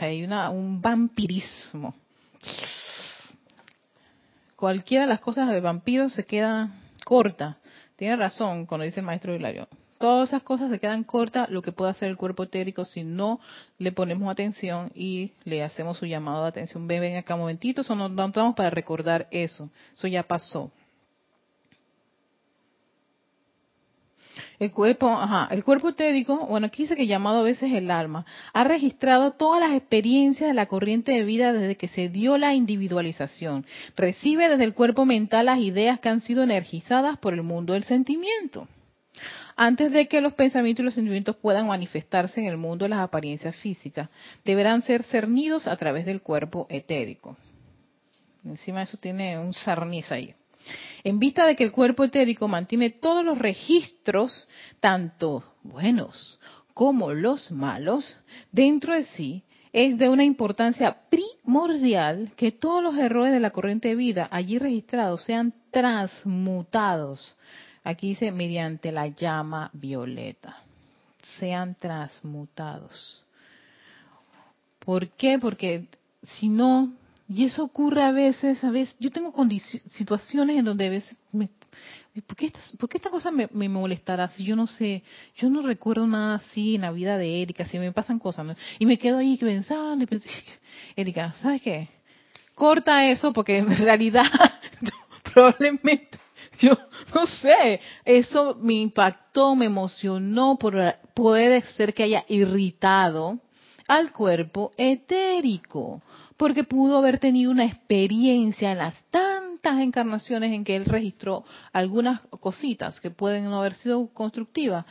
hay 0.00 0.24
una, 0.24 0.50
un 0.50 0.80
vampirismo. 0.80 1.94
Cualquiera 4.56 5.04
de 5.04 5.10
las 5.10 5.20
cosas 5.20 5.48
de 5.48 5.60
vampiros 5.60 6.12
se 6.12 6.26
queda 6.26 6.70
corta. 7.04 7.58
Tiene 7.96 8.16
razón 8.16 8.66
cuando 8.66 8.84
dice 8.84 9.00
el 9.00 9.06
maestro 9.06 9.34
Hilario. 9.34 9.68
Todas 9.98 10.28
esas 10.28 10.44
cosas 10.44 10.70
se 10.70 10.78
quedan 10.78 11.02
cortas 11.02 11.50
lo 11.50 11.60
que 11.60 11.72
puede 11.72 11.90
hacer 11.90 12.08
el 12.08 12.16
cuerpo 12.16 12.44
etérico 12.44 12.84
si 12.84 13.02
no 13.02 13.40
le 13.78 13.90
ponemos 13.90 14.30
atención 14.30 14.92
y 14.94 15.32
le 15.44 15.64
hacemos 15.64 15.98
su 15.98 16.06
llamado 16.06 16.42
de 16.42 16.48
atención. 16.50 16.86
Ven, 16.86 17.00
ven 17.00 17.16
acá 17.16 17.34
un 17.34 17.40
momentito, 17.40 17.80
eso 17.80 17.96
nos 17.96 18.14
vamos 18.14 18.54
para 18.54 18.70
recordar 18.70 19.26
eso. 19.32 19.68
Eso 19.94 20.06
ya 20.06 20.22
pasó. 20.22 20.70
El 24.58 24.72
cuerpo, 24.72 25.08
ajá, 25.08 25.48
el 25.52 25.62
cuerpo 25.62 25.90
etérico, 25.90 26.46
bueno, 26.46 26.66
aquí 26.66 26.82
dice 26.82 26.96
que 26.96 27.06
llamado 27.06 27.40
a 27.40 27.44
veces 27.44 27.72
el 27.72 27.90
alma, 27.90 28.26
ha 28.52 28.64
registrado 28.64 29.32
todas 29.32 29.60
las 29.60 29.76
experiencias 29.76 30.48
de 30.48 30.54
la 30.54 30.66
corriente 30.66 31.12
de 31.12 31.24
vida 31.24 31.52
desde 31.52 31.76
que 31.76 31.88
se 31.88 32.08
dio 32.08 32.38
la 32.38 32.54
individualización. 32.54 33.66
Recibe 33.96 34.48
desde 34.48 34.64
el 34.64 34.74
cuerpo 34.74 35.04
mental 35.04 35.46
las 35.46 35.58
ideas 35.58 36.00
que 36.00 36.08
han 36.08 36.20
sido 36.20 36.42
energizadas 36.42 37.18
por 37.18 37.34
el 37.34 37.42
mundo 37.42 37.72
del 37.72 37.84
sentimiento. 37.84 38.68
Antes 39.60 39.90
de 39.90 40.06
que 40.06 40.20
los 40.20 40.34
pensamientos 40.34 40.84
y 40.84 40.84
los 40.84 40.94
sentimientos 40.94 41.34
puedan 41.34 41.66
manifestarse 41.66 42.40
en 42.40 42.46
el 42.46 42.56
mundo 42.56 42.84
de 42.84 42.90
las 42.90 43.00
apariencias 43.00 43.56
físicas, 43.56 44.08
deberán 44.44 44.82
ser 44.82 45.02
cernidos 45.02 45.66
a 45.66 45.76
través 45.76 46.06
del 46.06 46.22
cuerpo 46.22 46.68
etérico. 46.70 47.36
Encima 48.44 48.82
eso 48.82 48.98
tiene 48.98 49.36
un 49.36 49.52
sarniz 49.52 50.12
ahí. 50.12 50.32
En 51.02 51.18
vista 51.18 51.44
de 51.44 51.56
que 51.56 51.64
el 51.64 51.72
cuerpo 51.72 52.04
etérico 52.04 52.46
mantiene 52.46 52.90
todos 52.90 53.24
los 53.24 53.36
registros, 53.36 54.46
tanto 54.78 55.42
buenos 55.64 56.38
como 56.72 57.12
los 57.12 57.50
malos, 57.50 58.16
dentro 58.52 58.94
de 58.94 59.02
sí, 59.02 59.42
es 59.72 59.98
de 59.98 60.08
una 60.08 60.22
importancia 60.22 60.98
primordial 61.10 62.30
que 62.36 62.52
todos 62.52 62.80
los 62.80 62.96
errores 62.96 63.32
de 63.32 63.40
la 63.40 63.50
corriente 63.50 63.88
de 63.88 63.96
vida 63.96 64.28
allí 64.30 64.58
registrados 64.58 65.24
sean 65.24 65.52
transmutados. 65.72 67.36
Aquí 67.88 68.08
dice 68.08 68.30
mediante 68.32 68.92
la 68.92 69.06
llama 69.06 69.70
violeta. 69.72 70.58
Sean 71.38 71.74
transmutados. 71.74 73.24
¿Por 74.78 75.08
qué? 75.08 75.38
Porque 75.38 75.86
si 76.22 76.50
no, 76.50 76.92
y 77.30 77.46
eso 77.46 77.64
ocurre 77.64 78.02
a 78.02 78.12
veces, 78.12 78.62
a 78.62 78.70
veces, 78.70 78.94
yo 79.00 79.10
tengo 79.10 79.32
situaciones 79.86 80.58
en 80.58 80.66
donde 80.66 80.86
a 80.86 80.90
veces 80.90 81.16
me, 81.32 81.48
¿por, 82.26 82.36
qué 82.36 82.46
esta, 82.48 82.60
¿por 82.78 82.90
qué 82.90 82.98
esta 82.98 83.08
cosa 83.08 83.30
me, 83.30 83.48
me, 83.54 83.70
molestará 83.70 84.28
si 84.28 84.44
yo 84.44 84.54
no 84.54 84.66
sé, 84.66 85.02
yo 85.36 85.48
no 85.48 85.62
recuerdo 85.62 86.06
nada 86.06 86.34
así 86.34 86.74
en 86.74 86.82
la 86.82 86.90
vida 86.90 87.16
de 87.16 87.40
Erika, 87.40 87.64
si 87.64 87.78
me 87.78 87.90
pasan 87.92 88.18
cosas, 88.18 88.54
y 88.78 88.84
me 88.84 88.98
quedo 88.98 89.16
ahí 89.16 89.38
pensando, 89.38 90.04
y 90.04 90.06
pensando, 90.06 90.34
Erika, 90.94 91.34
¿sabes 91.40 91.62
qué? 91.62 91.88
Corta 92.54 93.08
eso 93.08 93.32
porque 93.32 93.56
en 93.56 93.74
realidad 93.78 94.26
probablemente 95.32 96.18
yo 96.60 96.76
no 97.14 97.26
sé, 97.26 97.80
eso 98.04 98.56
me 98.60 98.74
impactó, 98.74 99.54
me 99.54 99.66
emocionó, 99.66 100.56
por, 100.58 100.96
puede 101.14 101.62
ser 101.62 101.94
que 101.94 102.04
haya 102.04 102.24
irritado 102.28 103.38
al 103.86 104.12
cuerpo 104.12 104.72
etérico, 104.76 106.02
porque 106.36 106.64
pudo 106.64 106.98
haber 106.98 107.18
tenido 107.18 107.50
una 107.50 107.64
experiencia 107.64 108.72
en 108.72 108.78
las 108.78 109.02
tantas 109.10 109.80
encarnaciones 109.80 110.52
en 110.52 110.64
que 110.64 110.76
él 110.76 110.84
registró 110.84 111.44
algunas 111.72 112.22
cositas 112.40 113.00
que 113.00 113.10
pueden 113.10 113.44
no 113.44 113.60
haber 113.60 113.74
sido 113.74 114.08
constructivas, 114.12 114.84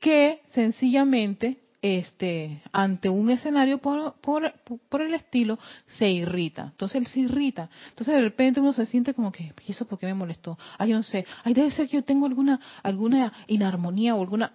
que 0.00 0.42
sencillamente 0.52 1.58
este, 1.82 2.62
ante 2.72 3.08
un 3.08 3.30
escenario 3.30 3.78
por, 3.78 4.14
por, 4.20 5.02
el 5.02 5.14
estilo, 5.14 5.58
se 5.86 6.10
irrita. 6.10 6.68
Entonces 6.72 6.96
él 6.96 7.06
se 7.06 7.20
irrita. 7.20 7.70
Entonces 7.90 8.14
de 8.14 8.20
repente 8.20 8.60
uno 8.60 8.72
se 8.72 8.86
siente 8.86 9.14
como 9.14 9.32
que, 9.32 9.52
¿y 9.66 9.72
eso 9.72 9.86
por 9.86 9.98
qué 9.98 10.06
me 10.06 10.14
molestó? 10.14 10.58
Ay, 10.78 10.90
yo 10.90 10.96
no 10.96 11.02
sé. 11.02 11.24
Ay, 11.44 11.54
debe 11.54 11.70
ser 11.70 11.88
que 11.88 11.96
yo 11.96 12.04
tengo 12.04 12.26
alguna, 12.26 12.60
alguna 12.82 13.32
inarmonía 13.46 14.14
o 14.14 14.20
alguna... 14.20 14.52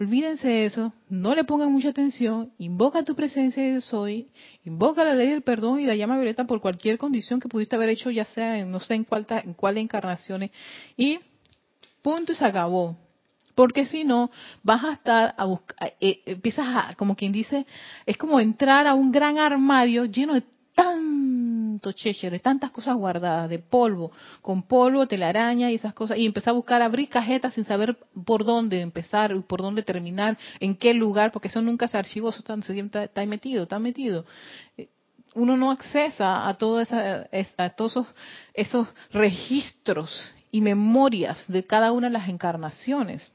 Olvídense 0.00 0.46
de 0.46 0.66
eso, 0.66 0.92
no 1.08 1.34
le 1.34 1.42
pongan 1.42 1.72
mucha 1.72 1.88
atención, 1.88 2.52
invoca 2.58 3.02
tu 3.02 3.16
presencia 3.16 3.64
de 3.64 3.80
soy, 3.80 4.28
invoca 4.64 5.02
la 5.02 5.12
ley 5.12 5.28
del 5.30 5.42
perdón 5.42 5.80
y 5.80 5.86
la 5.86 5.96
llama 5.96 6.14
violeta 6.14 6.44
por 6.44 6.60
cualquier 6.60 6.98
condición 6.98 7.40
que 7.40 7.48
pudiste 7.48 7.74
haber 7.74 7.88
hecho, 7.88 8.08
ya 8.12 8.24
sea 8.24 8.60
en 8.60 8.70
no 8.70 8.78
sé 8.78 8.94
en 8.94 9.02
cuál, 9.02 9.26
en 9.28 9.54
cuál 9.54 9.76
encarnaciones, 9.76 10.52
y 10.96 11.18
punto 12.00 12.30
y 12.30 12.36
se 12.36 12.44
acabó 12.44 12.96
porque 13.58 13.86
si 13.86 14.04
no 14.04 14.30
vas 14.62 14.84
a 14.84 14.92
estar 14.92 15.34
a 15.36 15.44
buscar, 15.44 15.94
eh, 16.00 16.22
empiezas 16.26 16.64
a, 16.68 16.94
como 16.94 17.16
quien 17.16 17.32
dice, 17.32 17.66
es 18.06 18.16
como 18.16 18.38
entrar 18.38 18.86
a 18.86 18.94
un 18.94 19.10
gran 19.10 19.36
armario 19.36 20.04
lleno 20.04 20.34
de 20.34 20.44
tanto 20.76 21.90
de 21.90 22.38
tantas 22.38 22.70
cosas 22.70 22.94
guardadas, 22.94 23.50
de 23.50 23.58
polvo, 23.58 24.12
con 24.42 24.62
polvo, 24.62 25.08
telaraña 25.08 25.72
y 25.72 25.74
esas 25.74 25.92
cosas, 25.92 26.18
y 26.18 26.26
empezar 26.26 26.52
a 26.52 26.54
buscar, 26.54 26.82
abrir 26.82 27.08
cajetas 27.08 27.54
sin 27.54 27.64
saber 27.64 27.98
por 28.24 28.44
dónde 28.44 28.80
empezar, 28.80 29.34
por 29.42 29.60
dónde 29.60 29.82
terminar, 29.82 30.38
en 30.60 30.76
qué 30.76 30.94
lugar, 30.94 31.32
porque 31.32 31.48
eso 31.48 31.60
nunca 31.60 31.88
se 31.88 31.98
archivó, 31.98 32.28
eso 32.28 32.38
está, 32.38 33.02
está 33.02 33.26
metido, 33.26 33.64
está 33.64 33.80
metido 33.80 34.24
uno 35.34 35.56
no 35.56 35.72
accesa 35.72 36.48
a, 36.48 36.54
todos 36.54 36.88
esos, 37.32 38.06
esos 38.54 38.88
registros 39.10 40.34
y 40.52 40.60
memorias 40.60 41.44
de 41.48 41.64
cada 41.64 41.90
una 41.90 42.06
de 42.06 42.12
las 42.12 42.28
encarnaciones. 42.28 43.32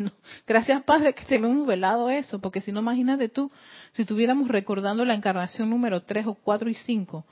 Gracias, 0.46 0.82
Padre, 0.84 1.14
que 1.14 1.24
te 1.24 1.36
hemos 1.36 1.66
velado 1.66 2.10
eso, 2.10 2.40
porque 2.40 2.60
si 2.60 2.72
no, 2.72 2.80
imagínate 2.80 3.28
tú, 3.28 3.50
si 3.92 4.02
estuviéramos 4.02 4.48
recordando 4.48 5.04
la 5.04 5.14
encarnación 5.14 5.70
número 5.70 6.02
3 6.02 6.26
o 6.26 6.34
4 6.34 6.70
y 6.70 6.74
5, 6.74 7.24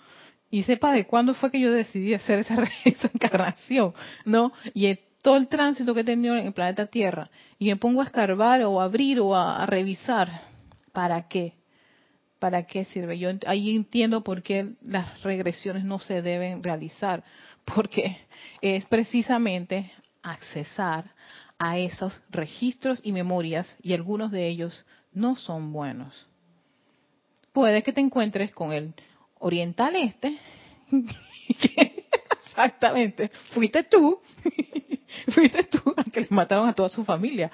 y 0.51 0.63
sepa 0.63 0.93
de 0.93 1.07
cuándo 1.07 1.35
fue 1.35 1.51
que 1.51 1.61
yo 1.61 1.73
decidí 1.73 2.15
hacer 2.15 2.41
esa, 2.41 2.55
encarnación, 3.13 3.93
¿no? 4.25 4.53
Y 4.75 4.97
todo 5.23 5.37
el 5.37 5.49
tránsito 5.49 5.95
que 5.95 6.01
he 6.01 6.05
tenido 6.05 6.37
en 6.37 6.47
el 6.47 6.53
planeta 6.53 6.87
Tierra, 6.87 7.31
y 7.59 7.67
me 7.67 7.77
pongo 7.77 8.01
a 8.01 8.05
escarbar 8.05 8.63
o 8.63 8.81
a 8.81 8.85
abrir 8.85 9.21
o 9.21 9.35
a, 9.35 9.65
revisar, 9.67 10.43
¿para 10.93 11.29
qué? 11.29 11.55
¿Para 12.39 12.67
qué 12.67 12.85
sirve? 12.85 13.19
Yo 13.19 13.31
ahí 13.47 13.75
entiendo 13.75 14.23
por 14.23 14.43
qué 14.43 14.75
las 14.81 15.23
regresiones 15.23 15.85
no 15.85 15.99
se 15.99 16.23
deben 16.23 16.63
realizar, 16.63 17.25
porque 17.65 18.17
es 18.63 18.87
precisamente 18.87 19.93
accesar 20.23 21.13
a 21.59 21.79
esos 21.79 22.23
registros 22.31 23.01
y 23.03 23.13
memorias 23.13 23.77
y 23.83 23.93
algunos 23.93 24.31
de 24.31 24.49
ellos 24.49 24.85
no 25.13 25.37
son 25.37 25.73
buenos. 25.73 26.27
Puede 27.53 27.83
que 27.83 27.93
te 27.93 28.01
encuentres 28.01 28.53
con 28.53 28.73
el 28.73 28.95
oriental 29.39 29.97
este, 29.97 30.39
exactamente, 32.31 33.31
fuiste 33.53 33.83
tú, 33.85 34.21
fuiste 35.33 35.65
tú 35.65 35.95
al 35.97 36.11
que 36.11 36.21
le 36.21 36.29
mataron 36.31 36.69
a 36.69 36.73
toda 36.73 36.89
su 36.89 37.05
familia. 37.05 37.51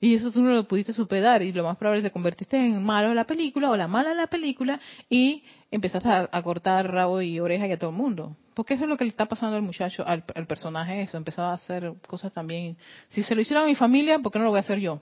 Y 0.00 0.14
eso 0.14 0.30
tú 0.30 0.40
no 0.40 0.50
lo 0.50 0.68
pudiste 0.68 0.92
superar 0.92 1.42
y 1.42 1.52
lo 1.52 1.64
más 1.64 1.76
probable 1.76 1.98
es 1.98 2.04
que 2.04 2.10
te 2.10 2.12
convertiste 2.12 2.56
en 2.56 2.84
malo 2.84 3.12
la 3.14 3.24
película 3.24 3.70
o 3.70 3.76
la 3.76 3.88
mala 3.88 4.10
de 4.10 4.14
la 4.14 4.28
película 4.28 4.78
y 5.10 5.42
empezaste 5.72 6.08
a, 6.08 6.42
cortar 6.42 6.90
rabo 6.92 7.20
y 7.20 7.40
oreja 7.40 7.66
y 7.66 7.72
a 7.72 7.78
todo 7.78 7.90
el 7.90 7.96
mundo. 7.96 8.36
Porque 8.54 8.74
eso 8.74 8.84
es 8.84 8.88
lo 8.88 8.96
que 8.96 9.04
le 9.04 9.10
está 9.10 9.26
pasando 9.26 9.56
al 9.56 9.62
muchacho, 9.62 10.06
al, 10.06 10.22
personaje 10.46 11.02
eso. 11.02 11.16
Empezaba 11.16 11.50
a 11.50 11.54
hacer 11.54 11.94
cosas 12.06 12.32
también. 12.32 12.76
Si 13.08 13.24
se 13.24 13.34
lo 13.34 13.40
hicieron 13.40 13.64
a 13.64 13.66
mi 13.66 13.74
familia, 13.74 14.20
¿por 14.20 14.30
qué 14.30 14.38
no 14.38 14.44
lo 14.44 14.50
voy 14.50 14.58
a 14.58 14.60
hacer 14.60 14.78
yo? 14.78 15.00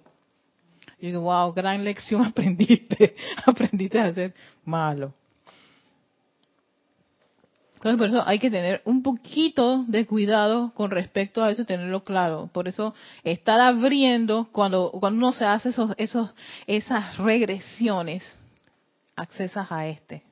Y 0.99 1.09
digo, 1.09 1.21
wow, 1.21 1.53
gran 1.53 1.85
lección 1.85 2.25
aprendiste. 2.27 3.15
aprendiste 3.45 4.01
a 4.01 4.15
ser 4.15 4.35
malo. 4.65 5.13
Entonces, 7.89 8.11
por 8.11 8.19
eso 8.19 8.29
hay 8.29 8.41
que 8.41 8.51
tener 8.51 8.83
un 8.85 9.03
poquito 9.03 9.85
de 9.87 10.07
cuidado 10.07 10.73
con 10.75 10.91
respecto 10.91 11.45
a 11.45 11.53
eso, 11.53 11.65
tenerlo 11.65 12.03
claro. 12.03 12.51
Por 12.53 12.67
eso, 12.67 12.95
estar 13.23 13.61
abriendo, 13.61 14.49
cuando, 14.51 14.91
cuando 14.91 15.19
uno 15.19 15.33
se 15.33 15.45
hace 15.45 15.69
esos, 15.69 15.95
esos, 15.97 16.31
esas 16.67 17.17
regresiones, 17.19 18.37
accesas 19.15 19.71
a 19.71 19.87
este, 19.87 20.25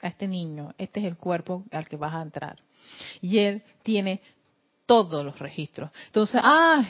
a 0.00 0.08
este 0.08 0.26
niño. 0.26 0.74
Este 0.78 1.00
es 1.00 1.06
el 1.06 1.18
cuerpo 1.18 1.64
al 1.72 1.86
que 1.86 1.96
vas 1.96 2.14
a 2.14 2.22
entrar. 2.22 2.58
Y 3.20 3.36
él 3.36 3.62
tiene 3.82 4.22
todos 4.86 5.22
los 5.22 5.38
registros. 5.38 5.90
Entonces, 6.06 6.40
ah, 6.42 6.86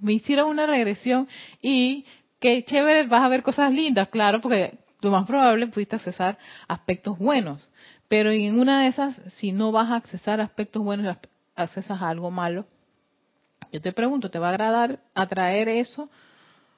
me 0.00 0.14
hicieron 0.14 0.48
una 0.48 0.64
regresión 0.64 1.28
y 1.60 2.06
qué 2.40 2.64
chévere, 2.64 3.06
vas 3.08 3.22
a 3.22 3.28
ver 3.28 3.42
cosas 3.42 3.70
lindas, 3.70 4.08
claro, 4.08 4.40
porque 4.40 4.78
lo 5.02 5.10
más 5.10 5.26
probable 5.26 5.66
pudiste 5.66 5.96
accesar 5.96 6.38
aspectos 6.66 7.18
buenos. 7.18 7.70
Pero 8.08 8.30
en 8.30 8.58
una 8.58 8.82
de 8.82 8.88
esas, 8.88 9.14
si 9.34 9.52
no 9.52 9.72
vas 9.72 9.90
a 9.90 9.96
accesar 9.96 10.40
aspectos 10.40 10.82
buenos 10.82 11.16
accesas 11.56 12.00
a 12.00 12.08
algo 12.08 12.30
malo, 12.30 12.66
yo 13.72 13.80
te 13.80 13.92
pregunto, 13.92 14.30
¿te 14.30 14.38
va 14.38 14.48
a 14.48 14.50
agradar 14.50 15.00
atraer 15.14 15.68
eso? 15.68 16.08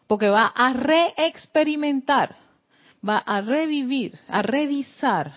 Porque 0.07 0.29
va 0.29 0.47
a 0.47 0.73
reexperimentar, 0.73 2.37
va 3.07 3.19
a 3.19 3.41
revivir, 3.41 4.19
a 4.29 4.43
revisar. 4.43 5.35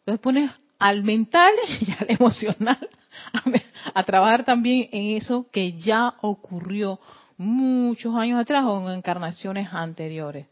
Entonces 0.00 0.20
pones 0.20 0.50
al 0.78 1.02
mental 1.02 1.52
y 1.80 1.90
al 1.92 2.06
emocional 2.08 2.88
a, 3.32 3.42
a 3.94 4.04
trabajar 4.04 4.44
también 4.44 4.88
en 4.92 5.16
eso 5.16 5.46
que 5.50 5.72
ya 5.72 6.14
ocurrió 6.22 7.00
muchos 7.36 8.14
años 8.14 8.40
atrás 8.40 8.64
o 8.64 8.88
en 8.88 8.96
encarnaciones 8.96 9.68
anteriores. 9.72 10.46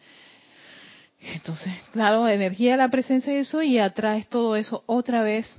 Entonces, 1.33 1.73
claro, 1.93 2.29
energía 2.29 2.73
de 2.73 2.77
la 2.79 2.89
presencia 2.89 3.33
de 3.33 3.41
eso 3.41 3.63
y 3.63 3.79
atraes 3.79 4.29
todo 4.29 4.57
eso 4.57 4.83
otra 4.87 5.23
vez 5.23 5.51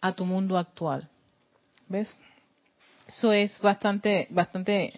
a 0.00 0.12
tu 0.12 0.26
mundo 0.26 0.58
actual. 0.58 1.08
¿Ves? 1.88 2.14
Eso 3.06 3.32
es 3.32 3.58
bastante, 3.60 4.26
bastante 4.30 4.92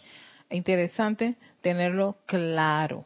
interesante 0.51 1.37
tenerlo 1.61 2.17
claro. 2.27 3.05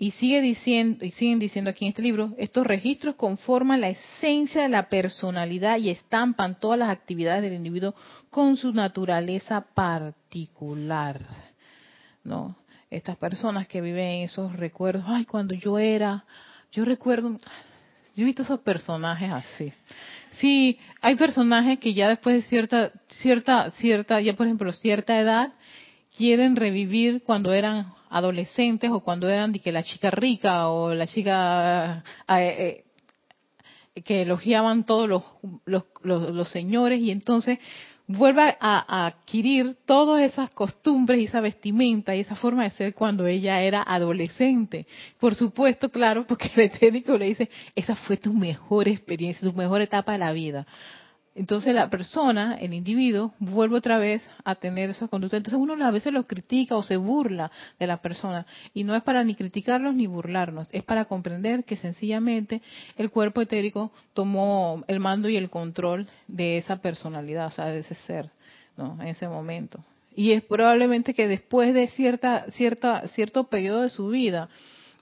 Y 0.00 0.12
sigue 0.12 0.40
diciendo, 0.40 1.04
y 1.04 1.10
siguen 1.10 1.40
diciendo 1.40 1.70
aquí 1.70 1.84
en 1.84 1.88
este 1.88 2.02
libro, 2.02 2.32
estos 2.38 2.64
registros 2.64 3.16
conforman 3.16 3.80
la 3.80 3.88
esencia 3.88 4.62
de 4.62 4.68
la 4.68 4.88
personalidad 4.88 5.78
y 5.78 5.90
estampan 5.90 6.60
todas 6.60 6.78
las 6.78 6.90
actividades 6.90 7.42
del 7.42 7.54
individuo 7.54 7.94
con 8.30 8.56
su 8.56 8.72
naturaleza 8.72 9.66
particular. 9.74 11.20
¿No? 12.22 12.56
Estas 12.90 13.16
personas 13.16 13.66
que 13.66 13.80
viven 13.80 14.22
esos 14.22 14.54
recuerdos, 14.56 15.04
ay, 15.06 15.24
cuando 15.24 15.54
yo 15.54 15.78
era, 15.78 16.24
yo 16.72 16.84
recuerdo, 16.84 17.36
yo 18.14 18.22
he 18.22 18.24
visto 18.24 18.42
esos 18.42 18.60
personajes 18.60 19.30
así. 19.30 19.72
Sí, 20.40 20.78
hay 21.00 21.16
personajes 21.16 21.78
que 21.78 21.94
ya 21.94 22.08
después 22.08 22.36
de 22.36 22.42
cierta, 22.48 22.92
cierta, 23.20 23.70
cierta, 23.72 24.20
ya 24.20 24.34
por 24.34 24.46
ejemplo, 24.46 24.72
cierta 24.72 25.18
edad, 25.18 25.52
quieren 26.16 26.56
revivir 26.56 27.22
cuando 27.24 27.52
eran 27.52 27.92
adolescentes 28.10 28.90
o 28.90 29.00
cuando 29.00 29.28
eran 29.28 29.52
de 29.52 29.60
que 29.60 29.72
la 29.72 29.82
chica 29.82 30.10
rica 30.10 30.68
o 30.68 30.94
la 30.94 31.06
chica 31.06 32.02
eh, 32.28 32.84
eh, 33.94 34.02
que 34.02 34.22
elogiaban 34.22 34.84
todos 34.84 35.08
los, 35.08 35.24
los, 35.66 35.84
los 36.02 36.48
señores 36.50 37.00
y 37.00 37.10
entonces 37.10 37.58
vuelva 38.08 38.56
a, 38.58 39.06
adquirir 39.06 39.76
todas 39.84 40.22
esas 40.22 40.50
costumbres 40.50 41.20
y 41.20 41.24
esa 41.24 41.40
vestimenta 41.40 42.16
y 42.16 42.20
esa 42.20 42.34
forma 42.34 42.64
de 42.64 42.70
ser 42.70 42.94
cuando 42.94 43.26
ella 43.26 43.60
era 43.60 43.82
adolescente. 43.82 44.86
Por 45.20 45.34
supuesto, 45.34 45.90
claro, 45.90 46.26
porque 46.26 46.50
el 46.54 46.62
etético 46.62 47.16
le 47.16 47.26
dice, 47.26 47.50
esa 47.76 47.94
fue 47.94 48.16
tu 48.16 48.32
mejor 48.32 48.88
experiencia, 48.88 49.48
tu 49.48 49.54
mejor 49.54 49.82
etapa 49.82 50.12
de 50.12 50.18
la 50.18 50.32
vida. 50.32 50.66
Entonces 51.38 51.72
la 51.72 51.88
persona, 51.88 52.56
el 52.60 52.74
individuo, 52.74 53.32
vuelve 53.38 53.76
otra 53.76 53.96
vez 53.96 54.28
a 54.42 54.56
tener 54.56 54.90
esa 54.90 55.06
conducta. 55.06 55.36
Entonces 55.36 55.60
uno 55.60 55.86
a 55.86 55.90
veces 55.92 56.12
lo 56.12 56.26
critica 56.26 56.76
o 56.76 56.82
se 56.82 56.96
burla 56.96 57.52
de 57.78 57.86
la 57.86 57.98
persona. 57.98 58.44
Y 58.74 58.82
no 58.82 58.96
es 58.96 59.04
para 59.04 59.22
ni 59.22 59.36
criticarlos 59.36 59.94
ni 59.94 60.08
burlarnos, 60.08 60.66
es 60.72 60.82
para 60.82 61.04
comprender 61.04 61.62
que 61.62 61.76
sencillamente 61.76 62.60
el 62.96 63.12
cuerpo 63.12 63.40
etérico 63.40 63.92
tomó 64.14 64.82
el 64.88 64.98
mando 64.98 65.28
y 65.28 65.36
el 65.36 65.48
control 65.48 66.08
de 66.26 66.58
esa 66.58 66.78
personalidad, 66.78 67.46
o 67.46 67.50
sea, 67.52 67.66
de 67.66 67.78
ese 67.78 67.94
ser, 67.94 68.30
¿no? 68.76 69.00
En 69.00 69.06
ese 69.06 69.28
momento. 69.28 69.78
Y 70.16 70.32
es 70.32 70.42
probablemente 70.42 71.14
que 71.14 71.28
después 71.28 71.72
de 71.72 71.86
cierta, 71.86 72.46
cierta, 72.50 73.06
cierto 73.10 73.44
periodo 73.44 73.82
de 73.82 73.90
su 73.90 74.08
vida, 74.08 74.48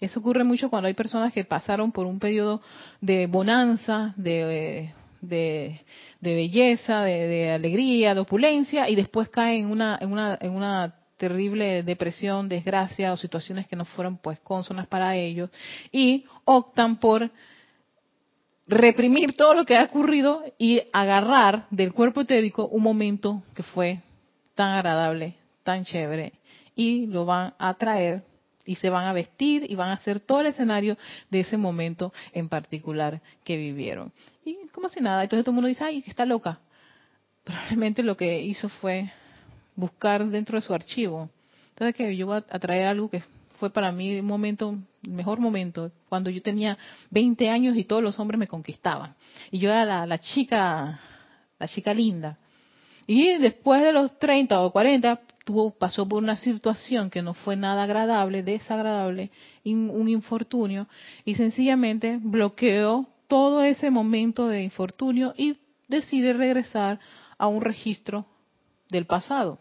eso 0.02 0.20
ocurre 0.20 0.44
mucho 0.44 0.68
cuando 0.68 0.88
hay 0.88 0.94
personas 0.94 1.32
que 1.32 1.44
pasaron 1.44 1.92
por 1.92 2.04
un 2.04 2.18
periodo 2.18 2.60
de 3.00 3.26
bonanza, 3.26 4.12
de, 4.18 4.92
de 5.20 5.80
de 6.20 6.34
belleza, 6.34 7.02
de, 7.02 7.50
alegría, 7.52 8.14
de 8.14 8.20
opulencia, 8.20 8.88
y 8.88 8.96
después 8.96 9.28
cae 9.28 9.58
en 9.58 9.70
una, 9.70 9.98
en 10.00 10.12
una, 10.12 10.38
en 10.40 10.52
una 10.52 10.94
terrible 11.16 11.82
depresión, 11.82 12.48
desgracia 12.48 13.12
o 13.12 13.16
situaciones 13.16 13.66
que 13.66 13.76
no 13.76 13.84
fueron 13.84 14.18
pues 14.18 14.40
consonas 14.40 14.86
para 14.86 15.16
ellos 15.16 15.50
y 15.90 16.24
optan 16.44 16.98
por 16.98 17.30
reprimir 18.66 19.34
todo 19.34 19.54
lo 19.54 19.64
que 19.64 19.76
ha 19.76 19.84
ocurrido 19.84 20.42
y 20.58 20.82
agarrar 20.92 21.66
del 21.70 21.94
cuerpo 21.94 22.22
etérico 22.22 22.66
un 22.66 22.82
momento 22.82 23.42
que 23.54 23.62
fue 23.62 23.98
tan 24.54 24.72
agradable, 24.72 25.36
tan 25.62 25.84
chévere 25.84 26.34
y 26.74 27.06
lo 27.06 27.24
van 27.24 27.54
a 27.58 27.72
traer 27.74 28.24
y 28.66 28.74
se 28.74 28.90
van 28.90 29.06
a 29.06 29.12
vestir 29.12 29.64
y 29.70 29.74
van 29.74 29.88
a 29.88 29.94
hacer 29.94 30.20
todo 30.20 30.40
el 30.40 30.48
escenario 30.48 30.98
de 31.30 31.40
ese 31.40 31.56
momento 31.56 32.12
en 32.32 32.48
particular 32.48 33.22
que 33.44 33.56
vivieron. 33.56 34.12
Y 34.44 34.56
como 34.72 34.88
si 34.88 35.00
nada, 35.00 35.22
entonces 35.22 35.44
todo 35.44 35.52
el 35.52 35.56
mundo 35.56 35.68
dice, 35.68 35.84
ay, 35.84 36.04
está 36.06 36.26
loca. 36.26 36.58
Probablemente 37.44 38.02
lo 38.02 38.16
que 38.16 38.42
hizo 38.42 38.68
fue 38.68 39.10
buscar 39.76 40.26
dentro 40.26 40.56
de 40.56 40.62
su 40.62 40.74
archivo. 40.74 41.30
Entonces 41.70 41.94
que 41.94 42.16
yo 42.16 42.26
voy 42.26 42.42
a 42.48 42.58
traer 42.58 42.88
algo 42.88 43.08
que 43.08 43.22
fue 43.58 43.70
para 43.70 43.92
mí 43.92 44.18
un 44.18 44.26
momento, 44.26 44.76
el 45.04 45.10
mejor 45.10 45.38
momento, 45.38 45.90
cuando 46.08 46.30
yo 46.30 46.42
tenía 46.42 46.76
20 47.10 47.48
años 47.48 47.76
y 47.76 47.84
todos 47.84 48.02
los 48.02 48.18
hombres 48.18 48.38
me 48.38 48.48
conquistaban. 48.48 49.14
Y 49.50 49.58
yo 49.58 49.70
era 49.70 50.06
la, 50.06 50.18
chica, 50.18 51.00
la 51.58 51.68
chica 51.68 51.94
linda. 51.94 52.38
Y 53.06 53.38
después 53.38 53.82
de 53.82 53.92
los 53.92 54.18
30 54.18 54.60
o 54.60 54.72
40, 54.72 55.20
tuvo, 55.46 55.70
pasó 55.70 56.08
por 56.08 56.22
una 56.22 56.34
situación 56.34 57.08
que 57.08 57.22
no 57.22 57.32
fue 57.32 57.54
nada 57.54 57.84
agradable, 57.84 58.42
desagradable, 58.42 59.30
un 59.64 60.08
infortunio, 60.08 60.88
y 61.24 61.36
sencillamente 61.36 62.18
bloqueó 62.20 63.08
todo 63.28 63.62
ese 63.62 63.90
momento 63.90 64.48
de 64.48 64.64
infortunio 64.64 65.34
y 65.36 65.56
decide 65.86 66.32
regresar 66.32 66.98
a 67.38 67.46
un 67.46 67.62
registro 67.62 68.26
del 68.90 69.06
pasado. 69.06 69.58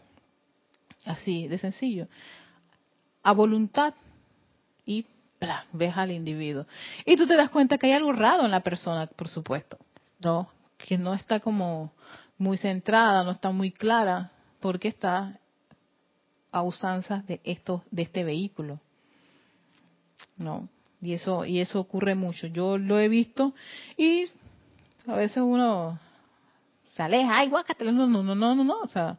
Así 1.04 1.46
de 1.46 1.58
sencillo 1.58 2.08
a 3.22 3.32
voluntad 3.32 3.94
y 4.84 5.04
bla, 5.40 5.66
ves 5.72 5.96
al 5.96 6.12
individuo. 6.12 6.64
Y 7.04 7.16
tú 7.16 7.26
te 7.26 7.36
das 7.36 7.50
cuenta 7.50 7.76
que 7.76 7.86
hay 7.86 7.92
algo 7.92 8.12
raro 8.12 8.44
en 8.44 8.52
la 8.52 8.60
persona, 8.60 9.08
por 9.08 9.28
supuesto, 9.28 9.78
¿no? 10.20 10.48
Que 10.78 10.96
no 10.96 11.12
está 11.12 11.40
como 11.40 11.92
muy 12.38 12.56
centrada, 12.56 13.24
no 13.24 13.32
está 13.32 13.50
muy 13.50 13.72
clara, 13.72 14.30
porque 14.60 14.86
está 14.86 15.40
a 16.52 16.62
usanzas 16.62 17.26
de 17.26 17.40
esto, 17.44 17.84
de 17.90 18.02
este 18.02 18.24
vehículo. 18.24 18.80
¿No? 20.36 20.68
Y 21.00 21.12
eso, 21.12 21.44
y 21.44 21.60
eso 21.60 21.80
ocurre 21.80 22.14
mucho. 22.14 22.46
Yo 22.46 22.78
lo 22.78 22.98
he 22.98 23.08
visto 23.08 23.54
y 23.96 24.26
a 25.06 25.14
veces 25.14 25.38
uno 25.38 25.98
se 26.82 27.02
aleja, 27.02 27.38
ay, 27.38 27.48
guácate, 27.48 27.84
no, 27.84 27.92
no, 27.92 28.22
no, 28.22 28.34
no, 28.34 28.54
no, 28.54 28.64
no, 28.64 28.80
o 28.80 28.88
sea, 28.88 29.18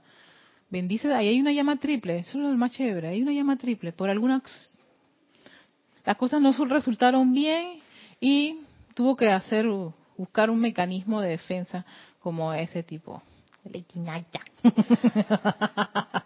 bendice, 0.70 1.13
ahí 1.13 1.28
hay 1.28 1.40
una 1.40 1.52
llama 1.52 1.78
triple, 1.78 2.20
eso 2.20 2.32
es 2.32 2.36
lo 2.44 2.50
más 2.58 2.74
chévere, 2.74 3.10
hay 3.10 3.22
una 3.22 3.32
llama 3.32 3.56
triple, 3.58 3.92
por 3.92 4.10
algunas, 4.10 4.74
las 6.04 6.18
cosas 6.18 6.42
no 6.42 6.52
resultaron 6.66 7.34
bien 7.34 7.80
y 8.20 8.62
tuvo 8.96 9.16
que 9.16 9.30
hacer, 9.30 9.68
buscar 10.18 10.50
un 10.50 10.60
mecanismo 10.60 11.22
de 11.22 11.30
defensa 11.30 11.86
como 12.20 12.52
ese 12.52 12.82
tipo. 12.82 13.22
Letinacha. 13.63 14.41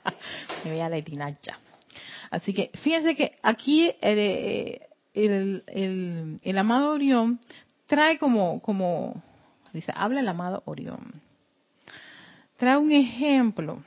Me 0.64 0.72
voy 0.72 0.80
a 0.80 0.90
letinacha. 0.90 1.58
Así 2.30 2.54
que 2.54 2.72
fíjense 2.82 3.16
que 3.16 3.38
aquí 3.42 3.92
el, 4.02 4.80
el, 5.14 6.40
el, 6.42 6.58
amado 6.58 6.92
Orión 6.92 7.40
trae 7.88 8.18
como, 8.18 8.62
como, 8.62 9.22
dice, 9.74 9.92
habla 9.96 10.20
el 10.20 10.28
amado 10.28 10.62
Orión. 10.66 11.22
Trae 12.58 12.78
un 12.78 12.92
ejemplo 12.92 13.84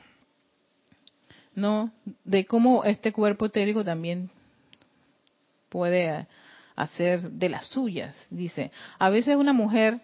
¿no? 1.55 1.93
De 2.25 2.45
cómo 2.45 2.85
este 2.85 3.13
cuerpo 3.13 3.47
etérico 3.47 3.85
también 3.85 4.31
puede 5.69 6.27
hacer 6.77 7.31
de 7.31 7.49
las 7.49 7.69
suyas. 7.69 8.27
Dice, 8.31 8.71
a 8.99 9.11
veces 9.11 9.37
una 9.37 9.53
mujer 9.53 10.01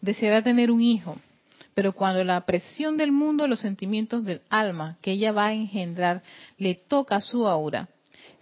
deseará 0.00 0.42
tener 0.42 0.70
un 0.70 0.82
hijo, 0.82 1.16
pero 1.74 1.92
cuando 1.92 2.22
la 2.24 2.44
presión 2.44 2.96
del 2.96 3.12
mundo, 3.12 3.46
los 3.46 3.60
sentimientos 3.60 4.24
del 4.24 4.42
alma 4.50 4.98
que 5.00 5.12
ella 5.12 5.32
va 5.32 5.46
a 5.46 5.52
engendrar 5.52 6.22
le 6.58 6.74
toca 6.74 7.20
su 7.20 7.46
aura, 7.46 7.88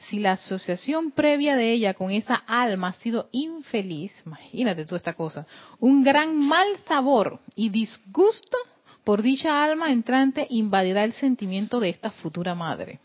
si 0.08 0.18
la 0.18 0.32
asociación 0.32 1.10
previa 1.10 1.56
de 1.56 1.72
ella 1.72 1.94
con 1.94 2.10
esa 2.10 2.34
alma 2.34 2.88
ha 2.88 2.92
sido 2.94 3.28
infeliz, 3.32 4.12
imagínate 4.24 4.86
tú 4.86 4.96
esta 4.96 5.12
cosa, 5.12 5.46
un 5.78 6.02
gran 6.02 6.36
mal 6.36 6.66
sabor 6.86 7.40
y 7.54 7.68
disgusto 7.68 8.56
por 9.04 9.22
dicha 9.22 9.62
alma 9.62 9.92
entrante 9.92 10.46
invadirá 10.50 11.04
el 11.04 11.12
sentimiento 11.12 11.80
de 11.80 11.90
esta 11.90 12.10
futura 12.10 12.54
madre. 12.54 13.00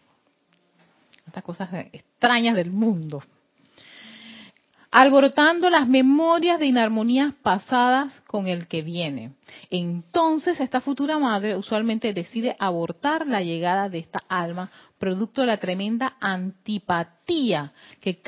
Estas 1.25 1.43
cosas 1.43 1.69
extrañas 1.91 2.55
del 2.55 2.71
mundo. 2.71 3.23
Alborotando 4.97 5.69
las 5.69 5.89
memorias 5.89 6.57
de 6.57 6.67
inarmonías 6.67 7.35
pasadas 7.35 8.21
con 8.27 8.47
el 8.47 8.65
que 8.65 8.81
viene. 8.81 9.33
Entonces 9.69 10.61
esta 10.61 10.79
futura 10.79 11.19
madre 11.19 11.57
usualmente 11.57 12.13
decide 12.13 12.55
abortar 12.59 13.27
la 13.27 13.41
llegada 13.41 13.89
de 13.89 13.97
esta 13.97 14.21
alma, 14.29 14.71
producto 14.97 15.41
de 15.41 15.47
la 15.47 15.57
tremenda 15.57 16.15
antipatía 16.21 17.73
que 17.99 18.21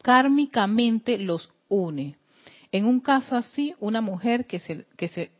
kármicamente 0.00 1.18
los 1.18 1.50
une. 1.68 2.14
En 2.70 2.84
un 2.84 3.00
caso 3.00 3.34
así, 3.34 3.74
una 3.80 4.00
mujer 4.00 4.46
que 4.46 4.60
se, 4.60 4.86
que 4.96 5.08
se 5.08 5.32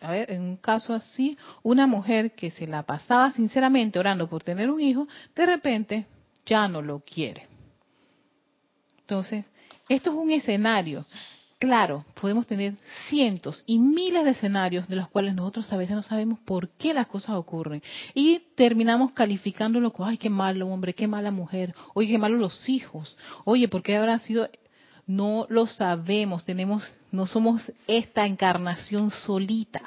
a 0.00 0.10
ver, 0.10 0.32
en 0.32 0.42
un 0.42 0.56
caso 0.56 0.92
así, 0.92 1.38
una 1.62 1.86
mujer 1.86 2.32
que 2.34 2.50
se 2.50 2.66
la 2.66 2.82
pasaba 2.82 3.30
sinceramente 3.30 4.00
orando 4.00 4.28
por 4.28 4.42
tener 4.42 4.72
un 4.72 4.80
hijo, 4.80 5.06
de 5.36 5.46
repente 5.46 6.06
ya 6.44 6.66
no 6.66 6.82
lo 6.82 6.98
quiere. 6.98 7.46
Entonces, 9.02 9.44
esto 9.88 10.10
es 10.10 10.16
un 10.16 10.30
escenario. 10.30 11.04
Claro, 11.58 12.04
podemos 12.20 12.46
tener 12.46 12.74
cientos 13.08 13.62
y 13.66 13.78
miles 13.78 14.24
de 14.24 14.30
escenarios 14.30 14.88
de 14.88 14.96
los 14.96 15.08
cuales 15.08 15.34
nosotros 15.34 15.72
a 15.72 15.76
veces 15.76 15.96
no 15.96 16.02
sabemos 16.02 16.38
por 16.40 16.68
qué 16.70 16.92
las 16.92 17.06
cosas 17.06 17.36
ocurren. 17.36 17.82
Y 18.12 18.40
terminamos 18.54 19.12
calificándolo 19.12 19.92
como, 19.92 20.08
ay, 20.08 20.18
qué 20.18 20.28
malo 20.28 20.68
hombre, 20.68 20.94
qué 20.94 21.06
mala 21.06 21.30
mujer, 21.30 21.74
oye, 21.94 22.08
qué 22.08 22.18
malo 22.18 22.36
los 22.36 22.68
hijos, 22.68 23.16
oye, 23.44 23.68
¿por 23.68 23.82
qué 23.82 23.96
habrá 23.96 24.18
sido 24.18 24.48
no 25.06 25.46
lo 25.48 25.66
sabemos, 25.66 26.44
tenemos, 26.44 26.94
no 27.12 27.26
somos 27.26 27.70
esta 27.86 28.26
encarnación 28.26 29.10
solita. 29.10 29.82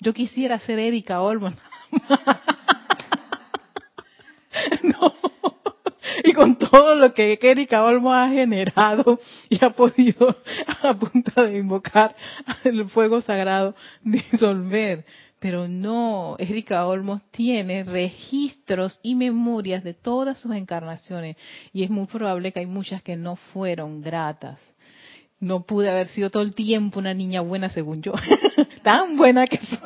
Yo 0.00 0.12
quisiera 0.12 0.58
ser 0.60 0.78
Erika 0.78 1.20
Olman. 1.20 1.56
no. 4.82 5.14
Y 6.24 6.32
con 6.32 6.56
todo 6.56 6.94
lo 6.94 7.12
que 7.14 7.38
Erika 7.40 7.84
Olmo 7.84 8.12
ha 8.12 8.28
generado 8.28 9.18
y 9.48 9.64
ha 9.64 9.70
podido 9.70 10.36
a 10.82 10.94
punta 10.94 11.44
de 11.44 11.58
invocar 11.58 12.14
el 12.64 12.88
fuego 12.88 13.20
sagrado 13.20 13.74
disolver. 14.02 15.04
Pero 15.38 15.68
no, 15.68 16.36
Erika 16.38 16.86
Olmos 16.86 17.22
tiene 17.30 17.84
registros 17.84 19.00
y 19.02 19.14
memorias 19.14 19.82
de 19.82 19.94
todas 19.94 20.38
sus 20.38 20.54
encarnaciones 20.54 21.36
y 21.72 21.82
es 21.82 21.90
muy 21.90 22.06
probable 22.06 22.52
que 22.52 22.60
hay 22.60 22.66
muchas 22.66 23.02
que 23.02 23.16
no 23.16 23.36
fueron 23.36 24.02
gratas. 24.02 24.60
No 25.38 25.62
pude 25.64 25.88
haber 25.88 26.08
sido 26.08 26.28
todo 26.28 26.42
el 26.42 26.54
tiempo 26.54 26.98
una 26.98 27.14
niña 27.14 27.40
buena 27.40 27.70
según 27.70 28.02
yo, 28.02 28.12
tan 28.82 29.16
buena 29.16 29.46
que 29.46 29.56
soy. 29.56 29.80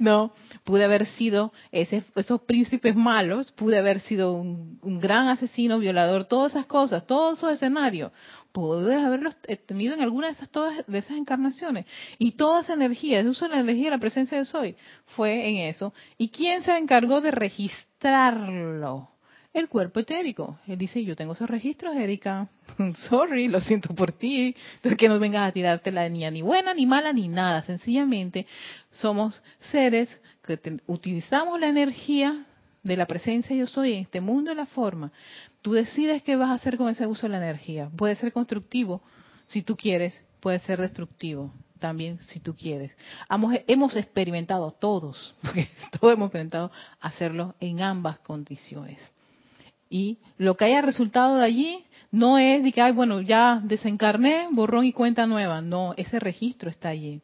No, 0.00 0.32
pude 0.64 0.84
haber 0.84 1.06
sido 1.06 1.52
ese, 1.70 2.02
esos 2.16 2.40
príncipes 2.42 2.96
malos, 2.96 3.52
pude 3.52 3.78
haber 3.78 4.00
sido 4.00 4.32
un, 4.32 4.78
un, 4.82 4.98
gran 4.98 5.28
asesino, 5.28 5.78
violador, 5.78 6.24
todas 6.24 6.52
esas 6.52 6.66
cosas, 6.66 7.06
todos 7.06 7.38
esos 7.38 7.52
escenarios 7.52 8.12
pude 8.52 8.96
haberlos 8.96 9.36
tenido 9.66 9.94
en 9.94 10.02
alguna 10.02 10.28
de 10.28 10.32
esas, 10.32 10.48
todas, 10.48 10.86
de 10.86 10.98
esas 10.98 11.16
encarnaciones. 11.16 11.86
Y 12.18 12.32
toda 12.32 12.62
esa 12.62 12.74
energía, 12.74 13.20
el 13.20 13.28
uso 13.28 13.46
de 13.46 13.54
la 13.54 13.60
energía 13.60 13.86
de 13.86 13.96
la 13.96 13.98
presencia 13.98 14.38
de 14.38 14.44
Soy, 14.44 14.76
fue 15.16 15.48
en 15.48 15.68
eso. 15.68 15.94
¿Y 16.18 16.30
quién 16.30 16.62
se 16.62 16.76
encargó 16.76 17.20
de 17.20 17.30
registrarlo? 17.30 19.08
El 19.52 19.68
cuerpo 19.68 20.00
etérico. 20.00 20.58
Él 20.66 20.78
dice, 20.78 21.04
yo 21.04 21.16
tengo 21.16 21.32
esos 21.32 21.50
registros, 21.50 21.96
Erika. 21.96 22.48
Sorry, 23.08 23.48
lo 23.48 23.60
siento 23.60 23.94
por 23.94 24.12
ti. 24.12 24.54
Entonces 24.76 24.96
que 24.96 25.08
no 25.08 25.18
vengas 25.18 25.48
a 25.48 25.52
tirarte 25.52 25.90
la 25.90 26.08
niña 26.08 26.30
ni 26.30 26.42
buena, 26.42 26.72
ni 26.72 26.86
mala, 26.86 27.12
ni 27.12 27.28
nada. 27.28 27.62
Sencillamente 27.62 28.46
somos 28.90 29.42
seres 29.58 30.20
que 30.42 30.80
utilizamos 30.86 31.58
la 31.58 31.68
energía 31.68 32.46
de 32.82 32.96
la 32.96 33.06
presencia 33.06 33.54
yo 33.54 33.66
soy 33.66 33.92
en 33.92 33.98
este 34.00 34.20
mundo 34.20 34.50
de 34.50 34.56
la 34.56 34.66
forma, 34.66 35.12
tú 35.62 35.72
decides 35.72 36.22
qué 36.22 36.36
vas 36.36 36.50
a 36.50 36.54
hacer 36.54 36.76
con 36.76 36.88
ese 36.88 37.06
uso 37.06 37.26
de 37.26 37.30
la 37.30 37.38
energía. 37.38 37.90
Puede 37.96 38.14
ser 38.16 38.32
constructivo 38.32 39.02
si 39.46 39.62
tú 39.62 39.76
quieres, 39.76 40.24
puede 40.40 40.58
ser 40.60 40.80
destructivo 40.80 41.52
también 41.78 42.18
si 42.18 42.40
tú 42.40 42.54
quieres. 42.54 42.96
Hemos, 43.66 43.96
experimentado 43.96 44.70
todos, 44.72 45.34
porque 45.42 45.68
todos 45.98 46.14
hemos 46.14 46.26
experimentado 46.26 46.70
hacerlo 47.00 47.54
en 47.60 47.82
ambas 47.82 48.18
condiciones. 48.20 49.00
Y 49.90 50.18
lo 50.38 50.56
que 50.56 50.66
haya 50.66 50.80
resultado 50.80 51.36
de 51.36 51.44
allí 51.44 51.84
no 52.12 52.38
es 52.38 52.62
de 52.62 52.72
que, 52.72 52.80
ay, 52.80 52.92
bueno, 52.92 53.20
ya 53.20 53.60
desencarné, 53.62 54.46
borrón 54.52 54.84
y 54.84 54.92
cuenta 54.92 55.26
nueva. 55.26 55.60
No, 55.60 55.94
ese 55.96 56.18
registro 56.18 56.70
está 56.70 56.90
allí. 56.90 57.20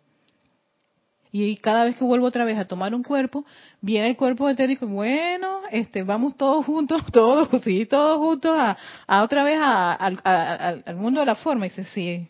Y 1.33 1.57
cada 1.57 1.85
vez 1.85 1.97
que 1.97 2.05
vuelvo 2.05 2.27
otra 2.27 2.45
vez 2.45 2.59
a 2.59 2.67
tomar 2.67 2.95
un 2.95 3.03
cuerpo, 3.03 3.45
viene 3.81 4.09
el 4.09 4.17
cuerpo 4.17 4.49
etérico, 4.49 4.87
bueno, 4.87 5.61
este, 5.71 6.03
vamos 6.03 6.37
todos 6.37 6.65
juntos, 6.67 7.03
todos, 7.13 7.49
sí, 7.63 7.87
todos 7.87 8.19
juntos 8.19 8.53
a, 8.59 8.77
a 9.07 9.23
otra 9.23 9.45
vez 9.45 9.59
al 9.61 10.97
mundo 10.97 11.21
de 11.21 11.27
la 11.27 11.35
forma. 11.37 11.67
Y 11.67 11.69
dice, 11.69 11.85
sí, 11.85 12.29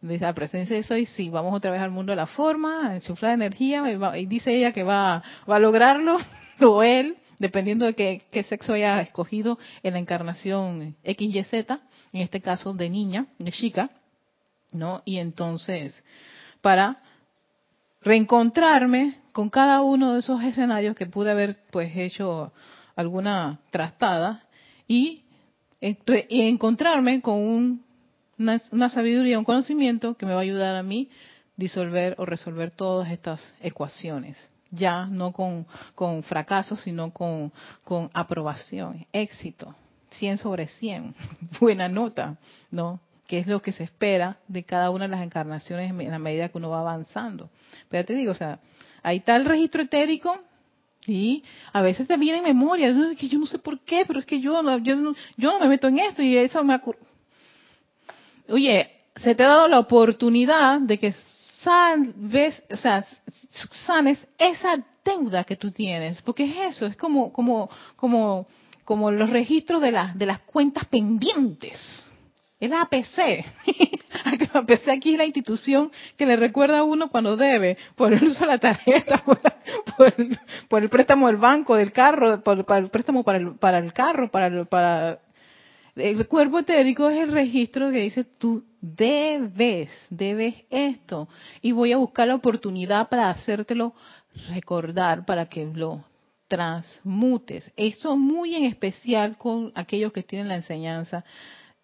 de 0.00 0.18
la 0.18 0.32
presencia 0.32 0.76
de 0.76 0.82
soy, 0.82 1.06
sí, 1.06 1.28
vamos 1.28 1.54
otra 1.54 1.70
vez 1.70 1.82
al 1.82 1.90
mundo 1.90 2.12
de 2.12 2.16
la 2.16 2.26
forma, 2.26 2.90
a 2.90 2.94
insuflar 2.94 3.32
energía, 3.32 3.82
y, 4.16 4.26
dice 4.26 4.54
ella 4.54 4.72
que 4.72 4.82
va, 4.82 5.22
va 5.48 5.56
a 5.56 5.60
lograrlo, 5.60 6.18
o 6.60 6.82
él, 6.82 7.16
dependiendo 7.38 7.86
de 7.86 7.94
qué, 7.94 8.42
sexo 8.44 8.72
haya 8.72 9.00
escogido 9.00 9.58
en 9.82 9.94
la 9.94 9.98
encarnación 9.98 10.96
XYZ, 11.04 11.52
en 12.12 12.22
este 12.22 12.40
caso 12.40 12.72
de 12.72 12.90
niña, 12.90 13.26
de 13.38 13.52
chica, 13.52 13.90
¿no? 14.72 15.02
Y 15.04 15.18
entonces, 15.18 16.04
para 16.60 17.02
reencontrarme 18.02 19.20
con 19.32 19.50
cada 19.50 19.82
uno 19.82 20.14
de 20.14 20.20
esos 20.20 20.42
escenarios 20.42 20.96
que 20.96 21.06
pude 21.06 21.30
haber 21.30 21.64
pues 21.70 21.96
hecho 21.96 22.52
alguna 22.96 23.60
trastada 23.70 24.44
y, 24.86 25.24
y 25.80 26.42
encontrarme 26.42 27.20
con 27.20 27.36
un 27.36 27.88
una, 28.38 28.88
sabiduría, 28.88 29.38
un 29.38 29.44
conocimiento 29.44 30.16
que 30.16 30.24
me 30.26 30.32
va 30.32 30.38
a 30.38 30.42
ayudar 30.42 30.76
a 30.76 30.82
mí 30.82 31.10
disolver 31.56 32.14
o 32.18 32.24
resolver 32.24 32.70
todas 32.70 33.10
estas 33.10 33.54
ecuaciones. 33.60 34.50
Ya 34.70 35.06
no 35.06 35.32
con, 35.32 35.66
con 35.94 36.22
fracaso, 36.22 36.76
sino 36.76 37.12
con, 37.12 37.52
con 37.84 38.10
aprobación, 38.12 39.06
éxito, 39.12 39.74
100 40.10 40.38
sobre 40.38 40.68
100, 40.68 41.14
buena 41.60 41.88
nota, 41.88 42.36
¿no? 42.70 43.00
Que 43.26 43.38
es 43.38 43.46
lo 43.46 43.60
que 43.60 43.72
se 43.72 43.84
espera 43.84 44.38
de 44.46 44.64
cada 44.64 44.90
una 44.90 45.04
de 45.06 45.10
las 45.10 45.22
encarnaciones 45.22 45.90
en 45.90 46.10
la 46.10 46.18
medida 46.18 46.48
que 46.48 46.58
uno 46.58 46.70
va 46.70 46.80
avanzando. 46.80 47.50
Pero 47.88 48.04
te 48.04 48.14
digo, 48.14 48.32
o 48.32 48.34
sea, 48.34 48.58
hay 49.02 49.20
tal 49.20 49.44
registro 49.44 49.82
etérico 49.82 50.38
y 51.06 51.42
a 51.72 51.82
veces 51.82 52.06
te 52.06 52.16
viene 52.16 52.38
en 52.38 52.44
memoria, 52.44 52.94
que 53.16 53.28
yo 53.28 53.38
no 53.38 53.46
sé 53.46 53.58
por 53.58 53.80
qué, 53.80 54.04
pero 54.06 54.18
es 54.18 54.26
que 54.26 54.40
yo 54.40 54.62
no, 54.62 54.78
yo 54.78 54.96
no, 54.96 55.14
yo 55.36 55.52
no 55.52 55.60
me 55.60 55.68
meto 55.68 55.88
en 55.88 55.98
esto 55.98 56.22
y 56.22 56.36
eso 56.36 56.62
me 56.64 56.78
oye, 58.48 58.90
se 59.16 59.34
te 59.34 59.42
ha 59.42 59.48
dado 59.48 59.68
la 59.68 59.78
oportunidad 59.78 60.80
de 60.80 60.98
que 60.98 61.14
sabes, 61.62 62.62
o 62.70 62.76
sea, 62.76 63.04
sanes 63.86 64.18
esa 64.38 64.78
deuda 65.04 65.44
que 65.44 65.56
tú 65.56 65.70
tienes, 65.70 66.20
porque 66.22 66.44
es 66.44 66.76
eso, 66.76 66.86
es 66.86 66.96
como, 66.96 67.32
como, 67.32 67.70
como, 67.96 68.46
como 68.84 69.10
los 69.10 69.30
registros 69.30 69.80
de 69.80 69.92
las, 69.92 70.16
de 70.16 70.26
las 70.26 70.40
cuentas 70.40 70.84
pendientes. 70.86 72.04
Es 72.60 72.70
la 72.70 72.82
APC. 72.82 73.44
APC 74.52 74.88
aquí 74.92 75.12
es 75.12 75.18
la 75.18 75.24
institución 75.24 75.92
que 76.16 76.26
le 76.26 76.36
recuerda 76.36 76.78
a 76.78 76.84
uno 76.84 77.08
cuando 77.08 77.36
debe, 77.36 77.78
por 77.94 78.12
el 78.12 78.24
uso 78.24 78.40
de 78.40 78.46
la 78.46 78.58
tarjeta, 78.58 79.22
por, 80.68 80.82
el, 80.82 80.88
préstamo 80.88 81.28
del 81.28 81.36
banco, 81.36 81.76
del 81.76 81.92
carro, 81.92 82.42
por, 82.42 82.64
el 82.76 82.88
préstamo 82.88 83.22
para 83.22 83.38
el, 83.38 83.54
para 83.56 83.78
el 83.78 83.92
carro, 83.92 84.28
para, 84.28 84.64
para 84.64 85.20
el 85.98 86.26
cuerpo 86.28 86.60
etérico 86.60 87.08
es 87.08 87.20
el 87.20 87.32
registro 87.32 87.90
que 87.90 88.02
dice 88.02 88.24
tú 88.24 88.64
debes, 88.80 89.90
debes 90.10 90.54
esto. 90.70 91.28
Y 91.62 91.72
voy 91.72 91.92
a 91.92 91.96
buscar 91.96 92.28
la 92.28 92.34
oportunidad 92.34 93.08
para 93.08 93.30
hacértelo 93.30 93.94
recordar, 94.50 95.24
para 95.24 95.46
que 95.46 95.64
lo 95.64 96.04
transmutes. 96.48 97.72
Esto 97.76 98.16
muy 98.16 98.54
en 98.54 98.64
especial 98.64 99.36
con 99.36 99.72
aquellos 99.74 100.12
que 100.12 100.22
tienen 100.22 100.48
la 100.48 100.56
enseñanza, 100.56 101.24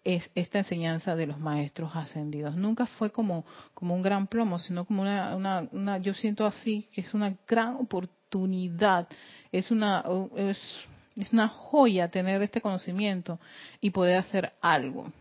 es 0.03 0.29
esta 0.35 0.59
enseñanza 0.59 1.15
de 1.15 1.25
los 1.25 1.39
maestros 1.39 1.95
ascendidos. 1.95 2.55
Nunca 2.55 2.85
fue 2.85 3.11
como, 3.11 3.43
como 3.73 3.95
un 3.95 4.03
gran 4.03 4.27
plomo, 4.27 4.59
sino 4.59 4.85
como 4.85 5.01
una, 5.01 5.35
una, 5.35 5.67
una 5.71 5.97
yo 5.97 6.13
siento 6.13 6.45
así 6.45 6.87
que 6.93 7.01
es 7.01 7.13
una 7.13 7.35
gran 7.47 7.75
oportunidad. 7.75 9.07
Es 9.51 9.71
una, 9.71 10.03
es 10.35 10.87
es 11.15 11.31
una 11.31 11.47
joya 11.47 12.09
tener 12.09 12.41
este 12.41 12.61
conocimiento 12.61 13.39
y 13.81 13.91
poder 13.91 14.17
hacer 14.17 14.51
algo. 14.61 15.11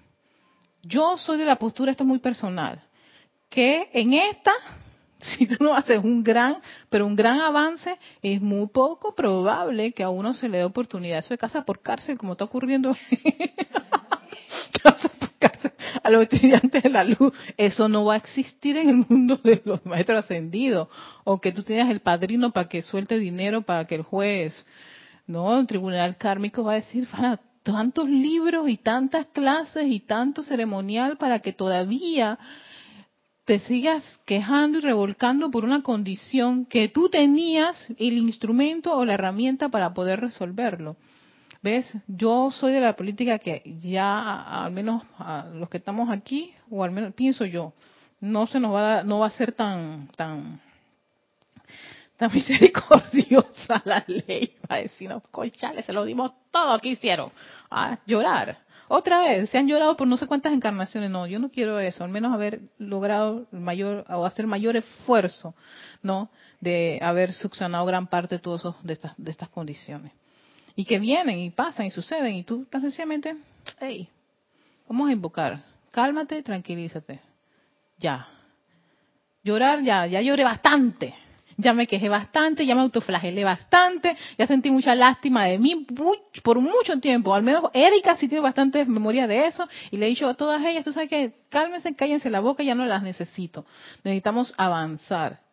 Yo 0.83 1.17
soy 1.17 1.39
de 1.39 1.45
la 1.45 1.57
postura, 1.57 1.91
esto 1.91 2.05
es 2.05 2.09
muy 2.09 2.19
personal, 2.19 2.83
que 3.49 3.89
en 3.93 4.15
esta, 4.15 4.53
si 5.21 5.47
tú 5.47 5.63
no 5.63 5.75
haces 5.75 6.03
un 6.03 6.23
gran, 6.23 6.57
pero 6.91 7.07
un 7.07 7.17
gran 7.17 7.41
avance, 7.41 7.97
es 8.23 8.41
muy 8.41 8.67
poco 8.69 9.15
probable 9.15 9.93
que 9.93 10.03
a 10.03 10.11
uno 10.11 10.35
se 10.35 10.49
le 10.49 10.59
dé 10.59 10.65
oportunidad. 10.65 11.21
Eso 11.21 11.35
de 11.35 11.39
casa 11.39 11.65
por 11.65 11.81
cárcel, 11.81 12.19
como 12.19 12.33
está 12.33 12.45
ocurriendo. 12.45 12.95
casa 14.83 15.09
por 15.09 15.31
cárcel 15.39 15.73
a 16.03 16.11
los 16.11 16.23
estudiantes 16.25 16.83
de 16.83 16.91
la 16.91 17.05
luz. 17.05 17.33
Eso 17.57 17.89
no 17.89 18.05
va 18.05 18.15
a 18.15 18.19
existir 18.19 18.77
en 18.77 18.91
el 18.91 19.07
mundo 19.09 19.41
de 19.43 19.63
los 19.65 19.85
maestros 19.87 20.25
ascendidos. 20.25 20.89
O 21.25 21.41
que 21.41 21.53
tú 21.53 21.63
tengas 21.63 21.91
el 21.91 22.01
padrino 22.01 22.51
para 22.51 22.69
que 22.69 22.83
suelte 22.83 23.19
dinero 23.19 23.63
para 23.63 23.87
que 23.87 23.95
el 23.95 24.03
juez 24.03 24.55
no, 25.27 25.59
el 25.59 25.67
tribunal 25.67 26.17
kármico 26.17 26.65
va 26.65 26.73
a 26.73 26.77
decir, 26.77 27.09
para 27.09 27.41
tantos 27.63 28.09
libros 28.09 28.69
y 28.69 28.77
tantas 28.77 29.27
clases 29.29 29.87
y 29.87 30.01
tanto 30.01 30.43
ceremonial 30.43 31.17
para 31.17 31.39
que 31.41 31.53
todavía 31.53 32.39
te 33.45 33.59
sigas 33.61 34.21
quejando 34.25 34.79
y 34.79 34.81
revolcando 34.83 35.51
por 35.51 35.65
una 35.65 35.83
condición 35.83 36.65
que 36.67 36.89
tú 36.89 37.09
tenías 37.09 37.89
el 37.99 38.19
instrumento 38.19 38.95
o 38.95 39.05
la 39.05 39.15
herramienta 39.15 39.69
para 39.69 39.93
poder 39.93 40.21
resolverlo. 40.21 40.97
¿Ves? 41.63 41.87
Yo 42.07 42.51
soy 42.51 42.75
de 42.75 42.81
la 42.81 42.95
política 42.95 43.39
que 43.39 43.63
ya, 43.81 44.65
al 44.65 44.73
menos 44.73 45.03
a 45.19 45.47
los 45.55 45.71
que 45.71 45.79
estamos 45.79 46.11
aquí, 46.11 46.53
o 46.71 46.85
al 46.85 46.91
menos 46.91 47.15
pienso 47.15 47.47
yo, 47.47 47.73
no 48.21 48.47
se 48.47 48.61
nos 48.61 48.75
va 48.75 49.01
a, 49.01 49.05
no 49.05 49.21
va 49.21 49.27
a 49.29 49.31
ser 49.31 49.53
tan, 49.53 50.09
tan, 50.17 50.61
tan 52.17 52.33
misericordiosa 52.33 53.83
la 53.85 54.05
ley. 54.07 54.55
Va 54.71 54.77
a 54.77 54.79
decir, 54.79 55.09
no, 55.09 55.21
colchales, 55.31 55.85
se 55.85 55.93
lo 55.93 56.05
dimos 56.05 56.33
todo, 56.51 56.79
¿qué 56.79 56.91
hicieron? 56.91 57.31
A 57.71 57.99
llorar. 58.07 58.59
Otra 58.89 59.21
vez, 59.21 59.49
se 59.51 59.59
han 59.59 59.67
llorado 59.67 59.97
por 59.97 60.07
no 60.07 60.17
sé 60.17 60.27
cuántas 60.27 60.53
encarnaciones. 60.53 61.11
No, 61.11 61.27
yo 61.27 61.39
no 61.39 61.51
quiero 61.51 61.79
eso, 61.81 62.05
al 62.05 62.11
menos 62.11 62.33
haber 62.33 62.61
logrado 62.79 63.47
mayor, 63.51 64.05
o 64.09 64.27
hacer 64.27 64.47
mayor 64.47 64.77
esfuerzo, 64.77 65.55
¿no? 66.03 66.31
De 66.61 66.99
haber 67.03 67.33
subsanado 67.33 67.87
gran 67.87 68.07
parte 68.07 68.37
de 68.37 68.39
todas 68.41 68.63
de 68.83 68.93
estas, 68.93 69.13
de 69.17 69.31
estas 69.31 69.49
condiciones. 69.49 70.13
Y 70.77 70.85
que 70.85 70.99
vienen 70.99 71.39
y 71.39 71.51
pasan 71.51 71.87
y 71.87 71.91
suceden, 71.91 72.35
y 72.35 72.43
tú 72.43 72.67
tan 72.67 72.83
sencillamente, 72.83 73.37
hey, 73.81 74.09
vamos 74.87 75.09
a 75.09 75.13
invocar, 75.13 75.63
cálmate, 75.91 76.43
tranquilízate. 76.43 77.21
Ya. 77.99 78.29
Llorar, 79.43 79.83
ya, 79.83 80.07
ya 80.07 80.21
lloré 80.21 80.45
bastante 80.45 81.15
ya 81.57 81.73
me 81.73 81.87
quejé 81.87 82.09
bastante, 82.09 82.67
ya 82.67 82.75
me 82.75 82.83
autoflagelé 82.83 83.45
bastante, 83.45 84.17
ya 84.39 84.47
sentí 84.47 84.71
mucha 84.71 84.95
lástima 84.95 85.45
de 85.45 85.59
mí 85.59 85.87
por 86.43 86.61
mucho 86.61 86.99
tiempo. 87.01 87.35
Al 87.35 87.43
menos 87.43 87.65
Erika 87.73 88.17
sí 88.17 88.29
tiene 88.29 88.43
bastante 88.43 88.85
memoria 88.85 89.27
de 89.27 89.47
eso 89.47 89.69
y 89.91 89.97
le 89.97 90.07
he 90.07 90.09
dicho 90.09 90.29
a 90.29 90.35
todas 90.35 90.65
ellas, 90.65 90.85
tú 90.85 90.93
sabes 90.93 91.09
que 91.09 91.33
cálmense, 91.49 91.95
cállense 91.95 92.31
la 92.31 92.41
boca, 92.41 92.63
ya 92.63 92.75
no 92.75 92.85
las 92.87 93.03
necesito. 93.03 93.65
Necesitamos 94.03 94.53
avanzar. 94.57 95.45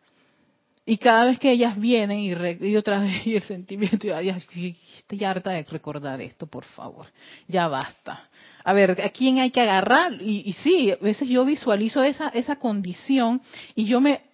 Y 0.84 0.96
cada 0.96 1.26
vez 1.26 1.38
que 1.38 1.52
ellas 1.52 1.78
vienen 1.78 2.18
y, 2.20 2.76
otra 2.76 2.98
vez 3.00 3.24
y 3.26 3.36
el 3.36 3.42
sentimiento, 3.42 4.06
ya, 4.06 4.36
estoy 4.36 5.24
harta 5.24 5.50
de 5.50 5.62
recordar 5.62 6.20
esto, 6.20 6.46
por 6.46 6.64
favor, 6.64 7.06
ya 7.46 7.68
basta. 7.68 8.28
A 8.64 8.72
ver, 8.72 9.00
¿a 9.00 9.10
quién 9.10 9.38
hay 9.38 9.50
que 9.50 9.60
agarrar? 9.60 10.14
Y, 10.20 10.42
y 10.44 10.52
sí, 10.54 10.90
a 10.90 10.96
veces 10.96 11.28
yo 11.28 11.44
visualizo 11.44 12.02
esa, 12.02 12.28
esa 12.28 12.56
condición 12.56 13.40
y 13.74 13.84
yo 13.84 14.00
me 14.00 14.31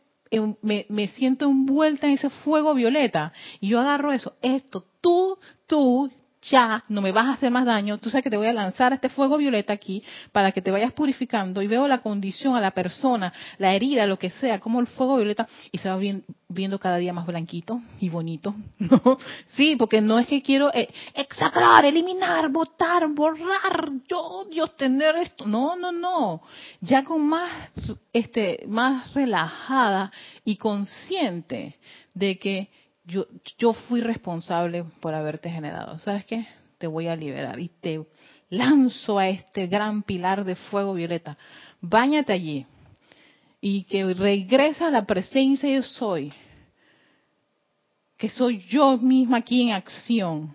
me, 0.62 0.86
me, 0.88 1.08
siento 1.08 1.46
envuelta 1.46 2.06
en 2.06 2.14
ese 2.14 2.30
fuego 2.30 2.74
violeta. 2.74 3.32
Y 3.60 3.68
yo 3.68 3.80
agarro 3.80 4.12
eso, 4.12 4.34
esto, 4.42 4.84
tú, 5.00 5.38
tú, 5.66 6.10
ya 6.42 6.84
no 6.88 7.00
me 7.00 7.12
vas 7.12 7.26
a 7.26 7.32
hacer 7.32 7.50
más 7.50 7.64
daño, 7.64 7.98
tú 7.98 8.10
sabes 8.10 8.24
que 8.24 8.30
te 8.30 8.36
voy 8.36 8.46
a 8.46 8.52
lanzar 8.52 8.92
este 8.92 9.08
fuego 9.08 9.36
violeta 9.36 9.72
aquí 9.72 10.02
para 10.32 10.52
que 10.52 10.62
te 10.62 10.70
vayas 10.70 10.92
purificando 10.92 11.62
y 11.62 11.66
veo 11.66 11.88
la 11.88 11.98
condición 11.98 12.56
a 12.56 12.60
la 12.60 12.70
persona, 12.70 13.32
la 13.58 13.74
herida, 13.74 14.06
lo 14.06 14.18
que 14.18 14.30
sea, 14.30 14.60
como 14.60 14.80
el 14.80 14.86
fuego 14.86 15.16
violeta 15.16 15.48
y 15.72 15.78
se 15.78 15.88
va 15.88 15.98
viendo 16.48 16.78
cada 16.78 16.96
día 16.96 17.12
más 17.12 17.26
blanquito 17.26 17.80
y 18.00 18.08
bonito, 18.08 18.54
¿no? 18.78 19.18
Sí, 19.48 19.76
porque 19.76 20.00
no 20.00 20.18
es 20.18 20.26
que 20.26 20.42
quiero 20.42 20.72
eh, 20.72 20.88
eliminar, 21.84 22.48
botar, 22.50 23.08
borrar, 23.08 23.90
yo, 24.08 24.46
Dios, 24.50 24.76
tener 24.76 25.16
esto, 25.16 25.46
no, 25.46 25.76
no, 25.76 25.92
no, 25.92 26.42
ya 26.80 27.04
con 27.04 27.26
más, 27.26 27.70
este, 28.12 28.64
más 28.68 29.12
relajada 29.14 30.12
y 30.44 30.56
consciente 30.56 31.78
de 32.14 32.38
que 32.38 32.68
yo, 33.08 33.26
yo 33.56 33.72
fui 33.72 34.00
responsable 34.00 34.84
por 35.00 35.14
haberte 35.14 35.50
generado. 35.50 35.98
¿Sabes 35.98 36.26
qué? 36.26 36.46
Te 36.76 36.86
voy 36.86 37.08
a 37.08 37.16
liberar 37.16 37.58
y 37.58 37.68
te 37.68 38.06
lanzo 38.50 39.18
a 39.18 39.28
este 39.28 39.66
gran 39.66 40.02
pilar 40.02 40.44
de 40.44 40.54
fuego 40.54 40.94
violeta. 40.94 41.36
Báñate 41.80 42.32
allí 42.32 42.66
y 43.60 43.84
que 43.84 44.14
regresa 44.14 44.86
a 44.88 44.90
la 44.90 45.04
presencia 45.04 45.68
yo 45.68 45.82
soy, 45.82 46.32
que 48.16 48.28
soy 48.28 48.58
yo 48.68 48.98
misma 48.98 49.38
aquí 49.38 49.62
en 49.62 49.72
acción, 49.72 50.54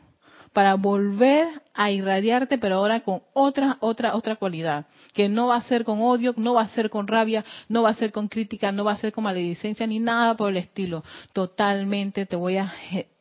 para 0.53 0.75
volver 0.75 1.47
a 1.73 1.91
irradiarte, 1.91 2.57
pero 2.57 2.75
ahora 2.75 3.01
con 3.01 3.21
otra, 3.33 3.77
otra, 3.79 4.15
otra 4.15 4.35
cualidad, 4.35 4.85
que 5.13 5.27
no 5.27 5.47
va 5.47 5.57
a 5.57 5.61
ser 5.63 5.83
con 5.83 6.01
odio, 6.01 6.33
no 6.37 6.53
va 6.53 6.61
a 6.61 6.67
ser 6.69 6.89
con 6.89 7.07
rabia, 7.07 7.43
no 7.67 7.81
va 7.81 7.89
a 7.89 7.95
ser 7.95 8.11
con 8.11 8.27
crítica, 8.27 8.71
no 8.71 8.83
va 8.83 8.93
a 8.93 8.97
ser 8.97 9.11
con 9.11 9.23
maledicencia, 9.23 9.87
ni 9.87 9.99
nada 9.99 10.37
por 10.37 10.51
el 10.51 10.57
estilo. 10.57 11.03
Totalmente 11.33 12.25
te 12.25 12.35
voy 12.35 12.57
a 12.57 12.71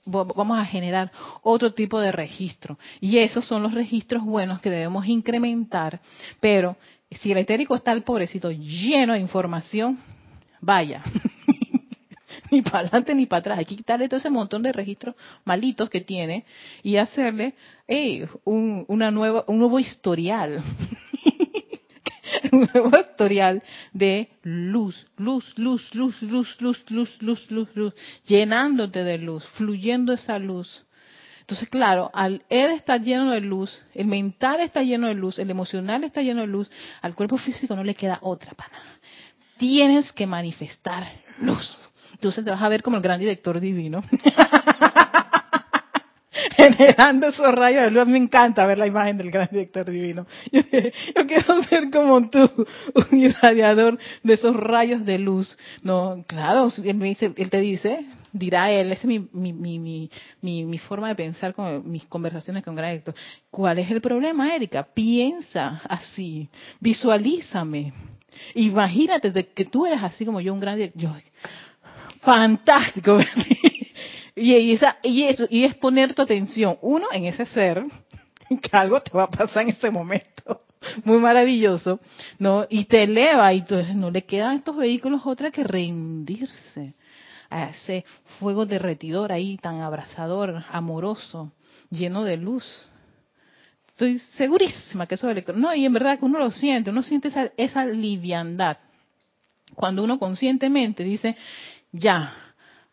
vamos 0.05 0.59
a 0.59 0.65
generar 0.65 1.13
otro 1.43 1.73
tipo 1.75 2.01
de 2.01 2.13
registro. 2.13 2.79
Y 3.01 3.19
esos 3.19 3.45
son 3.45 3.63
los 3.63 3.73
registros 3.73 4.25
buenos 4.25 4.61
que 4.61 4.71
debemos 4.71 5.07
incrementar. 5.07 6.01
Pero 6.41 6.77
si 7.11 7.33
el 7.33 7.39
etérico 7.39 7.75
está 7.75 7.93
el 7.93 8.03
pobrecito 8.03 8.51
lleno 8.51 9.13
de 9.13 9.21
información, 9.21 9.99
vaya. 10.61 11.03
ni 12.53 12.63
para 12.63 12.81
adelante 12.81 13.15
ni 13.15 13.27
para 13.27 13.41
atrás. 13.41 13.59
Hay 13.59 13.65
que 13.65 13.77
quitarle 13.77 14.09
todo 14.09 14.19
ese 14.19 14.31
montón 14.31 14.63
de 14.63 14.73
registros 14.73 15.17
malitos 15.45 15.91
que 15.91 16.03
tiene 16.03 16.45
y 16.83 16.97
hacerle 16.97 17.55
un, 18.45 18.85
una 18.89 19.11
nueva, 19.11 19.45
un 19.49 19.59
nuevo 19.59 19.79
historial. 19.81 20.63
un 22.53 22.69
nuevo 22.73 22.99
historial 22.99 23.63
de 23.93 24.29
luz, 24.43 25.07
luz, 25.17 25.57
luz, 25.57 25.95
luz, 25.95 26.23
luz, 26.23 26.61
luz, 26.61 26.91
luz, 26.91 27.23
luz, 27.23 27.51
luz, 27.51 27.69
luz, 27.75 27.95
llenándote 28.27 29.03
de 29.03 29.19
luz, 29.19 29.45
fluyendo 29.55 30.13
esa 30.13 30.39
luz. 30.39 30.87
Entonces, 31.41 31.69
claro, 31.69 32.11
al 32.15 32.43
él 32.49 32.71
está 32.73 32.99
lleno 32.99 33.31
de 33.31 33.41
luz, 33.41 33.85
el 33.95 34.07
mental 34.07 34.61
está 34.61 34.83
lleno 34.83 35.09
de 35.09 35.15
luz, 35.15 35.39
el 35.39 35.51
emocional 35.51 36.05
está 36.05 36.23
lleno 36.23 36.43
de 36.43 36.47
luz, 36.47 36.71
al 37.01 37.15
cuerpo 37.15 37.37
físico 37.37 37.75
no 37.75 37.83
le 37.83 37.95
queda 37.95 38.19
otra 38.23 38.53
pana. 38.53 38.99
Tienes 39.59 40.13
que 40.13 40.27
manifestar 40.27 41.11
luz. 41.39 41.92
Entonces 42.23 42.45
te 42.45 42.53
vas 42.53 42.63
a 42.63 42.69
ver 42.69 42.85
como 42.85 42.99
el 42.99 43.03
gran 43.03 43.19
director 43.19 43.59
divino. 43.59 44.01
generando 46.57 47.27
esos 47.27 47.53
rayos 47.53 47.83
de 47.83 47.91
luz. 47.91 48.07
Me 48.07 48.19
encanta 48.19 48.65
ver 48.65 48.79
la 48.79 48.87
imagen 48.87 49.19
del 49.19 49.33
gran 49.33 49.49
director 49.51 49.91
divino. 49.91 50.25
Yo, 50.53 50.63
quiero 51.27 51.65
ser 51.65 51.91
como 51.91 52.31
tú, 52.31 52.49
un 53.11 53.19
irradiador 53.19 53.99
de 54.23 54.35
esos 54.35 54.55
rayos 54.55 55.05
de 55.05 55.19
luz. 55.19 55.59
No, 55.83 56.23
claro, 56.29 56.71
él 56.85 56.95
me 56.95 57.09
dice, 57.09 57.33
él 57.37 57.51
te 57.51 57.59
dice, 57.59 58.07
dirá 58.33 58.71
él, 58.71 58.93
esa 58.93 59.01
es 59.01 59.07
mi, 59.07 59.29
mi, 59.33 59.53
mi, 59.53 60.09
mi, 60.41 60.65
mi 60.65 60.79
forma 60.79 61.09
de 61.09 61.17
pensar 61.17 61.55
con 61.55 61.91
mis 61.91 62.05
conversaciones 62.05 62.63
con 62.63 62.77
gran 62.77 62.91
director. 62.91 63.17
¿Cuál 63.51 63.81
es 63.81 63.91
el 63.91 64.01
problema, 64.01 64.55
Erika? 64.55 64.85
Piensa 64.95 65.81
así, 65.89 66.49
visualízame. 66.79 67.93
Imagínate 68.55 69.33
que 69.53 69.65
tú 69.65 69.87
eres 69.87 70.03
así 70.03 70.25
como 70.25 70.41
yo, 70.41 70.55
un 70.55 70.61
gran 70.61 70.77
director. 70.77 71.21
Fantástico. 72.23 73.19
Y, 74.35 74.55
y, 74.55 74.73
eso, 74.73 75.47
y 75.51 75.65
es 75.65 75.75
poner 75.75 76.15
tu 76.15 76.23
atención, 76.23 76.79
uno, 76.81 77.07
en 77.13 77.27
ese 77.27 77.45
ser, 77.45 77.85
que 78.61 78.77
algo 78.77 79.01
te 79.01 79.11
va 79.13 79.25
a 79.25 79.31
pasar 79.31 79.65
en 79.65 79.71
ese 79.71 79.91
momento, 79.91 80.63
muy 81.05 81.19
maravilloso, 81.19 82.01
¿no? 82.39 82.67
Y 82.69 82.87
te 82.87 83.05
eleva 83.05 83.53
y 83.53 83.59
entonces 83.59 83.95
no 83.95 84.11
le 84.11 84.23
quedan 84.23 84.57
estos 84.57 84.77
vehículos 84.77 85.23
otra 85.25 85.51
que 85.51 85.65
rendirse 85.65 86.95
a 87.51 87.69
ese 87.69 88.05
fuego 88.39 88.65
derretidor 88.65 89.33
ahí, 89.33 89.59
tan 89.59 89.83
abrazador, 89.83 90.65
amoroso, 90.71 91.53
lleno 91.91 92.25
de 92.25 92.39
luz. 92.39 92.65
Estoy 93.89 94.19
segurísima 94.19 95.07
que 95.07 95.17
eso 95.17 95.29
es 95.29 95.33
electro. 95.33 95.55
No, 95.55 95.75
y 95.75 95.85
en 95.85 95.93
verdad 95.93 96.19
que 96.19 96.25
uno 96.25 96.39
lo 96.39 96.51
siente, 96.51 96.91
uno 96.91 97.03
siente 97.03 97.29
esa, 97.29 97.53
esa 97.59 97.85
liviandad. 97.85 98.79
Cuando 99.75 100.03
uno 100.03 100.19
conscientemente 100.19 101.05
dice, 101.05 101.37
ya, 101.93 102.33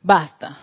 basta, 0.02 0.58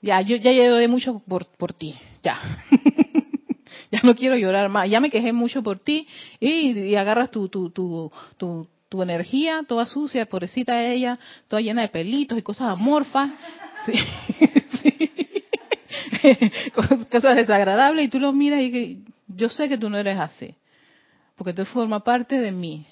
ya, 0.00 0.20
yo 0.20 0.36
ya 0.36 0.52
lloré 0.52 0.88
mucho 0.88 1.20
por, 1.26 1.46
por 1.46 1.72
ti, 1.72 1.94
ya. 2.22 2.38
ya 3.90 4.00
no 4.02 4.14
quiero 4.14 4.36
llorar 4.36 4.68
más, 4.68 4.88
ya 4.88 5.00
me 5.00 5.10
quejé 5.10 5.32
mucho 5.32 5.62
por 5.62 5.78
ti 5.78 6.06
y, 6.40 6.94
agarras 6.94 7.30
tu, 7.30 7.48
tu, 7.48 7.70
tu, 7.70 8.10
tu, 8.36 8.68
tu 8.88 9.02
energía 9.02 9.64
toda 9.66 9.86
sucia, 9.86 10.26
pobrecita 10.26 10.84
ella, 10.84 11.18
toda 11.48 11.62
llena 11.62 11.82
de 11.82 11.88
pelitos 11.88 12.38
y 12.38 12.42
cosas 12.42 12.68
amorfas, 12.68 13.30
cosas 17.10 17.36
desagradables 17.36 18.06
y 18.06 18.08
tú 18.08 18.18
lo 18.20 18.32
miras 18.32 18.60
y 18.60 19.04
yo 19.28 19.48
sé 19.48 19.68
que 19.68 19.78
tú 19.78 19.90
no 19.90 19.98
eres 19.98 20.18
así, 20.18 20.54
porque 21.36 21.52
tú 21.52 21.64
formas 21.64 22.02
parte 22.02 22.38
de 22.38 22.52
mí 22.52 22.86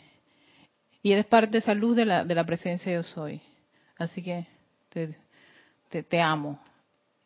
y 1.03 1.13
eres 1.13 1.27
parte 1.27 1.53
de 1.53 1.59
esa 1.59 1.75
luz 1.75 1.97
de 1.97 2.05
la, 2.05 2.25
de 2.25 2.35
la 2.35 2.45
presencia 2.45 2.93
yo 2.93 3.03
soy. 3.03 3.41
Así 3.99 4.23
que 4.23 4.47
te, 6.09 6.21
amo. 6.21 6.61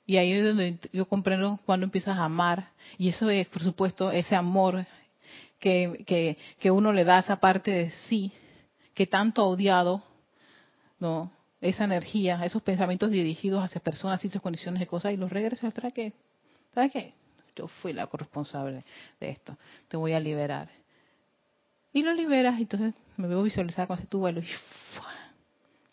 Y 0.06 0.16
ahí 0.16 0.32
es 0.32 0.44
donde 0.44 0.78
yo 0.92 1.06
comprendo 1.06 1.60
cuando 1.66 1.84
empiezas 1.84 2.16
a 2.16 2.24
amar. 2.24 2.70
Y 2.96 3.08
eso 3.08 3.28
es, 3.28 3.46
por 3.48 3.62
supuesto, 3.62 4.10
ese 4.10 4.34
amor 4.34 4.86
que, 5.58 6.04
que, 6.06 6.38
que 6.58 6.70
uno 6.70 6.92
le 6.92 7.04
da 7.04 7.16
a 7.16 7.20
esa 7.20 7.36
parte 7.36 7.70
de 7.70 7.90
sí, 8.08 8.32
que 8.94 9.06
tanto 9.06 9.42
ha 9.42 9.46
odiado, 9.46 10.02
¿no? 10.98 11.30
Esa 11.60 11.84
energía, 11.84 12.42
esos 12.44 12.62
pensamientos 12.62 13.10
dirigidos 13.10 13.62
hacia 13.62 13.80
personas, 13.80 14.20
sitios, 14.20 14.42
condiciones 14.42 14.82
y 14.82 14.86
cosas, 14.86 15.12
y 15.12 15.16
los 15.16 15.30
regresa 15.30 15.68
atrás 15.68 15.92
que, 15.92 16.12
¿sabes 16.74 16.92
qué? 16.92 17.12
Yo 17.54 17.68
fui 17.68 17.92
la 17.92 18.06
corresponsable 18.06 18.84
de 19.18 19.30
esto, 19.30 19.56
te 19.88 19.96
voy 19.96 20.12
a 20.12 20.20
liberar. 20.20 20.68
Y 21.96 22.02
lo 22.02 22.12
liberas, 22.12 22.58
y 22.58 22.62
entonces 22.64 22.92
me 23.16 23.26
veo 23.26 23.42
visualizar 23.42 23.86
con 23.86 23.96
ese 23.96 24.06
tu 24.06 24.18
vuelo, 24.18 24.40
y 24.40 24.44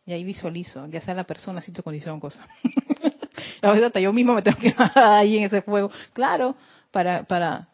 y 0.05 0.11
ahí 0.11 0.25
visualizo, 0.25 0.85
ya 0.87 0.99
sea 0.99 1.13
la 1.13 1.23
persona, 1.23 1.61
sitio, 1.61 1.81
condición, 1.81 2.19
cosa. 2.19 2.45
a 3.61 3.69
veces 3.69 3.85
hasta 3.85 4.01
yo 4.01 4.11
mismo 4.11 4.33
me 4.33 4.41
tengo 4.41 4.57
que 4.57 4.75
ahí 4.95 5.37
en 5.37 5.45
ese 5.45 5.61
fuego. 5.61 5.89
Claro, 6.11 6.57
para, 6.91 7.23
para 7.23 7.69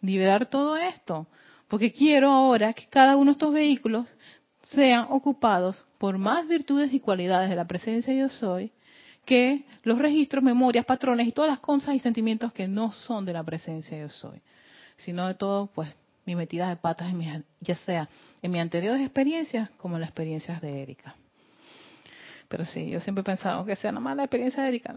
liberar 0.00 0.46
todo 0.46 0.76
esto. 0.76 1.28
Porque 1.68 1.92
quiero 1.92 2.32
ahora 2.32 2.72
que 2.72 2.88
cada 2.88 3.16
uno 3.16 3.26
de 3.26 3.32
estos 3.34 3.54
vehículos 3.54 4.08
sean 4.62 5.06
ocupados 5.10 5.86
por 5.98 6.18
más 6.18 6.48
virtudes 6.48 6.92
y 6.92 6.98
cualidades 6.98 7.48
de 7.48 7.54
la 7.54 7.68
presencia 7.68 8.12
yo 8.12 8.28
soy 8.28 8.72
que 9.24 9.66
los 9.84 9.98
registros, 9.98 10.42
memorias, 10.42 10.84
patrones 10.84 11.28
y 11.28 11.32
todas 11.32 11.48
las 11.52 11.60
cosas 11.60 11.94
y 11.94 12.00
sentimientos 12.00 12.52
que 12.52 12.66
no 12.66 12.90
son 12.90 13.24
de 13.24 13.34
la 13.34 13.44
presencia 13.44 13.96
yo 13.96 14.08
soy, 14.08 14.40
sino 14.96 15.28
de 15.28 15.34
todo, 15.34 15.66
pues, 15.68 15.94
mi 16.28 16.36
metida 16.36 16.68
de 16.68 16.76
patas, 16.76 17.08
en 17.08 17.46
ya 17.60 17.74
sea 17.74 18.06
en 18.42 18.50
mis 18.50 18.60
anteriores 18.60 19.00
experiencias 19.00 19.70
como 19.78 19.94
en 19.94 20.02
las 20.02 20.10
experiencias 20.10 20.60
de 20.60 20.82
Erika. 20.82 21.14
Pero 22.50 22.66
sí, 22.66 22.90
yo 22.90 23.00
siempre 23.00 23.22
he 23.22 23.24
pensado 23.24 23.64
que 23.64 23.74
sea 23.76 23.90
una 23.92 24.00
mala 24.00 24.24
experiencia 24.24 24.62
de 24.62 24.68
Erika. 24.68 24.94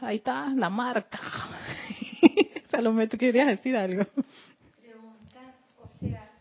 Ahí 0.00 0.16
está 0.16 0.48
la 0.48 0.68
marca. 0.68 1.20
Salomé, 2.68 3.06
¿tú 3.06 3.16
querías 3.16 3.46
decir 3.46 3.76
algo? 3.76 4.04
Preguntar, 4.80 5.54
o 5.84 5.88
sea, 6.00 6.32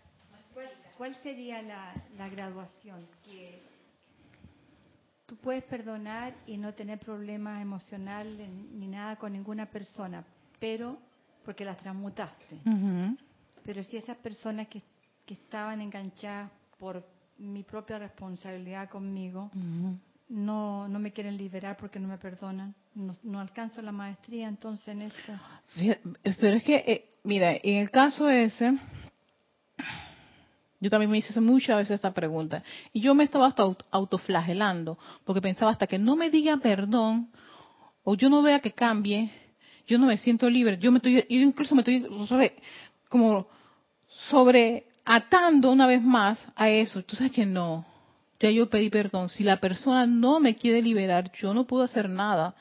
¿cuál, 0.98 1.14
sería 1.22 1.62
la, 1.62 1.94
la 2.18 2.28
graduación? 2.28 3.06
Que 3.24 3.62
tú 5.28 5.36
puedes 5.36 5.64
perdonar 5.66 6.34
y 6.48 6.58
no 6.58 6.74
tener 6.74 6.98
problemas 6.98 7.62
emocionales 7.62 8.50
ni 8.50 8.88
nada 8.88 9.18
con 9.18 9.34
ninguna 9.34 9.68
persona, 9.68 10.24
pero 10.60 10.98
porque 11.44 11.64
las 11.64 11.78
transmutaste. 11.78 12.58
Pero 13.66 13.84
si 13.84 13.98
esas 13.98 14.18
personas 14.18 14.68
que, 14.68 14.82
que 15.26 15.34
estaban 15.34 15.82
enganchadas 15.82 16.52
por 16.78 17.04
mi 17.38 17.64
propia 17.64 18.00
responsabilidad 18.00 18.90
conmigo, 18.90 19.50
no, 20.30 20.88
no 20.88 21.00
me 21.00 21.12
quieren 21.12 21.38
liberar 21.38 21.78
porque 21.78 22.00
no 22.00 22.08
me 22.08 22.18
perdonan. 22.18 22.74
No, 22.94 23.40
alcanzo 23.40 23.82
la 23.82 23.92
maestría 23.92 24.48
entonces 24.48 24.88
en 24.88 25.02
esto. 25.02 25.34
Pero 26.40 26.56
es 26.56 26.64
que, 26.64 26.76
eh, 26.76 27.10
mira, 27.24 27.54
en 27.62 27.78
el 27.78 27.92
caso 27.92 28.30
ese, 28.30 28.78
yo 30.80 30.90
también 30.90 31.12
me 31.12 31.18
hice 31.18 31.40
muchas 31.42 31.78
veces 31.78 31.96
esta 31.96 32.14
pregunta. 32.14 32.64
Y 32.94 33.02
yo 33.02 33.14
me 33.14 33.26
estaba 33.26 33.48
hasta 33.48 33.64
autoflagelando, 33.92 34.98
porque 35.26 35.42
pensaba 35.42 35.72
hasta 35.72 35.88
que 35.88 36.00
no 36.00 36.16
me 36.16 36.30
diga 36.30 36.58
perdón, 36.58 37.32
o 38.04 38.16
yo 38.16 38.30
no 38.30 38.42
vea 38.42 38.60
que 38.60 38.72
cambie, 38.72 39.32
yo 39.88 39.98
no 39.98 40.08
me 40.08 40.18
siento 40.18 40.50
libre. 40.50 40.78
Yo 40.78 40.92
me 40.92 40.98
estoy, 40.98 41.16
yo 41.16 41.40
incluso 41.42 41.76
me 41.76 41.82
estoy 41.82 42.08
como 43.10 43.48
sobre 44.30 44.86
atando 45.04 45.72
una 45.72 45.88
vez 45.88 46.02
más 46.02 46.46
a 46.56 46.70
eso. 46.70 47.04
Tú 47.04 47.16
sabes 47.16 47.32
que 47.32 47.46
no 47.46 47.86
ya 48.40 48.52
yo 48.52 48.70
pedí 48.70 48.90
perdón. 48.90 49.30
Si 49.30 49.44
la 49.44 49.60
persona 49.60 50.06
no 50.06 50.40
me 50.40 50.56
quiere 50.56 50.82
liberar, 50.82 51.32
yo 51.34 51.54
no 51.54 51.66
puedo 51.66 51.84
hacer 51.84 52.10
nada. 52.10 52.56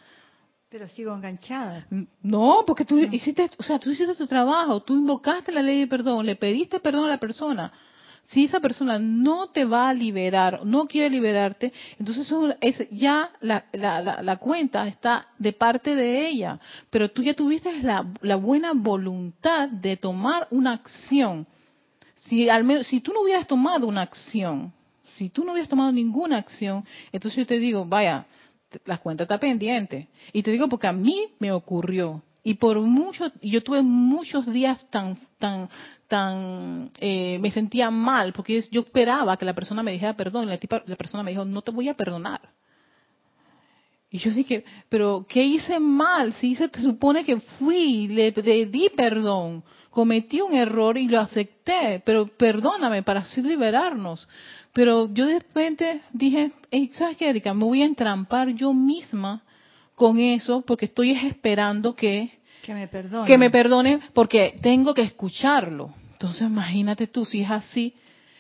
Pero 0.69 0.89
sigo 0.89 1.15
enganchada. 1.15 1.87
No, 2.23 2.65
porque 2.67 2.85
tú 2.85 2.99
hiciste, 2.99 3.49
o 3.59 3.63
sea, 3.63 3.79
tú 3.79 3.91
hiciste 3.91 4.15
tu 4.15 4.27
trabajo, 4.27 4.83
tú 4.83 4.95
invocaste 4.95 5.53
la 5.53 5.63
ley 5.63 5.81
de 5.81 5.87
perdón, 5.87 6.27
le 6.27 6.37
pediste 6.37 6.81
perdón 6.81 7.05
a 7.07 7.11
la 7.11 7.19
persona. 7.19 7.73
Si 8.27 8.45
esa 8.45 8.61
persona 8.61 8.99
no 8.99 9.49
te 9.49 9.65
va 9.65 9.89
a 9.89 9.95
liberar, 9.95 10.65
no 10.65 10.87
quiere 10.87 11.11
liberarte, 11.11 11.73
entonces 11.99 12.33
es, 12.61 12.89
ya 12.91 13.31
la, 13.41 13.67
la, 13.73 14.23
la, 14.23 14.37
cuenta 14.37 14.87
está 14.87 15.29
de 15.39 15.53
parte 15.53 15.95
de 15.95 16.27
ella. 16.27 16.59
Pero 16.89 17.11
tú 17.11 17.23
ya 17.23 17.35
tuviste 17.35 17.83
la, 17.83 18.07
la 18.23 18.37
buena 18.37 18.73
voluntad 18.73 19.69
de 19.69 19.99
tomar 19.99 20.49
una 20.51 20.73
acción. 20.73 21.47
Si, 22.15 22.49
al 22.49 22.65
menos, 22.65 22.87
si 22.87 23.01
tú 23.01 23.13
no 23.13 23.21
hubieras 23.21 23.47
tomado 23.47 23.87
una 23.87 24.01
acción, 24.01 24.73
si 25.03 25.29
tú 25.29 25.45
no 25.45 25.53
hubieras 25.53 25.69
tomado 25.69 25.93
ninguna 25.93 26.39
acción, 26.39 26.85
entonces 27.13 27.37
yo 27.37 27.47
te 27.47 27.59
digo, 27.59 27.85
vaya, 27.85 28.27
la 28.87 28.99
cuenta 28.99 29.25
está 29.25 29.39
pendiente. 29.39 30.09
Y 30.33 30.43
te 30.43 30.51
digo 30.51 30.69
porque 30.69 30.87
a 30.87 30.93
mí 30.93 31.29
me 31.39 31.53
ocurrió. 31.53 32.23
Y 32.47 32.55
por 32.55 32.79
mucho, 32.79 33.33
yo 33.41 33.63
tuve 33.63 33.81
muchos 33.81 34.45
días 34.47 34.79
tan, 34.91 35.17
tan, 35.39 35.71
tan, 36.07 36.91
eh, 37.01 37.39
me 37.41 37.51
sentía 37.51 37.91
mal, 37.91 38.35
porque 38.35 38.63
yo 38.71 38.83
esperaba 38.83 39.39
que 39.39 39.47
la 39.47 39.55
persona 39.55 39.83
me 39.83 39.93
dijera 39.93 40.15
perdón, 40.15 40.45
y 40.45 40.49
la, 40.49 40.59
tipa, 40.59 40.83
la 40.85 40.97
persona 40.97 41.23
me 41.23 41.31
dijo, 41.31 41.47
no 41.47 41.63
te 41.63 41.71
voy 41.71 41.89
a 41.89 41.95
perdonar. 41.95 42.43
Y 44.11 44.19
yo 44.19 44.31
dije, 44.31 44.63
pero 44.91 45.25
¿qué 45.27 45.43
hice 45.43 45.81
mal? 45.81 46.35
Si 46.35 46.55
se 46.55 46.69
supone 46.83 47.25
que 47.25 47.41
fui, 47.41 48.09
le, 48.09 48.31
le, 48.31 48.67
di 48.67 48.91
perdón, 48.95 49.65
cometí 49.89 50.43
un 50.43 50.55
error 50.55 50.99
y 50.99 51.09
lo 51.09 51.21
acepté, 51.21 52.03
pero 52.05 52.27
perdóname 52.27 53.03
para 53.03 53.21
así 53.21 53.41
liberarnos. 53.41 54.29
Pero 54.75 55.09
yo 55.15 55.25
de 55.27 55.39
repente 55.39 56.03
dije, 56.13 56.53
hey, 56.71 56.91
¿sabes 56.93 57.17
qué, 57.17 57.31
Erika? 57.31 57.55
Me 57.55 57.65
voy 57.65 57.81
a 57.81 57.87
entrampar 57.87 58.51
yo 58.51 58.75
misma 58.75 59.43
con 59.95 60.19
eso 60.19 60.63
porque 60.63 60.87
estoy 60.87 61.13
esperando 61.13 61.95
que, 61.95 62.39
que 62.63 62.75
me 62.75 62.89
perdone. 62.89 63.27
Que 63.27 63.39
me 63.39 63.51
perdone 63.51 64.01
porque 64.13 64.59
tengo 64.61 64.95
que 64.95 65.03
escucharlo. 65.03 65.95
Entonces 66.13 66.43
imagínate 66.43 67.07
tú 67.07 67.25
si 67.25 67.43
es 67.43 67.51
así, 67.51 67.95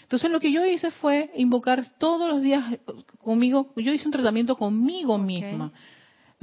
entonces 0.05 0.31
lo 0.31 0.39
que 0.39 0.53
yo 0.53 0.65
hice 0.65 0.91
fue 0.91 1.31
invocar 1.35 1.85
todos 1.99 2.29
los 2.29 2.43
días 2.43 2.79
conmigo, 3.21 3.73
yo 3.77 3.93
hice 3.93 4.07
un 4.07 4.13
tratamiento 4.13 4.57
conmigo 4.57 5.19
misma. 5.19 5.73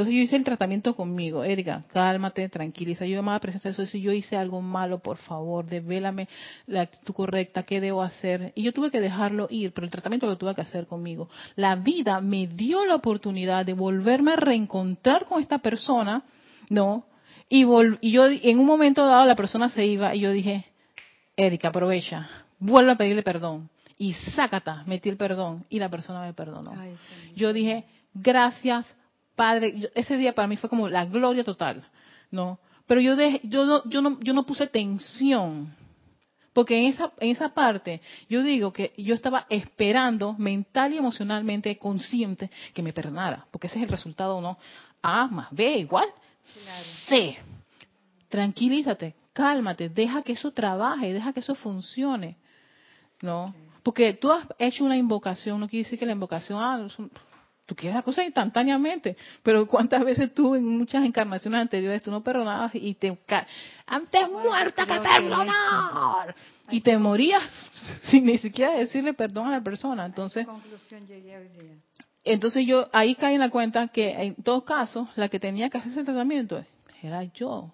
Entonces 0.01 0.17
yo 0.17 0.23
hice 0.23 0.35
el 0.35 0.43
tratamiento 0.43 0.95
conmigo. 0.95 1.43
Erika, 1.43 1.83
cálmate, 1.93 2.49
tranquiliza. 2.49 3.05
Yo 3.05 3.21
me 3.21 3.33
a 3.33 3.39
presentar 3.39 3.71
eso. 3.71 3.85
Si 3.85 4.01
yo 4.01 4.11
hice 4.11 4.35
algo 4.35 4.59
malo, 4.59 4.97
por 4.97 5.17
favor, 5.17 5.63
devélame 5.63 6.27
la 6.65 6.81
actitud 6.81 7.13
correcta, 7.13 7.61
qué 7.61 7.79
debo 7.79 8.01
hacer. 8.01 8.51
Y 8.55 8.63
yo 8.63 8.73
tuve 8.73 8.89
que 8.89 8.99
dejarlo 8.99 9.45
ir, 9.51 9.73
pero 9.73 9.85
el 9.85 9.91
tratamiento 9.91 10.25
lo 10.25 10.39
tuve 10.39 10.55
que 10.55 10.61
hacer 10.61 10.87
conmigo. 10.87 11.29
La 11.55 11.75
vida 11.75 12.19
me 12.19 12.47
dio 12.47 12.83
la 12.83 12.95
oportunidad 12.95 13.63
de 13.63 13.73
volverme 13.73 14.31
a 14.31 14.37
reencontrar 14.37 15.25
con 15.25 15.39
esta 15.39 15.59
persona, 15.59 16.23
¿no? 16.67 17.05
Y, 17.47 17.63
y 18.01 18.11
yo 18.11 18.25
en 18.25 18.59
un 18.59 18.65
momento 18.65 19.05
dado 19.05 19.27
la 19.27 19.35
persona 19.35 19.69
se 19.69 19.85
iba 19.85 20.15
y 20.15 20.21
yo 20.21 20.31
dije, 20.31 20.65
Erika, 21.35 21.67
aprovecha, 21.67 22.27
vuelvo 22.57 22.93
a 22.93 22.95
pedirle 22.95 23.21
perdón. 23.21 23.69
Y 23.99 24.13
sácata, 24.13 24.83
metí 24.87 25.09
el 25.09 25.17
perdón 25.17 25.63
y 25.69 25.77
la 25.77 25.89
persona 25.89 26.21
me 26.21 26.33
perdonó. 26.33 26.73
yo 27.35 27.53
dije, 27.53 27.85
gracias, 28.15 28.95
Padre. 29.41 29.89
Ese 29.95 30.17
día 30.17 30.35
para 30.35 30.47
mí 30.47 30.55
fue 30.55 30.69
como 30.69 30.87
la 30.87 31.03
gloria 31.05 31.43
total, 31.43 31.83
¿no? 32.29 32.59
Pero 32.85 33.01
yo, 33.01 33.15
yo, 33.41 33.65
no, 33.65 33.89
yo, 33.89 34.01
no, 34.03 34.19
yo 34.19 34.33
no 34.33 34.43
puse 34.45 34.67
tensión. 34.67 35.75
Porque 36.53 36.77
en 36.77 36.93
esa, 36.93 37.11
en 37.19 37.31
esa 37.31 37.49
parte, 37.49 38.01
yo 38.29 38.43
digo 38.43 38.71
que 38.71 38.93
yo 38.97 39.15
estaba 39.15 39.47
esperando 39.49 40.33
mental 40.33 40.93
y 40.93 40.97
emocionalmente 40.97 41.75
consciente 41.79 42.51
que 42.75 42.83
me 42.83 42.93
perdonara. 42.93 43.47
Porque 43.49 43.65
ese 43.65 43.77
es 43.77 43.83
el 43.83 43.89
resultado, 43.89 44.39
¿no? 44.41 44.59
A 45.01 45.25
más 45.25 45.47
B 45.49 45.79
igual. 45.79 46.09
C. 47.07 47.35
Tranquilízate, 48.29 49.15
cálmate, 49.33 49.89
deja 49.89 50.21
que 50.21 50.33
eso 50.33 50.51
trabaje, 50.51 51.13
deja 51.13 51.33
que 51.33 51.39
eso 51.39 51.55
funcione. 51.55 52.37
¿no? 53.21 53.55
Porque 53.81 54.13
tú 54.13 54.31
has 54.31 54.45
hecho 54.59 54.83
una 54.83 54.97
invocación, 54.97 55.59
no 55.59 55.67
quiere 55.67 55.83
decir 55.83 55.97
que 55.97 56.05
la 56.05 56.11
invocación, 56.11 56.59
ah, 56.61 56.87
tú 57.71 57.75
quieres 57.75 57.95
la 57.95 58.01
cosa 58.01 58.21
instantáneamente, 58.21 59.15
pero 59.43 59.65
cuántas 59.65 60.03
veces 60.03 60.33
tú 60.33 60.55
en 60.55 60.67
muchas 60.67 61.05
encarnaciones 61.05 61.61
anteriores 61.61 62.03
tú 62.03 62.11
no 62.11 62.21
perdonabas 62.21 62.75
y 62.75 62.95
te 62.95 63.17
antes 63.85 64.29
muerta 64.29 64.85
que 64.85 64.99
perdonar 64.99 66.35
y 66.69 66.81
te 66.81 66.97
morías 66.97 67.41
sin 68.03 68.25
ni 68.25 68.37
siquiera 68.39 68.73
decirle 68.73 69.13
perdón 69.13 69.47
a 69.47 69.51
la 69.51 69.61
persona, 69.61 70.05
entonces 70.05 70.45
entonces 72.25 72.67
yo 72.67 72.89
ahí 72.91 73.15
caí 73.15 73.35
en 73.35 73.39
la 73.39 73.49
cuenta 73.49 73.87
que 73.87 74.09
en 74.09 74.35
todo 74.35 74.65
caso 74.65 75.07
la 75.15 75.29
que 75.29 75.39
tenía 75.39 75.69
que 75.69 75.77
hacer 75.77 75.93
ese 75.93 76.03
tratamiento 76.03 76.61
era 77.01 77.23
yo. 77.23 77.73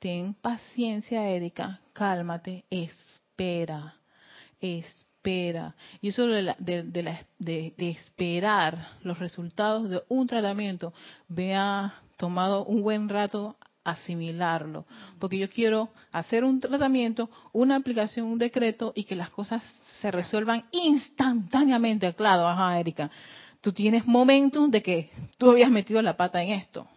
Ten 0.00 0.34
paciencia, 0.34 1.24
Erika, 1.30 1.80
cálmate, 1.92 2.64
espera 2.68 3.16
espera. 3.36 5.05
Y 5.26 6.08
eso 6.08 6.26
de, 6.26 6.54
de, 6.58 7.88
esperar 7.90 8.90
los 9.02 9.18
resultados 9.18 9.90
de 9.90 10.02
un 10.08 10.26
tratamiento, 10.26 10.92
me 11.28 11.56
ha 11.56 11.94
tomado 12.16 12.64
un 12.64 12.82
buen 12.82 13.08
rato 13.08 13.56
asimilarlo, 13.82 14.84
porque 15.18 15.38
yo 15.38 15.48
quiero 15.48 15.90
hacer 16.12 16.44
un 16.44 16.60
tratamiento, 16.60 17.30
una 17.52 17.76
aplicación, 17.76 18.26
un 18.26 18.38
decreto 18.38 18.92
y 18.96 19.04
que 19.04 19.14
las 19.14 19.30
cosas 19.30 19.62
se 20.00 20.10
resuelvan 20.10 20.64
instantáneamente. 20.72 22.12
Claro, 22.14 22.48
ajá, 22.48 22.78
Erika, 22.78 23.10
tú 23.60 23.72
tienes 23.72 24.06
momentos 24.06 24.70
de 24.70 24.82
que 24.82 25.10
tú 25.38 25.50
habías 25.50 25.70
metido 25.70 26.02
la 26.02 26.16
pata 26.16 26.42
en 26.42 26.50
esto 26.50 26.88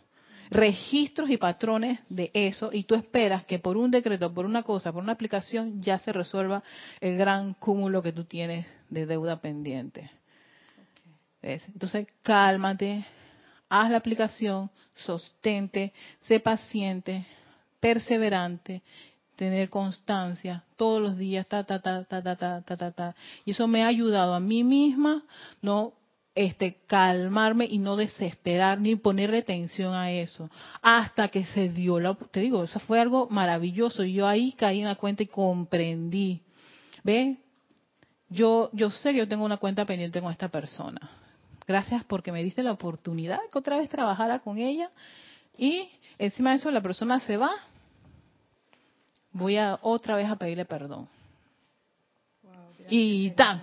registros 0.49 1.29
y 1.29 1.37
patrones 1.37 1.99
de 2.09 2.31
eso 2.33 2.71
y 2.73 2.83
tú 2.83 2.95
esperas 2.95 3.45
que 3.45 3.59
por 3.59 3.77
un 3.77 3.91
decreto, 3.91 4.33
por 4.33 4.45
una 4.45 4.63
cosa, 4.63 4.91
por 4.91 5.03
una 5.03 5.13
aplicación 5.13 5.81
ya 5.81 5.99
se 5.99 6.11
resuelva 6.11 6.63
el 6.99 7.17
gran 7.17 7.53
cúmulo 7.53 8.01
que 8.01 8.13
tú 8.13 8.25
tienes 8.25 8.65
de 8.89 9.05
deuda 9.05 9.39
pendiente. 9.39 10.09
Entonces, 11.41 12.07
cálmate, 12.23 13.05
haz 13.69 13.91
la 13.91 13.97
aplicación, 13.97 14.69
sostente, 14.95 15.93
sé 16.21 16.39
paciente, 16.39 17.25
perseverante, 17.79 18.81
tener 19.35 19.69
constancia 19.69 20.63
todos 20.75 21.01
los 21.01 21.17
días, 21.17 21.47
ta, 21.47 21.63
ta, 21.63 21.81
ta, 21.81 22.03
ta, 22.03 22.21
ta, 22.21 22.35
ta, 22.35 22.61
ta, 22.61 22.77
ta, 22.77 22.91
ta. 22.91 23.15
Y 23.45 23.51
eso 23.51 23.67
me 23.67 23.83
ha 23.83 23.87
ayudado 23.87 24.33
a 24.33 24.39
mí 24.41 24.63
misma, 24.65 25.23
no 25.61 25.93
este, 26.39 26.77
calmarme 26.87 27.65
y 27.65 27.79
no 27.79 27.97
desesperar 27.97 28.79
ni 28.79 28.95
ponerle 28.95 29.41
tensión 29.41 29.93
a 29.93 30.09
eso. 30.09 30.49
Hasta 30.81 31.27
que 31.27 31.43
se 31.43 31.67
dio 31.67 31.99
la, 31.99 32.15
te 32.15 32.39
digo, 32.39 32.63
eso 32.63 32.79
fue 32.79 32.97
algo 32.97 33.27
maravilloso. 33.29 34.05
Y 34.05 34.13
yo 34.13 34.25
ahí 34.25 34.53
caí 34.53 34.79
en 34.79 34.85
la 34.85 34.95
cuenta 34.95 35.21
y 35.21 35.27
comprendí. 35.27 36.41
¿Ve? 37.03 37.39
Yo, 38.29 38.69
yo 38.71 38.89
sé 38.89 39.11
que 39.11 39.17
yo 39.17 39.27
tengo 39.27 39.43
una 39.43 39.57
cuenta 39.57 39.83
pendiente 39.83 40.21
con 40.21 40.31
esta 40.31 40.47
persona. 40.47 41.11
Gracias 41.67 42.05
porque 42.05 42.31
me 42.31 42.41
diste 42.41 42.63
la 42.63 42.71
oportunidad 42.71 43.41
que 43.51 43.59
otra 43.59 43.77
vez 43.77 43.89
trabajara 43.89 44.39
con 44.39 44.59
ella. 44.59 44.91
Y 45.57 45.89
encima 46.17 46.51
de 46.51 46.55
eso 46.55 46.71
la 46.71 46.79
persona 46.79 47.19
se 47.19 47.35
va. 47.35 47.51
Voy 49.33 49.57
a 49.57 49.77
otra 49.81 50.15
vez 50.15 50.29
a 50.29 50.37
pedirle 50.37 50.63
perdón. 50.63 51.09
y 52.89 53.31
tan 53.31 53.61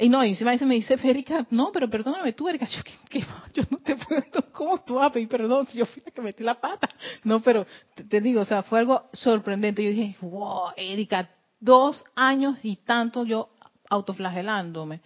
y 0.00 0.08
no, 0.08 0.24
y 0.24 0.30
encima 0.30 0.56
me 0.56 0.76
dice, 0.76 0.98
Erika, 1.02 1.46
no, 1.50 1.70
pero 1.72 1.88
perdóname 1.90 2.32
tú, 2.32 2.48
Erika, 2.48 2.66
yo, 3.10 3.20
yo 3.52 3.62
no 3.70 3.78
te 3.78 3.96
puedo, 3.96 4.22
¿cómo 4.52 4.80
tú 4.82 4.94
vas 4.94 5.10
a 5.10 5.12
pedir 5.12 5.28
perdón 5.28 5.66
si 5.66 5.78
yo 5.78 5.84
fui 5.84 6.02
la 6.04 6.10
que 6.10 6.22
metí 6.22 6.42
la 6.42 6.58
pata? 6.58 6.88
No, 7.22 7.40
pero 7.40 7.66
te, 8.08 8.20
digo, 8.20 8.40
o 8.40 8.44
sea, 8.46 8.62
fue 8.62 8.78
algo 8.78 9.10
sorprendente. 9.12 9.84
Yo 9.84 9.90
dije, 9.90 10.16
wow, 10.22 10.70
Erika, 10.74 11.28
dos 11.60 12.02
años 12.14 12.58
y 12.62 12.76
tanto 12.76 13.24
yo 13.24 13.50
autoflagelándome. 13.90 15.02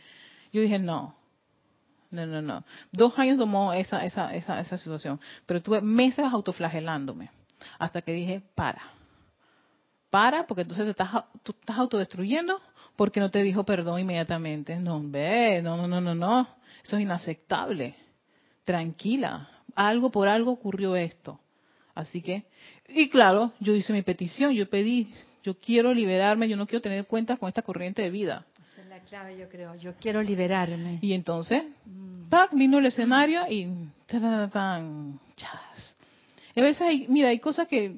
Yo 0.53 0.61
dije, 0.61 0.79
no, 0.79 1.17
no, 2.13 2.27
no, 2.27 2.41
no. 2.41 2.65
Dos 2.93 3.19
años 3.19 3.37
tomó 3.37 3.73
esa, 3.73 4.05
esa, 4.05 4.33
esa, 4.33 4.61
esa 4.61 4.79
situación, 4.79 5.21
pero 5.47 5.61
tuve 5.61 5.81
meses 5.81 6.25
autoflagelándome 6.25 7.31
hasta 7.81 8.01
que 8.01 8.13
dije, 8.13 8.43
para. 8.55 8.83
Para, 10.11 10.47
porque 10.47 10.63
entonces 10.63 10.85
te 10.85 10.91
estás, 10.93 11.25
tú 11.43 11.53
estás 11.59 11.77
autodestruyendo 11.77 12.61
porque 12.97 13.21
no 13.21 13.31
te 13.31 13.43
dijo 13.43 13.65
perdón 13.65 14.01
inmediatamente. 14.01 14.77
No, 14.77 15.01
ve, 15.03 15.61
no, 15.63 15.77
no, 15.77 15.87
no, 15.87 16.01
no, 16.01 16.15
no. 16.15 16.49
Eso 16.83 16.97
es 16.97 17.03
inaceptable. 17.03 17.95
Tranquila. 18.65 19.49
Algo 19.75 20.11
por 20.11 20.29
algo 20.29 20.53
ocurrió 20.53 20.97
esto. 20.97 21.41
Así 21.95 22.23
que, 22.23 22.45
y 22.89 23.09
claro, 23.09 23.53
yo 23.61 23.75
hice 23.75 23.93
mi 23.93 24.03
petición, 24.03 24.53
yo 24.53 24.69
pedí, 24.69 25.13
yo 25.43 25.59
quiero 25.59 25.95
liberarme, 25.95 26.49
yo 26.49 26.57
no 26.57 26.67
quiero 26.67 26.83
tener 26.83 27.07
cuentas 27.07 27.39
con 27.39 27.49
esta 27.49 27.63
corriente 27.63 28.03
de 28.03 28.11
vida. 28.11 28.47
Esa 28.73 28.83
es 28.83 28.89
la 28.89 28.99
clave, 29.01 29.39
yo 29.39 29.49
creo. 29.49 29.75
Yo 29.77 29.95
quiero 30.01 30.23
liberarme. 30.23 30.99
Y 31.03 31.13
entonces, 31.13 31.63
mm. 31.85 32.57
vino 32.57 32.79
el 32.79 32.87
escenario 32.87 33.43
y 33.49 33.69
tan, 34.07 34.51
tan, 34.51 35.21
a 36.57 36.61
veces 36.61 36.83
hay, 36.83 37.07
mira, 37.09 37.29
hay 37.29 37.39
cosas 37.39 37.67
que 37.67 37.97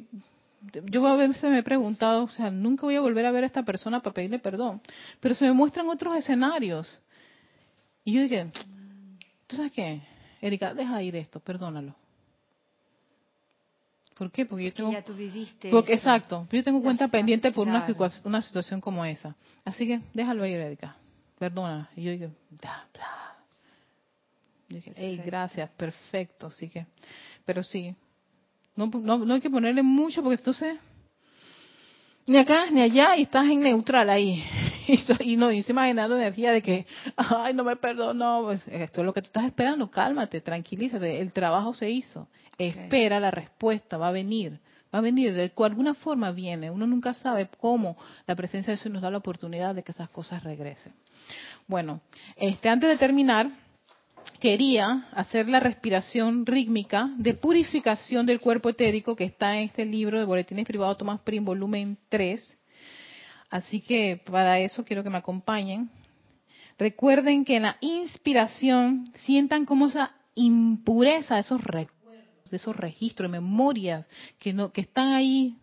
yo 0.85 1.07
a 1.07 1.17
veces 1.17 1.43
me 1.51 1.59
he 1.59 1.63
preguntado, 1.63 2.25
o 2.25 2.29
sea, 2.29 2.51
nunca 2.51 2.83
voy 2.83 2.97
a 2.97 3.01
volver 3.01 3.27
a 3.27 3.31
ver 3.31 3.45
a 3.45 3.47
esta 3.47 3.63
persona 3.63 4.01
para 4.01 4.15
pedirle 4.15 4.39
perdón, 4.39 4.81
pero 5.21 5.35
se 5.35 5.45
me 5.45 5.53
muestran 5.53 5.89
otros 5.89 6.17
escenarios. 6.17 7.03
Y 8.05 8.13
yo 8.13 8.23
dije, 8.23 8.51
¿tú 9.47 9.57
sabes 9.57 9.73
qué? 9.73 10.03
Erika, 10.41 10.75
deja 10.75 11.03
ir 11.03 11.17
esto, 11.17 11.41
perdónalo. 11.41 11.95
¿Por 14.17 14.31
qué? 14.31 14.47
Porque 14.47 14.65
yo 14.65 14.73
tengo... 14.73 14.93
Ya 14.93 15.03
tú 15.03 15.13
viviste 15.13 15.71
porque, 15.71 15.95
Exacto, 15.95 16.47
yo 16.51 16.65
tengo 16.65 16.83
cuenta 16.83 17.09
pendiente 17.09 17.53
por 17.53 17.69
una, 17.69 17.87
una 18.25 18.41
situación 18.41 18.81
como 18.81 19.05
esa. 19.05 19.37
Así 19.65 19.87
que 19.87 20.01
déjalo 20.15 20.47
ir, 20.47 20.59
Erika. 20.59 20.97
Perdona. 21.39 21.91
Y 21.95 22.05
yo 22.05 22.13
dije, 22.13 22.31
bla, 22.51 22.87
bla. 22.95 23.37
Yo 24.69 24.77
dije, 24.77 24.93
hey, 24.97 25.21
gracias, 25.25 25.69
perfecto. 25.71 26.47
Así 26.47 26.69
que, 26.69 26.87
pero 27.45 27.63
sí, 27.63 27.95
no, 28.77 28.87
no, 28.87 29.35
hay 29.35 29.41
que 29.41 29.51
ponerle 29.51 29.83
mucho 29.83 30.23
porque 30.23 30.37
entonces 30.37 30.77
ni 32.27 32.37
acá 32.37 32.71
ni 32.71 32.83
allá 32.83 33.17
y 33.17 33.23
estás 33.23 33.47
en 33.47 33.61
neutral 33.61 34.11
ahí. 34.11 34.45
y, 35.21 35.37
no, 35.37 35.51
y 35.51 35.63
se 35.63 35.73
imaginando 35.73 36.17
energía 36.17 36.53
de 36.53 36.63
que, 36.63 36.87
ay, 37.17 37.55
no 37.55 37.65
me 37.65 37.77
perdonó, 37.77 38.43
pues 38.45 38.67
esto 38.69 39.01
es 39.01 39.07
lo 39.07 39.13
que 39.13 39.23
tú 39.23 39.27
estás 39.27 39.45
esperando, 39.45 39.91
cálmate, 39.91 40.41
tranquilízate, 40.41 41.21
el 41.21 41.33
trabajo 41.33 41.75
se 41.75 41.91
hizo, 41.91 42.29
espera 42.59 43.21
la 43.21 43.31
respuesta, 43.31 43.97
va 43.97 44.09
a 44.09 44.13
venir, 44.13 44.61
va 44.95 44.99
a 44.99 45.03
venir, 45.03 45.35
de 45.35 45.53
alguna 45.57 45.95
forma 45.95 46.31
viene, 46.31 46.71
uno 46.71 46.87
nunca 46.87 47.15
sabe 47.15 47.49
cómo 47.61 47.97
la 48.27 48.37
presencia 48.37 48.73
de 48.73 48.81
Dios 48.81 48.93
nos 48.93 49.03
da 49.03 49.11
la 49.11 49.19
oportunidad 49.19 49.75
de 49.75 49.83
que 49.83 49.93
esas 49.93 50.11
cosas 50.11 50.43
regresen. 50.43 50.93
Bueno, 51.67 52.01
este, 52.37 52.69
antes 52.69 52.89
de 52.89 52.97
terminar, 52.97 53.51
quería 54.41 55.07
hacer 55.13 55.49
la 55.49 55.61
respiración 55.61 56.47
rítmica 56.47 57.11
de 57.17 57.35
purificación 57.35 58.27
del 58.27 58.41
cuerpo 58.41 58.69
etérico 58.69 59.17
que 59.17 59.25
está 59.25 59.57
en 59.57 59.65
este 59.65 59.85
libro 59.85 60.19
de 60.19 60.25
Boletines 60.25 60.67
Privados 60.67 60.99
Tomás 60.99 61.21
Prim, 61.21 61.45
volumen 61.45 61.99
3. 62.09 62.59
Así 63.51 63.81
que 63.81 64.23
para 64.31 64.59
eso 64.59 64.85
quiero 64.85 65.03
que 65.03 65.11
me 65.11 65.19
acompañen. 65.19 65.91
Recuerden 66.79 67.45
que 67.45 67.57
en 67.57 67.63
la 67.63 67.79
inspiración 67.81 69.11
sientan 69.15 69.65
como 69.65 69.87
esa 69.87 70.13
impureza, 70.35 71.39
esos 71.39 71.63
recuerdos, 71.63 72.53
esos 72.53 72.77
registros, 72.77 73.31
memorias 73.31 74.07
que, 74.39 74.53
no, 74.53 74.73
que 74.73 74.83
están 74.83 75.13
ahí 75.13 75.57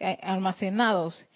eh, 0.00 0.18
almacenados 0.22 1.26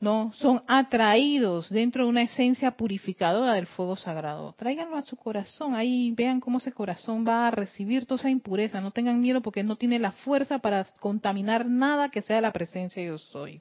no 0.00 0.32
son 0.32 0.62
atraídos 0.66 1.68
dentro 1.68 2.04
de 2.04 2.10
una 2.10 2.22
esencia 2.22 2.70
purificadora 2.70 3.52
del 3.52 3.66
fuego 3.66 3.96
sagrado. 3.96 4.54
Tráiganlo 4.54 4.96
a 4.96 5.02
su 5.02 5.14
corazón, 5.16 5.74
ahí 5.74 6.12
vean 6.12 6.40
cómo 6.40 6.58
ese 6.58 6.72
corazón 6.72 7.26
va 7.28 7.46
a 7.46 7.50
recibir 7.50 8.06
toda 8.06 8.18
esa 8.18 8.30
impureza. 8.30 8.80
No 8.80 8.92
tengan 8.92 9.20
miedo 9.20 9.42
porque 9.42 9.62
no 9.62 9.76
tiene 9.76 9.98
la 9.98 10.12
fuerza 10.12 10.58
para 10.58 10.86
contaminar 11.00 11.66
nada 11.66 12.08
que 12.08 12.22
sea 12.22 12.40
la 12.40 12.52
presencia 12.52 13.02
de 13.02 13.08
yo 13.08 13.18
soy. 13.18 13.60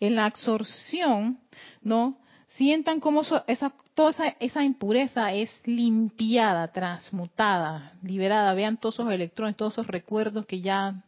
En 0.00 0.16
la 0.16 0.24
absorción, 0.24 1.38
¿no? 1.82 2.18
Sientan 2.56 2.98
cómo 2.98 3.20
esa, 3.46 3.74
toda 3.94 4.10
esa, 4.10 4.28
esa, 4.40 4.64
impureza 4.64 5.34
es 5.34 5.50
limpiada, 5.66 6.72
transmutada, 6.72 7.92
liberada. 8.02 8.54
Vean 8.54 8.78
todos 8.78 8.94
esos 8.94 9.12
electrones, 9.12 9.54
todos 9.54 9.74
esos 9.74 9.86
recuerdos 9.86 10.46
que 10.46 10.62
ya 10.62 11.04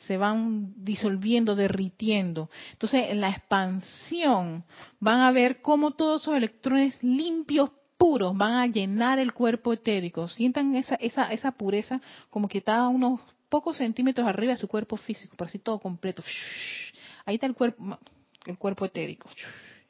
se 0.00 0.16
van 0.16 0.72
disolviendo, 0.76 1.56
derritiendo. 1.56 2.50
Entonces, 2.72 3.06
en 3.08 3.20
la 3.20 3.30
expansión 3.30 4.64
van 4.98 5.20
a 5.20 5.30
ver 5.30 5.60
cómo 5.60 5.92
todos 5.92 6.22
esos 6.22 6.36
electrones 6.36 7.02
limpios, 7.02 7.70
puros, 7.96 8.34
van 8.36 8.54
a 8.54 8.66
llenar 8.66 9.18
el 9.18 9.34
cuerpo 9.34 9.72
etérico. 9.72 10.26
Sientan 10.28 10.74
esa, 10.74 10.94
esa, 10.96 11.30
esa 11.32 11.52
pureza 11.52 12.00
como 12.30 12.48
que 12.48 12.58
está 12.58 12.76
a 12.76 12.88
unos 12.88 13.20
pocos 13.50 13.76
centímetros 13.76 14.26
arriba 14.26 14.52
de 14.52 14.58
su 14.58 14.68
cuerpo 14.68 14.96
físico, 14.96 15.36
por 15.36 15.48
así 15.48 15.58
todo 15.58 15.78
completo. 15.78 16.22
Ahí 17.26 17.34
está 17.34 17.46
el 17.46 17.54
cuerpo, 17.54 17.98
el 18.46 18.56
cuerpo 18.56 18.86
etérico. 18.86 19.28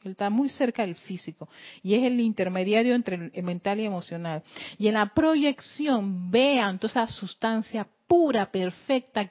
Él 0.03 0.13
está 0.13 0.31
muy 0.31 0.49
cerca 0.49 0.83
del 0.83 0.95
físico 0.95 1.49
y 1.83 1.95
es 1.95 2.03
el 2.03 2.21
intermediario 2.21 2.95
entre 2.95 3.31
el 3.33 3.43
mental 3.43 3.81
y 3.81 3.85
emocional. 3.85 4.43
Y 4.79 4.89
en 4.89 4.95
la 4.95 5.15
proyección 5.15 6.31
vean 6.31 6.79
toda 6.79 7.05
esa 7.05 7.13
sustancia 7.13 7.87
pura, 8.07 8.51
perfecta, 8.51 9.31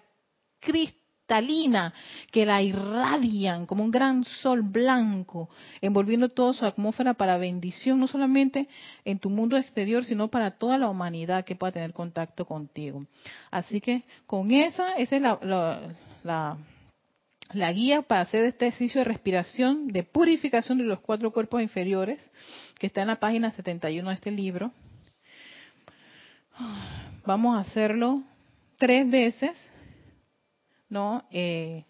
cristalina 0.59 1.93
que 2.31 2.45
la 2.45 2.61
irradian 2.61 3.65
como 3.65 3.83
un 3.83 3.91
gran 3.91 4.23
sol 4.23 4.61
blanco, 4.61 5.49
envolviendo 5.81 6.29
toda 6.29 6.53
su 6.53 6.65
atmósfera 6.65 7.13
para 7.13 7.37
bendición, 7.37 7.99
no 7.99 8.07
solamente 8.07 8.67
en 9.05 9.19
tu 9.19 9.29
mundo 9.29 9.55
exterior, 9.57 10.03
sino 10.05 10.27
para 10.27 10.51
toda 10.51 10.77
la 10.77 10.89
humanidad 10.89 11.45
que 11.45 11.55
pueda 11.55 11.71
tener 11.71 11.93
contacto 11.93 12.45
contigo. 12.45 13.05
Así 13.51 13.79
que 13.79 14.03
con 14.25 14.51
esa, 14.51 14.95
esa 14.95 15.15
es 15.15 15.21
la, 15.21 15.39
la, 16.23 16.57
la 17.53 17.71
guía 17.73 18.01
para 18.01 18.21
hacer 18.21 18.43
este 18.43 18.67
ejercicio 18.67 18.99
de 18.99 19.05
respiración, 19.05 19.87
de 19.87 20.03
purificación 20.03 20.77
de 20.77 20.83
los 20.83 20.99
cuatro 20.99 21.31
cuerpos 21.31 21.61
inferiores, 21.61 22.31
que 22.79 22.87
está 22.87 23.01
en 23.01 23.07
la 23.07 23.19
página 23.19 23.51
71 23.51 24.09
de 24.09 24.15
este 24.15 24.31
libro. 24.31 24.71
Vamos 27.25 27.55
a 27.55 27.61
hacerlo 27.61 28.23
tres 28.77 29.09
veces 29.09 29.71
¿no? 30.89 31.23
Eh, 31.31 31.85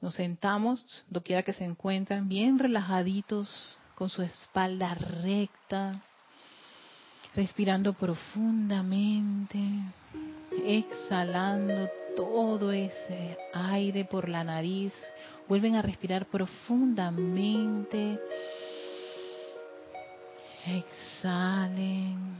nos 0.00 0.14
sentamos, 0.14 1.04
doquiera 1.08 1.42
que 1.42 1.52
se 1.52 1.64
encuentran, 1.64 2.28
bien 2.28 2.58
relajaditos, 2.58 3.78
con 3.96 4.10
su 4.10 4.22
espalda 4.22 4.94
recta, 4.94 6.02
respirando 7.34 7.94
profundamente, 7.94 9.58
exhalando 10.64 11.88
todo 12.14 12.72
ese 12.72 13.38
aire 13.54 14.04
por 14.04 14.28
la 14.28 14.44
nariz. 14.44 14.92
Vuelven 15.48 15.76
a 15.76 15.82
respirar 15.82 16.26
profundamente. 16.26 18.18
Exhalen. 20.66 22.36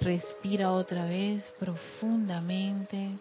Respira 0.00 0.72
otra 0.72 1.04
vez 1.04 1.42
profundamente. 1.58 3.18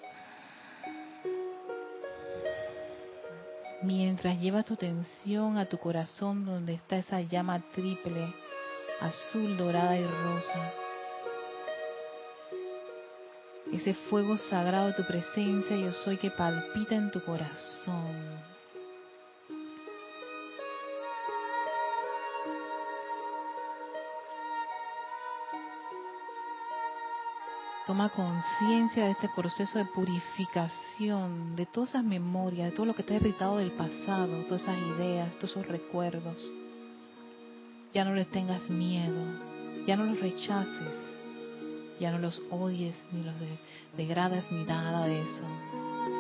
Mientras 3.82 4.40
llevas 4.40 4.66
tu 4.66 4.76
atención 4.76 5.58
a 5.58 5.66
tu 5.66 5.78
corazón 5.78 6.46
donde 6.46 6.74
está 6.74 6.98
esa 6.98 7.22
llama 7.22 7.62
triple, 7.74 8.34
azul, 9.02 9.58
dorada 9.58 9.98
y 9.98 10.06
rosa. 10.06 10.74
Ese 13.74 13.94
fuego 13.94 14.38
sagrado 14.38 14.88
de 14.88 14.94
tu 14.94 15.06
presencia, 15.06 15.76
yo 15.76 15.92
soy 15.92 16.18
que 16.18 16.32
palpita 16.32 16.96
en 16.96 17.12
tu 17.12 17.24
corazón. 17.24 18.59
Toma 27.90 28.10
conciencia 28.10 29.06
de 29.06 29.12
este 29.14 29.30
proceso 29.30 29.80
de 29.80 29.86
purificación, 29.86 31.56
de 31.56 31.66
todas 31.66 31.90
esas 31.90 32.04
memorias, 32.04 32.70
de 32.70 32.76
todo 32.76 32.86
lo 32.86 32.94
que 32.94 33.02
te 33.02 33.16
ha 33.16 33.18
irritado 33.18 33.58
del 33.58 33.72
pasado, 33.72 34.44
todas 34.44 34.62
esas 34.62 34.78
ideas, 34.78 35.36
todos 35.38 35.50
esos 35.50 35.66
recuerdos. 35.66 36.38
Ya 37.92 38.06
no 38.06 38.14
les 38.14 38.30
tengas 38.30 38.70
miedo, 38.70 39.20
ya 39.88 39.98
no 39.98 40.06
los 40.06 40.20
rechaces, 40.20 41.18
ya 42.00 42.12
no 42.12 42.20
los 42.20 42.40
odies, 42.52 42.96
ni 43.12 43.24
los 43.24 43.34
degradas, 43.98 44.46
ni 44.52 44.66
nada 44.66 45.08
de 45.08 45.24
eso. 45.24 45.46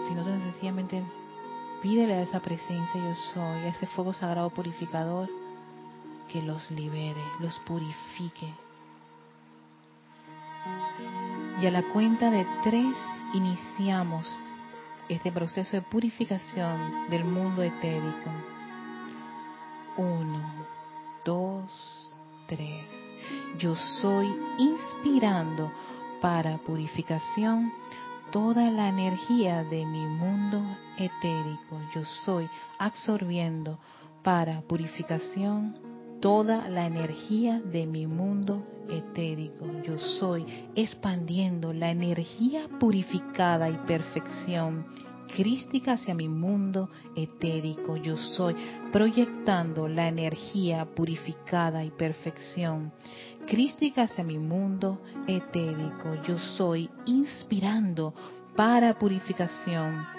Sino 0.08 0.24
sencillamente 0.24 1.04
pídele 1.84 2.16
a 2.16 2.24
esa 2.24 2.40
presencia 2.40 3.00
yo 3.00 3.14
soy, 3.32 3.60
a 3.60 3.68
ese 3.68 3.86
fuego 3.86 4.12
sagrado 4.12 4.50
purificador, 4.50 5.30
que 6.30 6.42
los 6.42 6.72
libere, 6.72 7.22
los 7.40 7.60
purifique 7.60 8.56
y 11.62 11.66
a 11.66 11.72
la 11.72 11.84
cuenta 11.84 12.32
de 12.32 12.46
tres 12.64 12.96
iniciamos 13.34 14.26
este 15.10 15.32
proceso 15.32 15.76
de 15.76 15.82
purificación 15.82 17.10
del 17.10 17.26
mundo 17.26 17.64
etérico. 17.64 18.30
Uno, 19.98 20.66
dos, 21.26 22.18
tres. 22.48 22.86
Yo 23.58 23.76
soy 23.76 24.34
inspirando 24.58 25.72
para 26.22 26.58
purificación 26.60 27.72
toda 28.32 28.70
la 28.72 28.88
energía 28.88 29.64
de 29.64 29.86
mi 29.86 30.06
mundo 30.06 30.64
etérico. 30.98 31.82
Yo 31.94 32.06
soy 32.06 32.50
absorbiendo 32.78 33.80
para 34.24 34.62
purificación 34.62 35.89
toda 36.20 36.68
la 36.70 36.86
energía 36.86 37.60
de 37.60 37.86
mi 37.86 38.08
mundo 38.08 38.66
etérico. 38.90 39.66
Yo 39.84 39.98
soy 39.98 40.46
expandiendo 40.76 41.74
la 41.74 41.92
energía 41.92 42.68
purificada 42.80 43.70
y 43.70 43.78
perfección 43.88 44.86
crística 45.36 45.94
hacia 45.94 46.14
mi 46.14 46.28
mundo 46.28 46.90
etérico. 47.16 47.98
Yo 47.98 48.18
soy 48.18 48.56
proyectando 48.92 49.88
la 49.88 50.08
energía 50.08 50.86
purificada 50.86 51.84
y 51.84 51.92
perfección 51.92 52.92
crística 53.48 54.04
hacia 54.04 54.24
mi 54.24 54.38
mundo 54.38 55.02
etérico. 55.28 56.16
Yo 56.28 56.38
soy 56.38 56.90
inspirando 57.06 58.14
para 58.56 58.98
purificación 58.98 60.19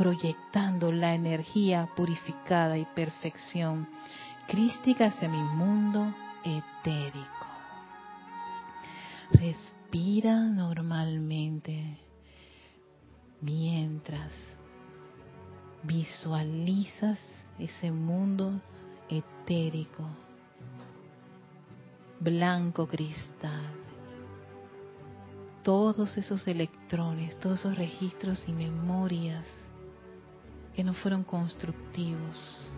proyectando 0.00 0.90
la 0.92 1.12
energía 1.12 1.86
purificada 1.94 2.78
y 2.78 2.86
perfección 2.86 3.86
crística 4.48 5.08
hacia 5.08 5.28
mi 5.28 5.42
mundo 5.42 6.14
etérico. 6.42 7.46
Respira 9.30 10.40
normalmente 10.40 11.98
mientras 13.42 14.32
visualizas 15.82 17.18
ese 17.58 17.90
mundo 17.90 18.58
etérico, 19.10 20.08
blanco 22.20 22.88
cristal, 22.88 23.74
todos 25.62 26.16
esos 26.16 26.48
electrones, 26.48 27.38
todos 27.38 27.60
esos 27.60 27.76
registros 27.76 28.48
y 28.48 28.52
memorias 28.54 29.46
que 30.80 30.84
no 30.84 30.94
fueron 30.94 31.24
constructivos, 31.24 32.72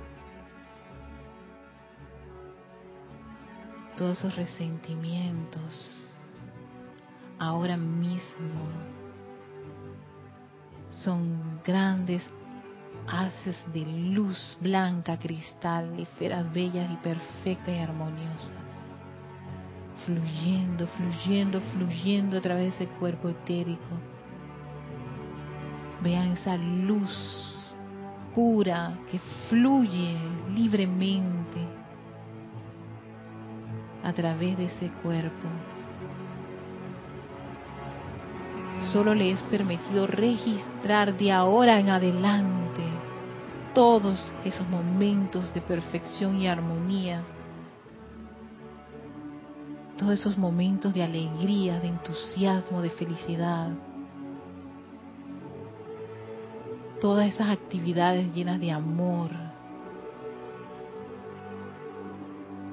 todos 3.97 4.19
esos 4.19 4.35
resentimientos, 4.35 6.19
ahora 7.39 7.77
mismo 7.77 8.67
son 10.91 11.61
grandes 11.63 12.29
haces 13.07 13.57
de 13.73 13.87
luz 13.87 14.59
blanca, 14.61 15.17
cristal, 15.17 15.97
esferas 16.01 16.53
bellas 16.53 16.91
y 16.91 16.97
perfectas 16.97 17.69
y 17.69 17.79
armoniosas, 17.79 18.69
fluyendo, 20.05 20.89
fluyendo, 20.89 21.61
fluyendo 21.73 22.39
a 22.39 22.41
través 22.41 22.77
de 22.77 22.85
ese 22.85 22.95
cuerpo 22.99 23.29
etérico. 23.29 23.97
Vean 26.03 26.33
esa 26.33 26.57
luz 26.57 27.62
pura 28.35 28.99
que 29.11 29.19
fluye 29.49 30.17
libremente 30.55 31.59
a 34.03 34.13
través 34.13 34.59
de 34.59 34.65
ese 34.65 34.91
cuerpo. 35.03 35.49
Solo 38.93 39.15
le 39.15 39.31
es 39.33 39.43
permitido 39.45 40.07
registrar 40.07 41.17
de 41.17 41.33
ahora 41.33 41.79
en 41.79 41.89
adelante 41.89 42.83
todos 43.75 44.33
esos 44.45 44.69
momentos 44.69 45.55
de 45.55 45.61
perfección 45.61 46.41
y 46.41 46.47
armonía, 46.47 47.23
todos 49.97 50.15
esos 50.15 50.37
momentos 50.37 50.93
de 50.93 51.03
alegría, 51.03 51.79
de 51.79 51.89
entusiasmo, 51.89 52.83
de 52.83 52.91
felicidad, 52.91 53.71
todas 57.03 57.27
esas 57.27 57.49
actividades 57.49 58.33
llenas 58.33 58.61
de 58.61 58.71
amor, 58.71 59.33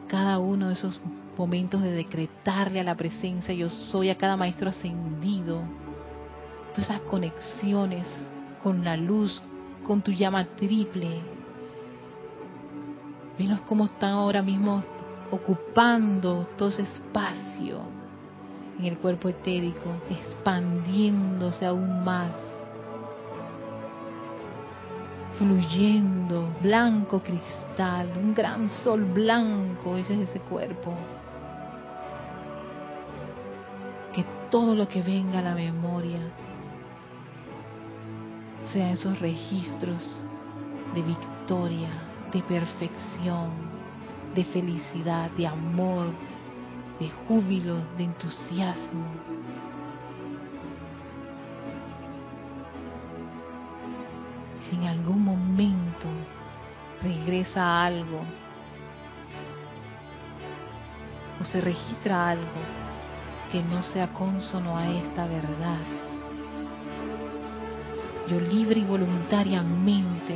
cada 0.07 0.37
uno 0.37 0.67
de 0.67 0.73
esos 0.73 1.01
momentos 1.35 1.81
de 1.81 1.91
decretarle 1.91 2.79
a 2.79 2.83
la 2.83 2.93
presencia 2.93 3.55
yo 3.55 3.69
soy 3.69 4.11
a 4.11 4.19
cada 4.19 4.37
maestro 4.37 4.69
ascendido, 4.69 5.63
todas 6.75 6.91
esas 6.91 7.01
conexiones 7.01 8.05
con 8.61 8.83
la 8.83 8.95
luz, 8.95 9.41
con 9.83 10.03
tu 10.03 10.11
llama 10.11 10.45
triple. 10.45 11.21
Venos 13.39 13.61
cómo 13.61 13.85
están 13.85 14.11
ahora 14.11 14.43
mismo 14.43 14.83
ocupando 15.31 16.45
todo 16.55 16.69
ese 16.69 16.83
espacio 16.83 17.79
en 18.77 18.85
el 18.85 18.99
cuerpo 18.99 19.27
etérico, 19.27 19.89
expandiéndose 20.07 21.65
aún 21.65 22.03
más, 22.03 22.58
fluyendo, 25.39 26.53
blanco 26.61 27.23
cristal, 27.23 28.11
un 28.17 28.33
gran 28.33 28.69
sol 28.83 29.05
blanco, 29.05 29.95
ese 29.95 30.13
es 30.13 30.29
ese 30.29 30.39
cuerpo. 30.41 30.93
Que 34.13 34.25
todo 34.51 34.75
lo 34.75 34.87
que 34.87 35.01
venga 35.01 35.39
a 35.39 35.41
la 35.41 35.55
memoria 35.55 36.19
sean 38.73 38.89
esos 38.89 39.17
registros 39.19 40.23
de 40.93 41.01
victoria, 41.01 41.89
de 42.33 42.43
perfección, 42.43 43.49
de 44.35 44.43
felicidad, 44.43 45.31
de 45.31 45.47
amor, 45.47 46.11
de 46.99 47.09
júbilo, 47.09 47.77
de 47.97 48.03
entusiasmo. 48.03 49.38
Si 54.69 54.75
en 54.75 54.83
algún 54.83 55.23
momento 55.23 56.07
regresa 57.01 57.83
algo 57.83 58.21
o 61.41 61.43
se 61.43 61.59
registra 61.59 62.29
algo 62.29 62.61
que 63.51 63.63
no 63.63 63.81
sea 63.81 64.13
consono 64.13 64.77
a 64.77 64.87
esta 64.87 65.25
verdad, 65.25 65.79
yo 68.27 68.39
libre 68.39 68.81
y 68.81 68.83
voluntariamente 68.83 70.35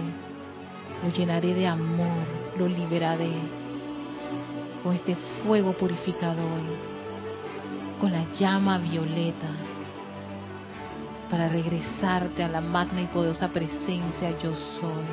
lo 1.04 1.10
llenaré 1.10 1.54
de 1.54 1.68
amor, 1.68 2.26
lo 2.58 2.68
liberaré 2.68 3.36
con 4.82 4.96
este 4.96 5.16
fuego 5.44 5.74
purificador, 5.74 6.62
con 8.00 8.12
la 8.12 8.26
llama 8.32 8.80
violeta, 8.80 9.50
para 11.34 11.50
regresarte 11.50 12.44
a 12.44 12.48
la 12.48 12.62
magna 12.62 13.02
y 13.02 13.08
poderosa 13.08 13.48
presencia 13.48 14.38
yo 14.38 14.56
soy, 14.56 15.04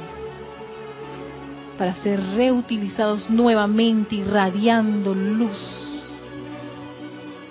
para 1.79 1.95
ser 1.95 2.21
reutilizados 2.35 3.31
nuevamente 3.31 4.17
irradiando 4.17 5.15
luz, 5.15 6.05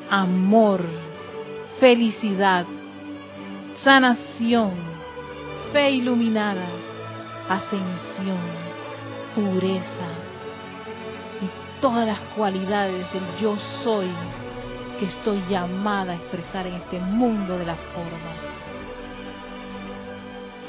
amor, 0.08 0.84
felicidad, 1.80 2.68
sanación, 3.84 4.74
fe 5.74 5.90
iluminada, 5.90 6.68
ascensión, 7.50 8.38
pureza 9.34 10.10
y 11.42 11.82
todas 11.82 12.06
las 12.06 12.20
cualidades 12.38 13.12
del 13.14 13.24
yo 13.42 13.58
soy 13.84 14.12
que 15.00 15.06
estoy 15.06 15.42
llamada 15.50 16.12
a 16.12 16.16
expresar 16.18 16.68
en 16.68 16.76
este 16.76 17.00
mundo 17.00 17.58
de 17.58 17.66
la 17.66 17.76
forma. 17.76 18.49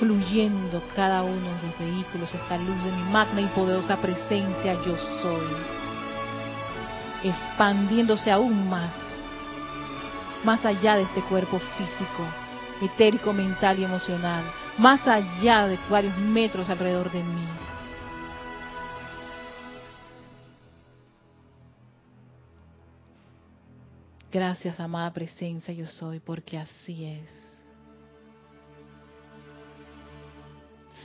Fluyendo 0.01 0.83
cada 0.97 1.23
uno 1.23 1.35
de 1.35 1.63
los 1.63 1.79
vehículos 1.79 2.35
esta 2.35 2.57
luz 2.57 2.83
de 2.85 2.91
mi 2.91 3.03
magna 3.03 3.43
y 3.43 3.47
poderosa 3.49 4.01
presencia 4.01 4.73
yo 4.83 4.97
soy. 4.97 5.47
Expandiéndose 7.23 8.31
aún 8.31 8.71
más, 8.71 8.95
más 10.43 10.65
allá 10.65 10.97
de 10.97 11.03
este 11.03 11.21
cuerpo 11.25 11.59
físico, 11.59 12.25
etérico, 12.81 13.35
mental 13.35 13.79
y 13.79 13.85
emocional, 13.85 14.43
más 14.79 15.07
allá 15.07 15.69
de 15.69 15.79
varios 15.91 16.17
metros 16.17 16.71
alrededor 16.71 17.13
de 17.13 17.23
mí. 17.23 17.47
Gracias, 24.33 24.81
amada 24.81 25.13
presencia, 25.13 25.75
yo 25.75 25.85
soy, 25.85 26.21
porque 26.21 26.57
así 26.57 27.05
es. 27.05 27.50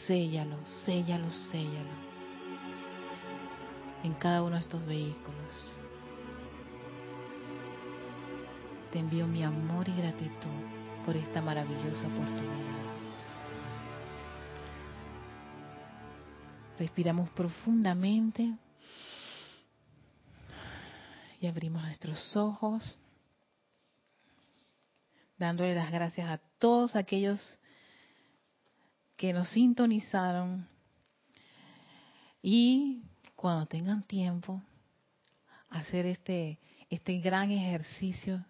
Séllalo, 0.07 0.63
séllalo, 0.85 1.31
séllalo. 1.31 2.05
En 4.03 4.13
cada 4.13 4.43
uno 4.43 4.55
de 4.55 4.61
estos 4.61 4.85
vehículos. 4.85 5.79
Te 8.91 8.99
envío 8.99 9.25
mi 9.25 9.43
amor 9.43 9.89
y 9.89 9.95
gratitud 9.95 10.61
por 11.05 11.17
esta 11.17 11.41
maravillosa 11.41 12.05
oportunidad. 12.05 12.75
Respiramos 16.77 17.29
profundamente 17.31 18.53
y 21.41 21.47
abrimos 21.47 21.81
nuestros 21.81 22.35
ojos, 22.37 22.99
dándole 25.37 25.73
las 25.73 25.91
gracias 25.91 26.29
a 26.29 26.37
todos 26.59 26.95
aquellos 26.95 27.39
que 29.15 29.33
nos 29.33 29.49
sintonizaron 29.49 30.67
y 32.41 33.03
cuando 33.35 33.65
tengan 33.65 34.03
tiempo 34.03 34.61
hacer 35.69 36.05
este 36.05 36.59
este 36.89 37.19
gran 37.19 37.51
ejercicio 37.51 38.45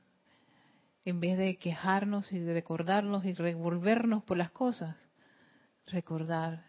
en 1.03 1.19
vez 1.19 1.37
de 1.37 1.57
quejarnos 1.57 2.31
y 2.31 2.39
de 2.39 2.53
recordarnos 2.53 3.25
y 3.25 3.33
revolvernos 3.33 4.23
por 4.23 4.37
las 4.37 4.51
cosas, 4.51 4.95
recordar 5.87 6.65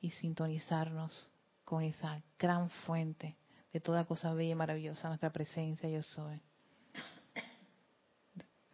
y 0.00 0.10
sintonizarnos 0.10 1.30
con 1.64 1.82
esa 1.82 2.22
gran 2.38 2.68
fuente 2.68 3.36
de 3.72 3.80
toda 3.80 4.04
cosa 4.04 4.34
bella 4.34 4.52
y 4.52 4.54
maravillosa, 4.54 5.08
nuestra 5.08 5.32
presencia 5.32 5.88
yo 5.88 6.02
soy. 6.02 6.40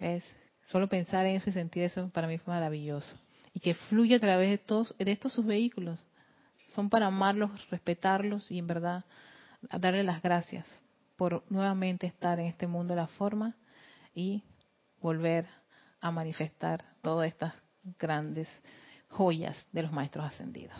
Es 0.00 0.24
solo 0.68 0.88
pensar 0.88 1.26
en 1.26 1.36
eso 1.36 1.50
y 1.50 1.52
sentir 1.52 1.84
eso 1.84 2.08
para 2.10 2.26
mí 2.26 2.38
fue 2.38 2.54
maravilloso. 2.54 3.16
Y 3.54 3.60
que 3.60 3.74
fluye 3.74 4.14
a 4.14 4.20
través 4.20 4.50
de 4.50 4.58
todos, 4.58 4.94
de 4.98 5.10
estos 5.10 5.32
sus 5.32 5.46
vehículos. 5.46 6.04
Son 6.68 6.90
para 6.90 7.06
amarlos, 7.06 7.50
respetarlos 7.70 8.50
y 8.50 8.58
en 8.58 8.66
verdad 8.66 9.04
darle 9.80 10.04
las 10.04 10.22
gracias 10.22 10.66
por 11.16 11.42
nuevamente 11.50 12.06
estar 12.06 12.38
en 12.38 12.46
este 12.46 12.66
mundo 12.66 12.94
de 12.94 13.00
la 13.00 13.06
forma 13.08 13.56
y 14.14 14.42
volver 15.00 15.46
a 16.00 16.10
manifestar 16.10 16.84
todas 17.02 17.28
estas 17.28 17.54
grandes 17.98 18.48
joyas 19.08 19.66
de 19.72 19.82
los 19.82 19.92
maestros 19.92 20.26
ascendidos. 20.26 20.76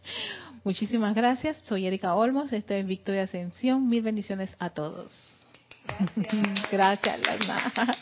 Muchísimas 0.64 1.14
gracias. 1.14 1.58
Soy 1.68 1.86
Erika 1.86 2.14
Olmos. 2.14 2.52
Esto 2.52 2.74
es 2.74 2.86
Victoria 2.86 3.22
Ascensión. 3.22 3.88
Mil 3.88 4.02
bendiciones 4.02 4.54
a 4.58 4.70
todos. 4.70 5.12
Gracias, 6.72 7.20
gracias 7.22 7.98